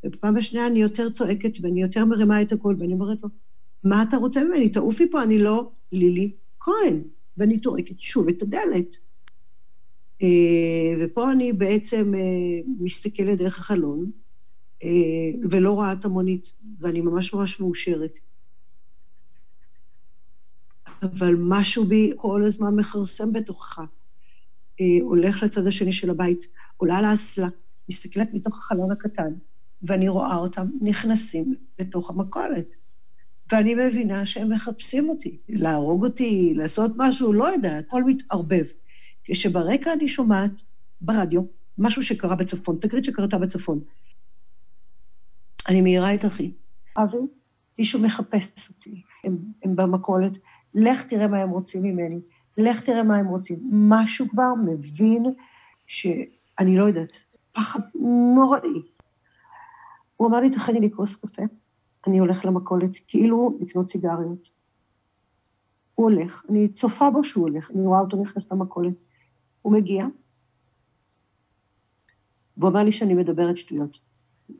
ובפעם 0.03 0.37
השנייה 0.37 0.67
אני 0.67 0.79
יותר 0.79 1.09
צועקת 1.09 1.51
ואני 1.61 1.81
יותר 1.81 2.05
מרימה 2.05 2.41
את 2.41 2.51
הקול, 2.51 2.75
ואני 2.79 2.93
אומרת 2.93 3.17
לו, 3.23 3.29
מה 3.83 4.03
אתה 4.03 4.17
רוצה 4.17 4.43
ממני? 4.43 4.69
תעופי 4.69 5.09
פה, 5.11 5.23
אני 5.23 5.37
לא 5.37 5.71
לילי 5.91 6.31
כהן. 6.59 7.01
ואני 7.37 7.59
טורקת 7.59 7.99
שוב 7.99 8.29
את 8.29 8.41
הדלת. 8.41 8.95
אה, 10.21 11.05
ופה 11.05 11.31
אני 11.31 11.53
בעצם 11.53 12.13
אה, 12.15 12.19
מסתכלת 12.79 13.37
דרך 13.37 13.59
החלון, 13.59 14.11
אה, 14.83 14.89
ולא 15.49 15.71
רואה 15.71 15.93
את 15.93 16.05
המונית, 16.05 16.53
ואני 16.79 17.01
ממש 17.01 17.33
ממש 17.33 17.59
מאושרת. 17.59 18.19
אבל 21.03 21.35
משהו 21.39 21.85
בי 21.85 22.11
כל 22.15 22.43
הזמן 22.43 22.75
מכרסם 22.75 23.33
בתוכך. 23.33 23.79
הולך 25.01 25.43
לצד 25.43 25.67
השני 25.67 25.91
של 25.91 26.09
הבית, 26.09 26.45
עולה 26.77 27.01
לאסלה, 27.01 27.47
מסתכלת 27.89 28.33
מתוך 28.33 28.57
החלון 28.57 28.91
הקטן, 28.91 29.33
ואני 29.81 30.09
רואה 30.09 30.35
אותם 30.35 30.67
נכנסים 30.81 31.55
לתוך 31.79 32.09
המכולת. 32.09 32.67
ואני 33.51 33.75
מבינה 33.75 34.25
שהם 34.25 34.51
מחפשים 34.51 35.09
אותי, 35.09 35.37
להרוג 35.49 36.05
אותי, 36.05 36.53
לעשות 36.55 36.91
משהו, 36.97 37.33
לא 37.33 37.45
יודעת, 37.45 37.85
הכל 37.87 38.03
מתערבב. 38.03 38.65
כשברקע 39.27 39.93
אני 39.93 40.07
שומעת 40.07 40.61
ברדיו, 41.01 41.41
משהו 41.77 42.03
שקרה 42.03 42.35
בצפון, 42.35 42.77
תקרית 42.81 43.03
שקרתה 43.03 43.37
בצפון. 43.37 43.79
אני 45.69 45.81
מעירה 45.81 46.15
את 46.15 46.25
אחי. 46.25 46.53
אבי, 46.97 47.17
מישהו 47.79 48.01
מחפש 48.01 48.69
אותי, 48.69 49.01
הם, 49.23 49.37
הם 49.63 49.75
במכולת, 49.75 50.37
לך 50.73 51.05
תראה 51.05 51.27
מה 51.27 51.37
הם 51.37 51.49
רוצים 51.49 51.83
ממני, 51.83 52.19
לך 52.57 52.81
תראה 52.81 53.03
מה 53.03 53.17
הם 53.17 53.27
רוצים. 53.27 53.59
משהו 53.71 54.29
כבר 54.29 54.53
מבין 54.65 55.25
שאני 55.87 56.77
לא 56.77 56.83
יודעת, 56.83 57.11
פחד 57.51 57.79
נוראי. 58.35 58.81
הוא 60.17 60.27
אמר 60.27 60.39
לי, 60.39 60.49
תכני 60.49 60.79
לי 60.79 60.91
כוס 60.91 61.15
קפה, 61.15 61.43
אני 62.07 62.17
הולך 62.17 62.45
למכולת, 62.45 62.91
כאילו 63.07 63.57
לקנות 63.61 63.87
סיגריות. 63.87 64.49
הוא 65.95 66.09
הולך, 66.11 66.45
אני 66.49 66.67
צופה 66.67 67.09
בו 67.09 67.23
שהוא 67.23 67.49
הולך, 67.49 67.71
אני 67.71 67.85
רואה 67.85 67.99
אותו 67.99 68.21
נכנס 68.21 68.51
למכולת. 68.51 69.06
הוא 69.67 69.73
מגיע, 69.73 70.05
והוא 72.57 72.69
אומר 72.69 72.83
לי 72.83 72.91
שאני 72.91 73.13
מדברת 73.13 73.57
שטויות, 73.57 73.99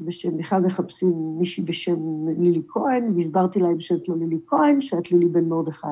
ושהם 0.05 0.37
בכלל 0.37 0.61
מחפשים 0.61 1.35
מישהי 1.39 1.63
בשם 1.63 2.27
לילי 2.39 2.61
כהן, 2.67 3.13
והסברתי 3.15 3.59
להם 3.59 3.79
שאת 3.79 4.09
לא 4.09 4.15
לילי 4.17 4.39
כהן, 4.47 4.81
שאת 4.81 5.11
לילי 5.11 5.25
בן 5.25 5.45
מרדכי. 5.45 5.87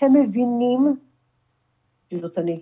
הם 0.00 0.12
מבינים 0.12 0.96
שזאת 2.10 2.38
אני. 2.38 2.60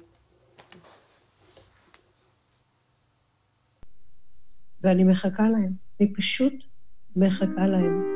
ואני 4.80 5.04
מחכה 5.04 5.48
להם. 5.48 5.72
אני 6.00 6.14
פשוט 6.14 6.54
מחכה 7.16 7.66
להם. 7.66 8.15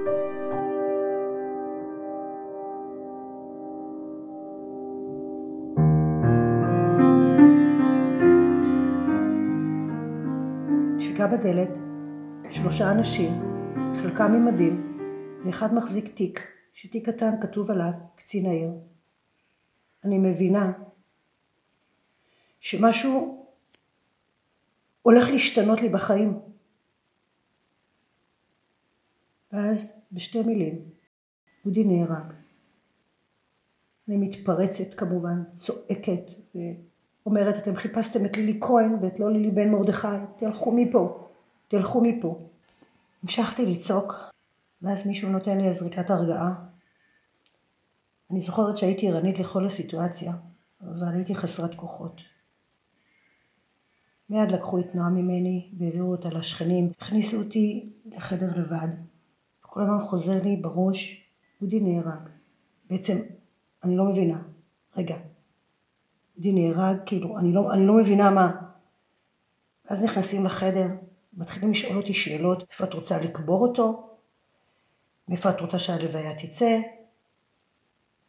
דפיקה 11.20 11.36
בדלת, 11.36 11.78
שלושה 12.50 12.92
אנשים, 12.92 13.32
חלקם 13.94 14.32
עם 14.32 14.46
מדים, 14.46 14.98
ואחד 15.44 15.74
מחזיק 15.74 16.14
תיק, 16.14 16.40
שתיק 16.72 17.08
קטן 17.08 17.30
כתוב 17.42 17.70
עליו 17.70 17.92
קצין 18.16 18.46
העיר. 18.46 18.70
אני 20.04 20.18
מבינה 20.18 20.72
שמשהו 22.60 23.46
הולך 25.02 25.30
להשתנות 25.30 25.80
לי 25.80 25.88
בחיים. 25.88 26.38
ואז 29.52 30.02
בשתי 30.12 30.42
מילים, 30.42 30.90
אודי 31.64 31.84
נהרג. 31.84 32.32
אני 34.08 34.16
מתפרצת 34.16 34.94
כמובן, 34.94 35.42
צועקת 35.52 36.30
ואומרת, 37.26 37.56
אתם 37.56 37.74
חיפשתם 37.74 38.24
את 38.24 38.36
לילי 38.36 38.60
כהן 38.60 38.94
ואת 39.00 39.20
לא 39.20 39.32
לילי 39.32 39.50
בן 39.50 39.70
מרדכי, 39.70 40.08
תלכו 40.36 40.72
מפה, 40.72 41.28
תלכו 41.68 42.00
מפה. 42.04 42.38
המשכתי 43.22 43.66
לצעוק, 43.66 44.14
ואז 44.82 45.06
מישהו 45.06 45.28
נותן 45.28 45.58
לי 45.58 45.72
זריקת 45.72 46.10
הרגעה. 46.10 46.54
אני 48.30 48.40
זוכרת 48.40 48.78
שהייתי 48.78 49.08
ערנית 49.08 49.38
לכל 49.38 49.66
הסיטואציה, 49.66 50.32
אבל 50.80 51.14
הייתי 51.14 51.34
חסרת 51.34 51.74
כוחות. 51.74 52.20
מיד 54.30 54.50
לקחו 54.50 54.80
את 54.80 54.94
נועה 54.94 55.10
ממני 55.10 55.70
והעבירו 55.78 56.10
אותה 56.10 56.28
לשכנים, 56.28 56.92
הכניסו 57.00 57.36
אותי 57.36 57.92
לחדר 58.06 58.60
לבד. 58.60 58.88
כל 59.60 59.82
הזמן 59.82 60.00
חוזר 60.00 60.42
לי 60.42 60.56
בראש, 60.56 61.30
אודי 61.62 61.80
נהרג. 61.80 62.28
בעצם, 62.90 63.18
אני 63.84 63.96
לא 63.96 64.04
מבינה. 64.04 64.42
רגע, 64.96 65.16
אודי 66.40 66.52
נהרג, 66.52 66.96
כאילו, 67.06 67.38
אני 67.38 67.52
לא, 67.52 67.72
אני 67.72 67.86
לא 67.86 67.94
מבינה 67.94 68.30
מה. 68.30 68.50
אז 69.88 70.02
נכנסים 70.02 70.44
לחדר, 70.44 70.86
מתחילים 71.34 71.70
לשאול 71.70 71.96
אותי 71.96 72.14
שאלות, 72.14 72.64
איפה 72.70 72.84
את 72.84 72.94
רוצה 72.94 73.18
לקבור 73.18 73.66
אותו? 73.66 74.10
מאיפה 75.28 75.50
את 75.50 75.60
רוצה 75.60 75.78
שהלוויה 75.78 76.34
תצא? 76.34 76.80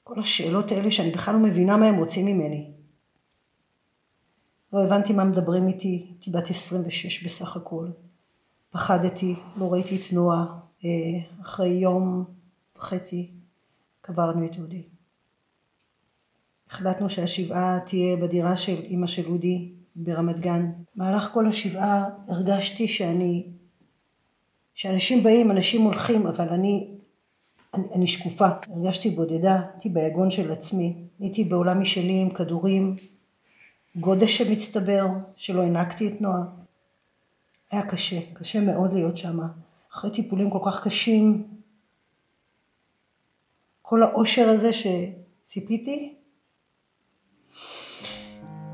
כל 0.04 0.20
השאלות 0.20 0.72
האלה 0.72 0.92
שאני 0.92 1.12
בכלל 1.12 1.34
לא 1.34 1.40
מבינה 1.40 1.78
מה 1.78 1.86
הם 1.86 1.96
רוצים 1.96 2.26
ממני. 2.26 2.72
לא 4.74 4.84
הבנתי 4.84 5.14
מה 5.14 5.24
מדברים 5.24 5.68
איתי, 5.68 6.06
הייתי 6.10 6.32
בת 6.32 6.50
26 6.50 7.24
בסך 7.26 7.58
הכל. 7.58 7.88
פחדתי, 8.70 9.36
לא 9.60 9.74
ראיתי 9.74 9.96
את 9.96 10.14
נועה, 10.14 10.60
אה, 10.86 10.90
אחרי 11.42 11.70
יום 11.70 12.26
וחצי 12.76 13.32
קברנו 14.02 14.46
את 14.46 14.60
אודי. 14.60 14.84
החלטנו 16.72 17.10
שהשבעה 17.10 17.80
תהיה 17.86 18.18
בדירה 18.18 18.56
של 18.56 18.76
אימא 18.84 19.08
של 19.08 19.32
אודי 19.32 19.72
ברמת 19.96 20.40
גן. 20.40 20.72
במהלך 20.96 21.30
כל 21.34 21.48
השבעה 21.48 22.10
הרגשתי 22.28 22.88
שאני, 22.88 23.48
שאנשים 24.74 25.24
באים, 25.24 25.52
אנשים 25.52 25.82
הולכים, 25.82 26.28
אבל 26.28 26.50
אני, 26.50 26.88
אני, 27.74 27.84
אני 27.96 28.08
שקופה. 28.08 28.48
הרגשתי 28.70 29.10
בודדה, 29.10 29.62
הייתי 29.72 29.90
ביגון 29.90 30.32
של 30.32 30.52
עצמי, 30.52 30.96
הייתי 31.20 31.44
בעולם 31.44 31.82
משלי 31.82 32.22
עם 32.22 32.30
כדורים, 32.30 32.96
גודש 33.96 34.38
שמצטבר, 34.38 35.08
שלא 35.36 35.62
הענקתי 35.62 36.08
את 36.08 36.22
נועה. 36.22 36.44
היה 37.72 37.86
קשה, 37.86 38.20
קשה 38.34 38.62
מאוד 38.62 38.94
להיות 38.94 39.18
שם. 39.18 39.40
אחרי 39.94 40.12
טיפולים 40.12 40.50
כל 40.50 40.60
כך 40.66 40.84
קשים, 40.84 41.48
כל 43.82 44.04
האושר 44.04 44.50
הזה 44.50 44.70
שציפיתי, 44.74 46.16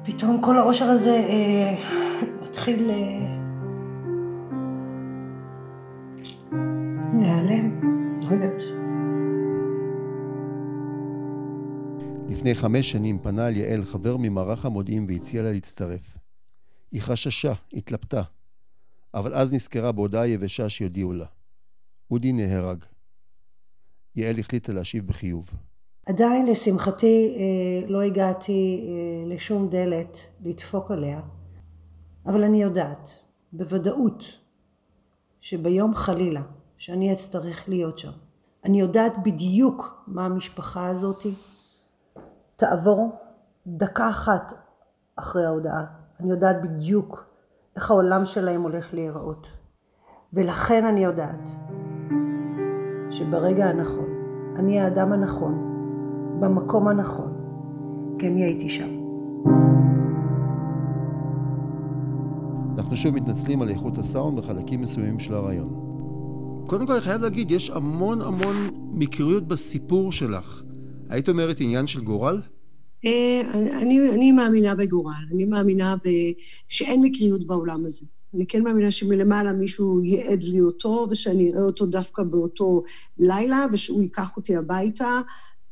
פתאום 0.04 0.42
כל 0.42 0.58
האושר 0.58 0.86
הזה 0.86 1.10
אה, 1.10 1.76
מתחיל 2.42 2.90
אה, 2.90 2.96
להיעלם, 7.14 7.82
לא 8.24 8.36
יודעת. 8.36 8.62
לפני 12.30 12.56
חמש 12.56 12.92
שנים 12.92 13.20
פנה 13.20 13.48
אל 13.48 13.56
יעל 13.58 13.84
חבר 13.84 14.18
ממערך 14.18 14.66
המודיעין 14.66 15.06
והציע 15.10 15.44
לה 15.44 15.52
להצטרף. 15.52 16.18
היא 16.92 17.02
חששה, 17.02 17.54
התלבטה, 17.74 18.24
אבל 19.14 19.34
אז 19.34 19.54
נזכרה 19.54 19.92
בהודעה 19.92 20.28
יבשה 20.28 20.70
שיודיעו 20.70 21.14
לה. 21.14 21.26
אודי 22.12 22.34
נהרג. 22.34 22.84
יעל 24.16 24.40
החליטה 24.40 24.74
להשיב 24.74 25.08
בחיוב. 25.08 25.50
עדיין 26.10 26.46
לשמחתי 26.46 27.36
אה, 27.38 27.90
לא 27.90 28.02
הגעתי 28.02 28.88
אה, 28.88 29.34
לשום 29.34 29.70
דלת 29.70 30.18
לדפוק 30.46 30.92
עליה, 30.92 31.22
אבל 32.26 32.44
אני 32.44 32.62
יודעת 32.62 33.10
בוודאות 33.54 34.24
שביום 35.42 35.96
חלילה 35.96 36.42
שאני 36.78 37.14
אצטרך 37.14 37.70
להיות 37.70 37.98
שם, 37.98 38.12
אני 38.66 38.80
יודעת 38.80 39.14
בדיוק 39.24 40.04
מה 40.08 40.26
המשפחה 40.26 40.88
הזאתי 40.88 41.34
תעבור 42.56 43.16
דקה 43.68 44.10
אחת 44.10 44.54
אחרי 45.16 45.46
ההודעה. 45.46 45.86
אני 46.20 46.30
יודעת 46.30 46.62
בדיוק 46.62 47.26
איך 47.76 47.92
העולם 47.92 48.26
שלהם 48.26 48.62
הולך 48.62 48.94
להיראות. 48.94 49.48
ולכן 50.34 50.86
אני 50.86 51.04
יודעת 51.04 51.50
שברגע 53.10 53.66
הנכון, 53.66 54.10
אני 54.56 54.80
האדם 54.80 55.14
הנכון, 55.14 55.67
במקום 56.40 56.88
הנכון, 56.88 57.34
כי 58.20 58.28
אני 58.28 58.44
הייתי 58.44 58.70
שם. 58.70 58.90
אנחנו 62.78 62.96
שוב 62.96 63.16
מתנצלים 63.16 63.62
על 63.62 63.70
איכות 63.70 63.98
הסאונד 63.98 64.40
בחלקים 64.40 64.82
מסוימים 64.82 65.20
של 65.20 65.34
הרעיון. 65.34 65.70
קודם 66.68 66.88
כל, 66.88 66.94
אני 66.94 67.02
חייב 67.02 67.22
להגיד, 67.22 67.52
יש 67.52 67.70
המון 67.70 68.22
המון 68.22 68.56
מקריות 68.94 69.48
בסיפור 69.48 70.12
שלך. 70.12 70.64
היית 71.10 71.30
אומרת 71.30 71.58
עניין 71.60 71.88
של 71.88 72.02
גורל? 72.02 72.42
אה, 73.06 73.42
אני, 73.54 74.10
אני 74.10 74.32
מאמינה 74.32 74.76
בגורל, 74.76 75.14
אני 75.34 75.46
מאמינה 75.46 75.96
ב... 75.96 76.10
שאין 76.68 77.02
מקריות 77.02 77.48
בעולם 77.48 77.86
הזה. 77.86 78.06
אני 78.36 78.48
כן 78.48 78.64
מאמינה 78.64 78.92
שמלמעלה 78.92 79.54
מישהו 79.54 80.02
ייעד 80.02 80.44
לי 80.44 80.62
אותו, 80.62 81.08
ושאני 81.10 81.52
אראה 81.52 81.62
אותו 81.62 81.86
דווקא 81.86 82.24
באותו 82.24 82.84
לילה, 83.18 83.66
ושהוא 83.74 84.02
ייקח 84.02 84.38
אותי 84.38 84.56
הביתה. 84.56 85.22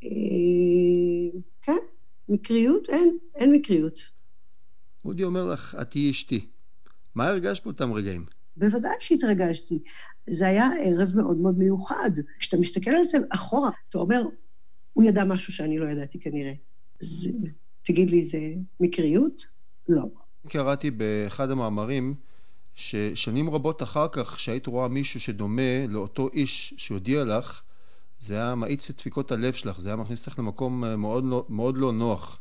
אה, 0.03 1.39
כן, 1.61 1.77
מקריות? 2.29 2.89
אין, 2.89 3.17
אין 3.35 3.51
מקריות. 3.51 3.99
אודי 5.05 5.23
אומר 5.23 5.47
לך, 5.47 5.77
את 5.81 5.89
תהיי 5.89 6.11
אשתי. 6.11 6.45
מה 7.15 7.27
הרגשת 7.27 7.63
באותם 7.63 7.93
רגעים? 7.93 8.25
בוודאי 8.57 8.91
שהתרגשתי. 8.99 9.79
זה 10.29 10.47
היה 10.47 10.69
ערב 10.83 11.15
מאוד 11.15 11.37
מאוד 11.37 11.57
מיוחד. 11.57 12.11
כשאתה 12.39 12.57
מסתכל 12.57 12.91
על 12.91 13.03
זה 13.03 13.17
אחורה, 13.29 13.69
אתה 13.89 13.97
אומר, 13.97 14.23
הוא 14.93 15.03
ידע 15.03 15.25
משהו 15.25 15.53
שאני 15.53 15.77
לא 15.77 15.85
ידעתי 15.85 16.19
כנראה. 16.19 16.53
אז 17.01 17.27
תגיד 17.83 18.09
לי, 18.09 18.25
זה 18.25 18.39
מקריות? 18.79 19.47
לא. 19.89 20.03
קראתי 20.47 20.91
באחד 20.91 21.51
המאמרים 21.51 22.15
ששנים 22.75 23.49
רבות 23.49 23.83
אחר 23.83 24.07
כך, 24.11 24.35
כשהיית 24.35 24.67
רואה 24.67 24.87
מישהו 24.87 25.19
שדומה 25.19 25.87
לאותו 25.89 26.29
איש 26.33 26.73
שהודיע 26.77 27.23
לך, 27.23 27.61
זה 28.19 28.33
היה 28.33 28.55
מאיץ 28.55 28.89
את 28.89 28.97
דפיקות 28.97 29.31
הלב 29.31 29.53
שלך, 29.53 29.79
זה 29.79 29.89
היה 29.89 29.95
מכניס 29.95 30.27
אותך 30.27 30.39
למקום 30.39 30.83
מאוד 30.97 31.25
לא, 31.25 31.45
מאוד 31.49 31.77
לא 31.77 31.93
נוח. 31.93 32.39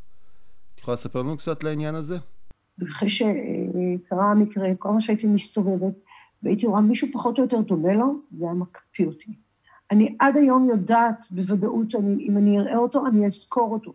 את 0.75 0.81
יכולה 0.81 0.95
לספר 0.95 1.23
לנו 1.23 1.37
קצת 1.37 1.65
לעניין 1.65 1.95
הזה? 1.95 2.17
אחרי 2.83 3.09
קרה 4.09 4.31
המקרה, 4.31 4.69
כל 4.79 4.91
מה 4.93 5.01
שהייתי 5.01 5.27
מסתובבת, 5.27 5.95
והייתי 6.43 6.67
רואה 6.67 6.81
מישהו 6.81 7.09
פחות 7.13 7.39
או 7.39 7.43
יותר 7.43 7.61
דומה 7.61 7.93
לו, 7.93 8.21
זה 8.33 8.45
היה 8.45 8.55
מקפיא 8.55 9.07
אותי. 9.07 9.35
אני 9.91 10.17
עד 10.19 10.37
היום 10.37 10.69
יודעת 10.69 11.27
בוודאות 11.31 11.91
שאם 11.91 12.37
אני 12.37 12.59
אראה 12.59 12.77
אותו, 12.77 13.07
אני 13.07 13.27
אזכור 13.27 13.73
אותו. 13.73 13.93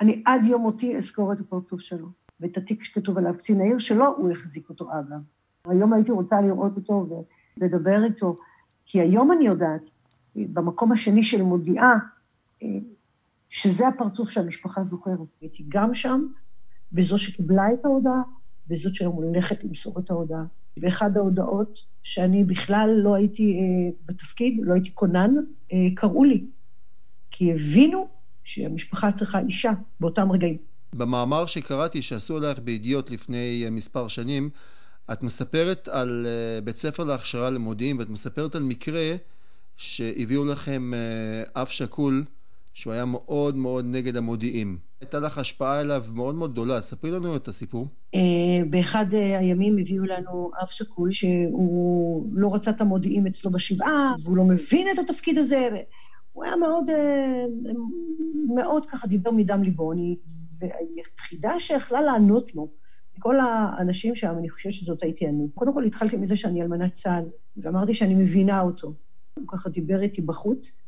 אני 0.00 0.22
עד 0.26 0.44
יום 0.44 0.62
מותי 0.62 0.96
אזכור 0.96 1.32
את 1.32 1.40
הפרצוף 1.40 1.80
שלו. 1.80 2.08
ואת 2.40 2.56
התיק 2.56 2.84
שכתוב 2.84 3.18
עליו 3.18 3.34
קצין 3.38 3.60
העיר 3.60 3.78
שלו, 3.78 4.14
הוא 4.16 4.30
החזיק 4.30 4.68
אותו 4.68 4.88
אגב. 4.92 5.20
היום 5.64 5.92
הייתי 5.92 6.12
רוצה 6.12 6.40
לראות 6.40 6.76
אותו 6.76 7.06
ולדבר 7.60 8.04
איתו, 8.04 8.38
כי 8.84 9.00
היום 9.00 9.32
אני 9.32 9.46
יודעת, 9.46 9.90
במקום 10.46 10.92
השני 10.92 11.22
של 11.22 11.42
מודיעה, 11.42 11.94
שזה 13.48 13.88
הפרצוף 13.88 14.30
שהמשפחה 14.30 14.84
זוכרת. 14.84 15.18
הייתי 15.40 15.64
גם 15.68 15.94
שם, 15.94 16.26
בזו 16.92 17.18
שקיבלה 17.18 17.62
את 17.74 17.84
ההודעה, 17.84 18.22
וזאת 18.70 18.94
שהיום 18.94 19.14
הולכת 19.16 19.64
למסור 19.64 19.98
את 19.98 20.10
ההודעה. 20.10 20.44
באחד 20.76 21.16
ההודעות, 21.16 21.78
שאני 22.02 22.44
בכלל 22.44 22.90
לא 23.02 23.14
הייתי 23.14 23.60
אה, 23.60 23.90
בתפקיד, 24.06 24.60
לא 24.62 24.74
הייתי 24.74 24.90
כונן, 24.94 25.34
אה, 25.72 25.78
קראו 25.94 26.24
לי. 26.24 26.44
כי 27.30 27.52
הבינו 27.52 28.08
שהמשפחה 28.44 29.12
צריכה 29.12 29.40
אישה 29.40 29.70
באותם 30.00 30.32
רגעים. 30.32 30.56
במאמר 30.94 31.46
שקראתי, 31.46 32.02
שעשו 32.02 32.36
עלייך 32.36 32.58
בידיעות 32.58 33.10
לפני 33.10 33.62
אה, 33.64 33.70
מספר 33.70 34.08
שנים, 34.08 34.50
את 35.12 35.22
מספרת 35.22 35.88
על 35.88 36.26
אה, 36.26 36.60
בית 36.60 36.76
ספר 36.76 37.04
להכשרה 37.04 37.50
למודיעין, 37.50 37.98
ואת 37.98 38.08
מספרת 38.08 38.54
על 38.54 38.62
מקרה 38.62 39.16
שהביאו 39.78 40.44
לכם 40.44 40.94
אה, 40.94 41.62
אב 41.62 41.66
שכול, 41.66 42.24
שהוא 42.74 42.92
היה 42.92 43.04
מאוד 43.04 43.56
מאוד 43.56 43.84
נגד 43.88 44.16
המודיעין. 44.16 44.76
הייתה 45.00 45.20
לך 45.20 45.38
השפעה 45.38 45.80
עליו 45.80 46.04
מאוד 46.12 46.34
מאוד 46.34 46.52
גדולה, 46.52 46.80
ספרי 46.80 47.10
לנו 47.10 47.36
את 47.36 47.48
הסיפור. 47.48 47.86
באחד 48.70 49.06
הימים 49.14 49.78
הביאו 49.78 50.04
לנו 50.04 50.50
אב 50.62 50.66
שכול 50.70 51.10
שהוא 51.10 52.26
לא 52.32 52.54
רצה 52.54 52.70
את 52.70 52.80
המודיעין 52.80 53.26
אצלו 53.26 53.50
בשבעה, 53.50 54.14
והוא 54.24 54.36
לא 54.36 54.44
מבין 54.44 54.88
את 54.90 54.98
התפקיד 54.98 55.38
הזה. 55.38 55.68
הוא 56.32 56.44
היה 56.44 56.56
מאוד, 56.56 56.84
מאוד 58.54 58.86
ככה 58.86 59.06
דיבר 59.06 59.30
מדם 59.30 59.62
ליבו. 59.62 59.92
אני, 59.92 60.16
והיחידה 60.60 61.60
שיכלה 61.60 62.00
לענות 62.00 62.54
לו, 62.54 62.68
כל 63.18 63.36
האנשים 63.40 64.14
שם, 64.14 64.34
אני 64.38 64.50
חושבת 64.50 64.72
שזאת 64.72 65.02
הייתי 65.02 65.26
אני. 65.26 65.46
קודם 65.54 65.74
כל 65.74 65.84
התחלתי 65.84 66.16
מזה 66.16 66.36
שאני 66.36 66.62
אלמנת 66.62 66.92
צה"ל, 66.92 67.24
ואמרתי 67.56 67.94
שאני 67.94 68.14
מבינה 68.14 68.60
אותו. 68.60 68.92
הוא 69.38 69.48
ככה 69.48 69.68
דיבר 69.70 70.00
איתי 70.00 70.22
בחוץ. 70.22 70.82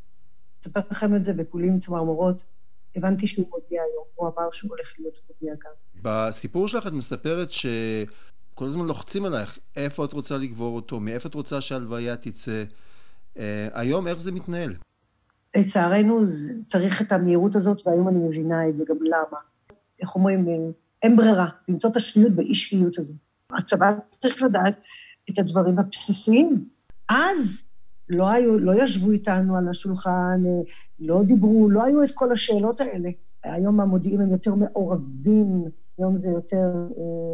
אספר 0.65 0.79
לכם 0.91 1.15
את 1.15 1.23
זה 1.23 1.33
בפולים 1.33 1.77
צמרמורות. 1.77 2.43
הבנתי 2.95 3.27
שהוא 3.27 3.45
מודיע 3.49 3.81
היום, 3.81 4.03
הוא 4.15 4.27
אמר 4.27 4.49
שהוא 4.51 4.69
הולך 4.71 4.93
להיות 4.99 5.19
מודיע 5.29 5.53
גם. 5.53 5.71
בסיפור 6.03 6.67
שלך 6.67 6.87
את 6.87 6.93
מספרת 6.93 7.51
שכל 7.51 8.65
הזמן 8.67 8.85
לוחצים 8.85 9.25
עלייך, 9.25 9.59
איפה 9.75 10.05
את 10.05 10.13
רוצה 10.13 10.37
לגבור 10.37 10.75
אותו, 10.75 10.99
מאיפה 10.99 11.29
את 11.29 11.33
רוצה 11.33 11.61
שהלוויה 11.61 12.15
תצא. 12.15 12.63
Uh, 13.35 13.39
היום 13.73 14.07
איך 14.07 14.21
זה 14.21 14.31
מתנהל? 14.31 14.75
לצערנו 15.55 16.21
צריך 16.67 17.01
את 17.01 17.11
המהירות 17.11 17.55
הזאת, 17.55 17.87
והיום 17.87 18.07
אני 18.07 18.17
מבינה 18.17 18.69
את 18.69 18.77
זה 18.77 18.85
גם 18.87 18.95
למה. 19.01 19.37
איך 20.01 20.15
אומרים, 20.15 20.47
אין 21.03 21.15
ברירה, 21.15 21.47
למצוא 21.67 21.89
את 21.89 21.95
השפיות 21.95 22.31
באי-שפיות 22.31 22.99
הזאת. 22.99 23.15
הצבא 23.57 23.91
צריך 24.09 24.41
לדעת 24.41 24.79
את 25.29 25.39
הדברים 25.39 25.79
הבסיסיים. 25.79 26.65
אז 27.09 27.70
לא, 28.11 28.29
היו, 28.29 28.59
לא 28.59 28.83
ישבו 28.83 29.11
איתנו 29.11 29.57
על 29.57 29.69
השולחן, 29.69 30.43
לא 30.99 31.21
דיברו, 31.23 31.69
לא 31.69 31.83
היו 31.83 32.03
את 32.03 32.11
כל 32.13 32.31
השאלות 32.31 32.81
האלה. 32.81 33.09
היום 33.43 33.79
המודיעים 33.79 34.21
הם 34.21 34.31
יותר 34.31 34.55
מעורבים, 34.55 35.63
היום 35.97 36.17
זה 36.17 36.31
יותר 36.31 36.87
אה, 36.97 37.33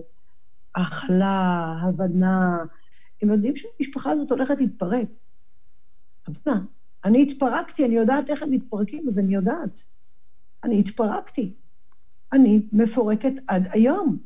הכלה, 0.82 1.76
הבנה. 1.84 2.58
הם 3.22 3.30
יודעים 3.30 3.54
שהמשפחה 3.56 4.12
הזאת 4.12 4.32
הולכת 4.32 4.60
להתפרק. 4.60 5.08
הבנה. 6.28 6.62
אני 7.06 7.24
התפרקתי, 7.24 7.86
אני 7.86 7.96
יודעת 7.96 8.30
איך 8.30 8.44
הם 8.44 8.52
מתפרקים, 8.52 9.08
אז 9.08 9.20
אני 9.20 9.36
יודעת. 9.36 9.84
אני 10.64 10.80
התפרקתי. 10.80 11.54
אני 12.34 12.62
מפורקת 12.72 13.34
עד 13.48 13.68
היום. 13.72 14.18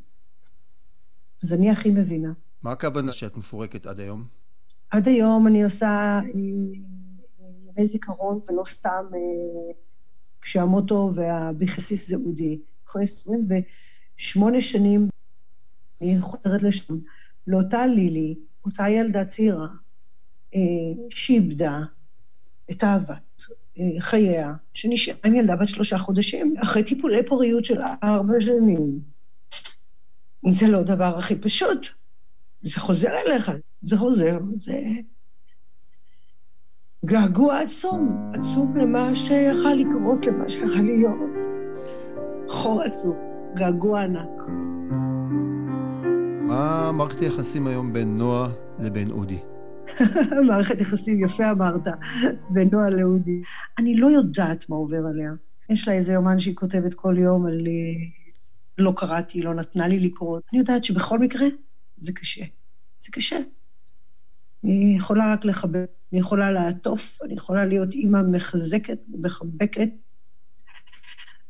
אז 1.43 1.53
אני 1.53 1.71
הכי 1.71 1.89
מבינה. 1.89 2.33
מה 2.63 2.71
הכוונה 2.71 3.13
שאת 3.13 3.37
מפורקת 3.37 3.85
עד 3.85 3.99
היום? 3.99 4.40
עד 4.91 5.07
היום 5.07 5.47
אני 5.47 5.63
עושה 5.63 6.19
אה, 6.23 6.29
ימי 7.77 7.87
זיכרון, 7.87 8.39
ולא 8.49 8.63
סתם 8.65 9.05
אה, 9.13 9.73
כשהמוטו 10.41 11.09
והבכסיס 11.15 12.09
זה 12.09 12.15
אודי. 12.15 12.59
אחרי 12.87 13.03
28 13.03 14.61
שנים 14.61 15.09
אני 16.01 16.21
חוזרת 16.21 16.63
לשם, 16.63 16.93
לאותה 17.47 17.85
לילי, 17.85 18.35
אותה 18.65 18.89
ילדה 18.89 19.25
צעירה, 19.25 19.67
אה, 20.55 20.59
שאיבדה 21.09 21.79
את 22.71 22.83
אהבת 22.83 23.41
חייה, 23.99 24.53
שנשארה 24.73 25.17
עם 25.25 25.35
ילדה 25.35 25.55
בת 25.55 25.67
שלושה 25.67 25.97
חודשים, 25.97 26.55
אחרי 26.63 26.83
טיפולי 26.83 27.25
פוריות 27.25 27.65
של 27.65 27.81
ארבע 28.03 28.33
שנים. 28.39 28.99
זה 30.49 30.67
לא 30.67 30.79
הדבר 30.79 31.17
הכי 31.17 31.35
פשוט. 31.35 31.87
זה 32.61 32.79
חוזר 32.79 33.09
אליך, 33.09 33.51
זה 33.81 33.97
חוזר, 33.97 34.39
זה 34.53 34.81
געגוע 37.05 37.59
עצום, 37.59 38.29
עצום 38.33 38.77
למה 38.77 39.15
שיכל 39.15 39.73
לקרות, 39.77 40.25
למה 40.25 40.49
שיכל 40.49 40.81
להיות. 40.81 41.19
חור 42.47 42.81
עצום, 42.81 43.15
געגוע 43.55 44.01
ענק. 44.01 44.49
מה 46.47 46.91
מערכת 46.91 47.19
היחסים 47.19 47.67
היום 47.67 47.93
בין 47.93 48.17
נועה 48.17 48.49
לבין 48.79 49.11
אודי? 49.11 49.39
מערכת 50.47 50.81
יחסים, 50.81 51.23
יפה 51.23 51.51
אמרת, 51.51 51.87
בין 52.49 52.69
נועה 52.71 52.89
לאודי. 52.89 53.41
אני 53.77 53.95
לא 53.95 54.07
יודעת 54.07 54.69
מה 54.69 54.75
עובר 54.75 55.05
עליה. 55.09 55.31
יש 55.69 55.87
לה 55.87 55.93
איזה 55.93 56.13
יומן 56.13 56.39
שהיא 56.39 56.55
כותבת 56.55 56.93
כל 56.93 57.15
יום 57.17 57.45
על 57.45 57.67
לא 58.77 58.93
קראתי, 58.95 59.41
לא 59.41 59.53
נתנה 59.53 59.87
לי 59.87 59.99
לקרוא. 59.99 60.39
אני 60.51 60.59
יודעת 60.59 60.83
שבכל 60.83 61.19
מקרה 61.19 61.47
זה 61.97 62.13
קשה. 62.13 62.45
זה 62.97 63.11
קשה. 63.11 63.37
אני 64.63 64.95
יכולה 64.97 65.33
רק 65.33 65.45
לחבק, 65.45 65.91
אני 66.11 66.19
יכולה 66.19 66.51
לעטוף, 66.51 67.19
אני 67.23 67.33
יכולה 67.33 67.65
להיות 67.65 67.93
אימא 67.93 68.21
מחזקת, 68.21 68.99
מחבקת 69.21 69.89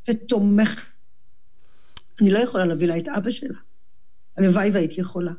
ותומכת. 0.10 0.82
אני 2.22 2.30
לא 2.30 2.40
יכולה 2.40 2.66
להביא 2.66 2.88
לה 2.88 2.98
את 2.98 3.08
אבא 3.08 3.32
שלה. 3.32 3.58
הלוואי 4.38 4.72
והייתי 4.72 5.02
יכולה. 5.02 5.32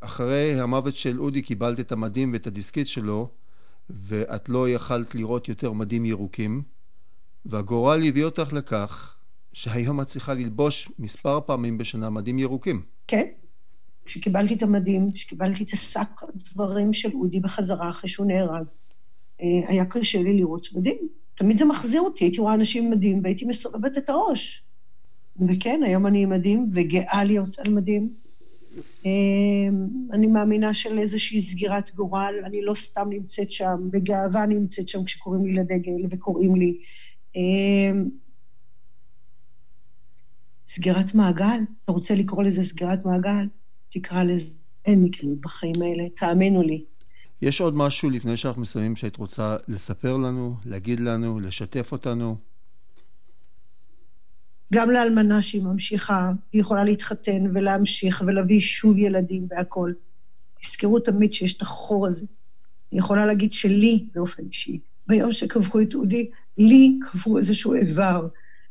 אחרי 0.00 0.60
המוות 0.60 0.96
של 0.96 1.20
אודי 1.20 1.42
קיבלת 1.42 1.80
את 1.80 1.92
המדים 1.92 2.32
ואת 2.32 2.46
הדיסקית 2.46 2.88
שלו, 2.88 3.28
ואת 3.90 4.48
לא 4.48 4.68
יכלת 4.68 5.14
לראות 5.14 5.48
יותר 5.48 5.72
מדים 5.72 6.04
ירוקים, 6.04 6.62
והגורל 7.46 8.02
הביא 8.08 8.24
אותך 8.24 8.52
לכך 8.52 9.16
שהיום 9.52 10.00
את 10.00 10.06
צריכה 10.06 10.34
ללבוש 10.34 10.88
מספר 10.98 11.40
פעמים 11.40 11.78
בשנה 11.78 12.10
מדים 12.10 12.38
ירוקים. 12.38 12.82
כן. 13.08 13.26
כשקיבלתי 14.04 14.54
את 14.54 14.62
המדים, 14.62 15.12
כשקיבלתי 15.12 15.64
את 15.64 15.72
השק 15.72 16.22
הדברים 16.22 16.92
של 16.92 17.14
אודי 17.14 17.40
בחזרה 17.40 17.90
אחרי 17.90 18.10
שהוא 18.10 18.26
נהרג, 18.26 18.66
אה, 19.40 19.68
היה 19.68 19.84
קשה 19.84 20.22
לי 20.22 20.36
לראות 20.36 20.68
מדים. 20.74 21.08
תמיד 21.34 21.56
זה 21.56 21.64
מחזיר 21.64 22.00
אותי, 22.00 22.24
הייתי 22.24 22.40
רואה 22.40 22.54
אנשים 22.54 22.90
מדים 22.90 23.20
והייתי 23.22 23.44
מסובבת 23.44 23.98
את 23.98 24.08
הראש. 24.08 24.64
וכן, 25.48 25.80
היום 25.86 26.06
אני 26.06 26.22
עם 26.22 26.30
מדים 26.30 26.68
וגאה 26.72 27.24
להיות 27.24 27.58
על 27.58 27.68
מדים. 27.68 28.08
אה, 29.06 29.10
אני 30.12 30.26
מאמינה 30.26 30.74
של 30.74 30.98
איזושהי 30.98 31.40
סגירת 31.40 31.94
גורל, 31.94 32.34
אני 32.44 32.62
לא 32.62 32.74
סתם 32.74 33.08
נמצאת 33.10 33.52
שם, 33.52 33.76
בגאווה 33.90 34.46
נמצאת 34.46 34.88
שם 34.88 35.04
כשקוראים 35.04 35.46
לי 35.46 35.52
לדגל 35.52 36.06
וקוראים 36.10 36.56
לי. 36.56 36.78
אה, 37.36 38.00
סגירת 40.66 41.14
מעגל, 41.14 41.60
אתה 41.84 41.92
רוצה 41.92 42.14
לקרוא 42.14 42.42
לזה 42.42 42.62
סגירת 42.62 43.04
מעגל? 43.04 43.46
תקרא 43.94 44.22
לזה, 44.22 44.50
אין 44.84 45.04
מקרים 45.04 45.40
בחיים 45.40 45.82
האלה, 45.82 46.08
תאמינו 46.16 46.62
לי. 46.62 46.84
יש 47.42 47.60
עוד 47.60 47.74
משהו 47.76 48.10
לפני 48.10 48.36
שאנחנו 48.36 48.62
מסיימים 48.62 48.96
שהיית 48.96 49.16
רוצה 49.16 49.56
לספר 49.68 50.16
לנו, 50.16 50.56
להגיד 50.66 51.00
לנו, 51.00 51.40
לשתף 51.40 51.92
אותנו? 51.92 52.36
גם 54.72 54.90
לאלמנה 54.90 55.42
שהיא 55.42 55.62
ממשיכה, 55.62 56.32
היא 56.52 56.60
יכולה 56.60 56.84
להתחתן 56.84 57.46
ולהמשיך 57.54 58.22
ולהביא 58.26 58.60
שוב 58.60 58.98
ילדים 58.98 59.46
והכול. 59.50 59.94
תזכרו 60.62 61.00
תמיד 61.00 61.32
שיש 61.32 61.56
את 61.56 61.62
החור 61.62 62.06
הזה. 62.06 62.26
אני 62.92 62.98
יכולה 62.98 63.26
להגיד 63.26 63.52
שלי, 63.52 64.06
באופן 64.14 64.42
אישי, 64.46 64.78
ביום 65.06 65.32
שקבעו 65.32 65.80
את 65.82 65.94
אודי, 65.94 66.30
לי 66.58 66.98
קבעו 67.00 67.38
איזשהו 67.38 67.74
איבר, 67.74 68.28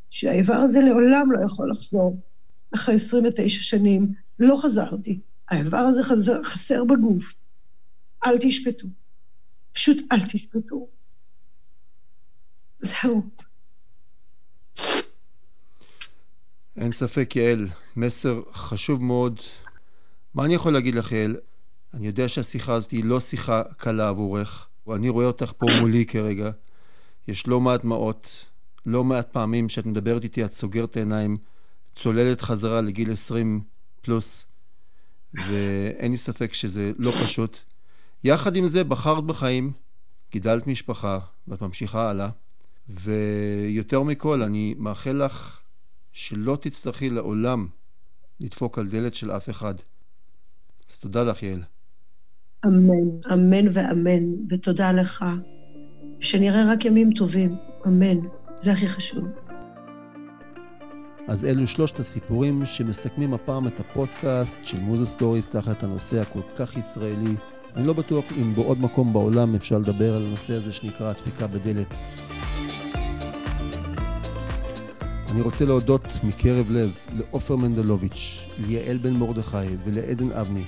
שהאיבר 0.09 0.55
הזה 0.55 0.79
לעולם 0.79 1.31
לא 1.31 1.45
יכול 1.45 1.71
לחזור. 1.71 2.19
אחרי 2.75 2.95
29 2.95 3.61
שנים, 3.61 4.22
לא 4.39 4.57
חזרתי. 4.61 5.19
האיבר 5.49 5.77
הזה 5.77 6.03
חזר, 6.03 6.43
חסר 6.43 6.83
בגוף. 6.83 7.33
אל 8.25 8.37
תשפטו. 8.41 8.87
פשוט 9.73 9.97
אל 10.11 10.29
תשפטו. 10.29 10.87
זהו. 12.79 13.29
אין 16.75 16.91
ספק, 16.91 17.35
יעל, 17.35 17.67
מסר 17.95 18.41
חשוב 18.51 19.03
מאוד 19.03 19.39
מה 20.33 20.45
אני 20.45 20.53
יכול 20.53 20.73
להגיד 20.73 20.95
לך, 20.95 21.13
אל? 21.13 21.35
אני 21.93 22.07
יודע 22.07 22.29
שהשיחה 22.29 22.73
הזאת 22.73 22.91
היא 22.91 23.03
לא 23.05 23.19
שיחה 23.19 23.63
קלה 23.77 24.09
עבורך, 24.09 24.67
ואני 24.87 25.09
רואה 25.09 25.25
אותך 25.25 25.51
פה 25.57 25.65
מולי 25.81 26.05
כרגע. 26.05 26.51
יש 27.27 27.47
לא 27.47 27.61
מעט 27.61 27.81
דמעות, 27.81 28.45
לא 28.85 29.03
מעט 29.03 29.31
פעמים 29.31 29.69
שאת 29.69 29.85
מדברת 29.85 30.23
איתי, 30.23 30.45
את 30.45 30.53
סוגרת 30.53 30.97
העיניים, 30.97 31.37
צוללת 31.95 32.41
חזרה 32.41 32.81
לגיל 32.81 33.11
20 33.11 33.61
פלוס, 34.03 34.45
ואין 35.33 36.11
לי 36.11 36.17
ספק 36.17 36.53
שזה 36.53 36.91
לא 36.97 37.11
פשוט. 37.11 37.57
יחד 38.23 38.55
עם 38.55 38.65
זה, 38.65 38.83
בחרת 38.83 39.23
בחיים, 39.23 39.71
גידלת 40.31 40.67
משפחה, 40.67 41.19
ואת 41.47 41.61
ממשיכה 41.61 42.09
הלאה, 42.09 42.29
ויותר 42.89 44.03
מכל, 44.03 44.41
אני 44.41 44.75
מאחל 44.77 45.23
לך 45.25 45.59
שלא 46.11 46.57
תצטרכי 46.61 47.09
לעולם 47.09 47.67
לדפוק 48.39 48.79
על 48.79 48.87
דלת 48.87 49.13
של 49.15 49.31
אף 49.31 49.49
אחד. 49.49 49.75
אז 50.89 50.97
תודה 50.97 51.23
לך, 51.23 51.43
יעל. 51.43 51.63
אמן, 52.65 53.33
אמן 53.33 53.67
ואמן, 53.73 54.23
ותודה 54.49 54.91
לך. 54.91 55.25
שנראה 56.19 56.71
רק 56.73 56.85
ימים 56.85 57.13
טובים, 57.13 57.55
אמן. 57.87 58.17
זה 58.61 58.71
הכי 58.71 58.87
חשוב. 58.87 59.23
אז 61.27 61.45
אלו 61.45 61.67
שלושת 61.67 61.99
הסיפורים 61.99 62.65
שמסכמים 62.65 63.33
הפעם 63.33 63.67
את 63.67 63.79
הפודקאסט 63.79 64.59
של 64.63 64.79
מוזה 64.79 65.05
סטוריז 65.05 65.49
תחת 65.49 65.83
הנושא 65.83 66.21
הכל 66.21 66.41
כך 66.55 66.77
ישראלי. 66.77 67.35
אני 67.75 67.87
לא 67.87 67.93
בטוח 67.93 68.25
אם 68.37 68.55
בעוד 68.55 68.81
מקום 68.81 69.13
בעולם 69.13 69.55
אפשר 69.55 69.77
לדבר 69.77 70.15
על 70.15 70.25
הנושא 70.25 70.53
הזה 70.53 70.73
שנקרא 70.73 71.09
הדפיקה 71.09 71.47
בדלת. 71.47 71.87
אני 75.31 75.41
רוצה 75.41 75.65
להודות 75.65 76.07
מקרב 76.23 76.71
לב 76.71 76.91
לעופר 77.13 77.55
מנדלוביץ', 77.55 78.45
ליעל 78.57 78.97
בן 78.97 79.13
מרדכי 79.13 79.57
ולעדן 79.85 80.31
אבני, 80.31 80.63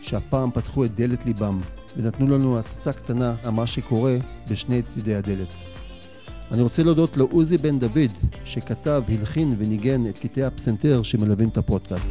שהפעם 0.00 0.50
פתחו 0.50 0.84
את 0.84 0.94
דלת 0.94 1.26
ליבם 1.26 1.60
ונתנו 1.96 2.28
לנו 2.28 2.58
הצצה 2.58 2.92
קטנה 2.92 3.34
על 3.44 3.50
מה 3.50 3.66
שקורה 3.66 4.16
בשני 4.50 4.82
צידי 4.82 5.14
הדלת. 5.14 5.77
אני 6.52 6.62
רוצה 6.62 6.82
להודות 6.82 7.16
לעוזי 7.16 7.58
בן 7.58 7.78
דוד, 7.78 8.10
שכתב, 8.44 9.02
הלחין 9.08 9.54
וניגן 9.58 10.06
את 10.06 10.18
קטעי 10.18 10.44
הפסנתר 10.44 11.02
שמלווים 11.02 11.48
את 11.48 11.58
הפודקאסט. 11.58 12.10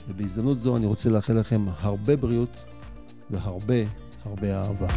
ובהזדמנות 0.08 0.60
זו 0.60 0.78
אני 0.78 0.86
רוצה 0.86 1.10
לאחל 1.10 1.34
לכם 1.34 1.66
הרבה 1.80 2.16
בריאות 2.16 2.66
והרבה 3.30 3.76
הרבה 4.26 4.62
אהבה. 4.62 4.88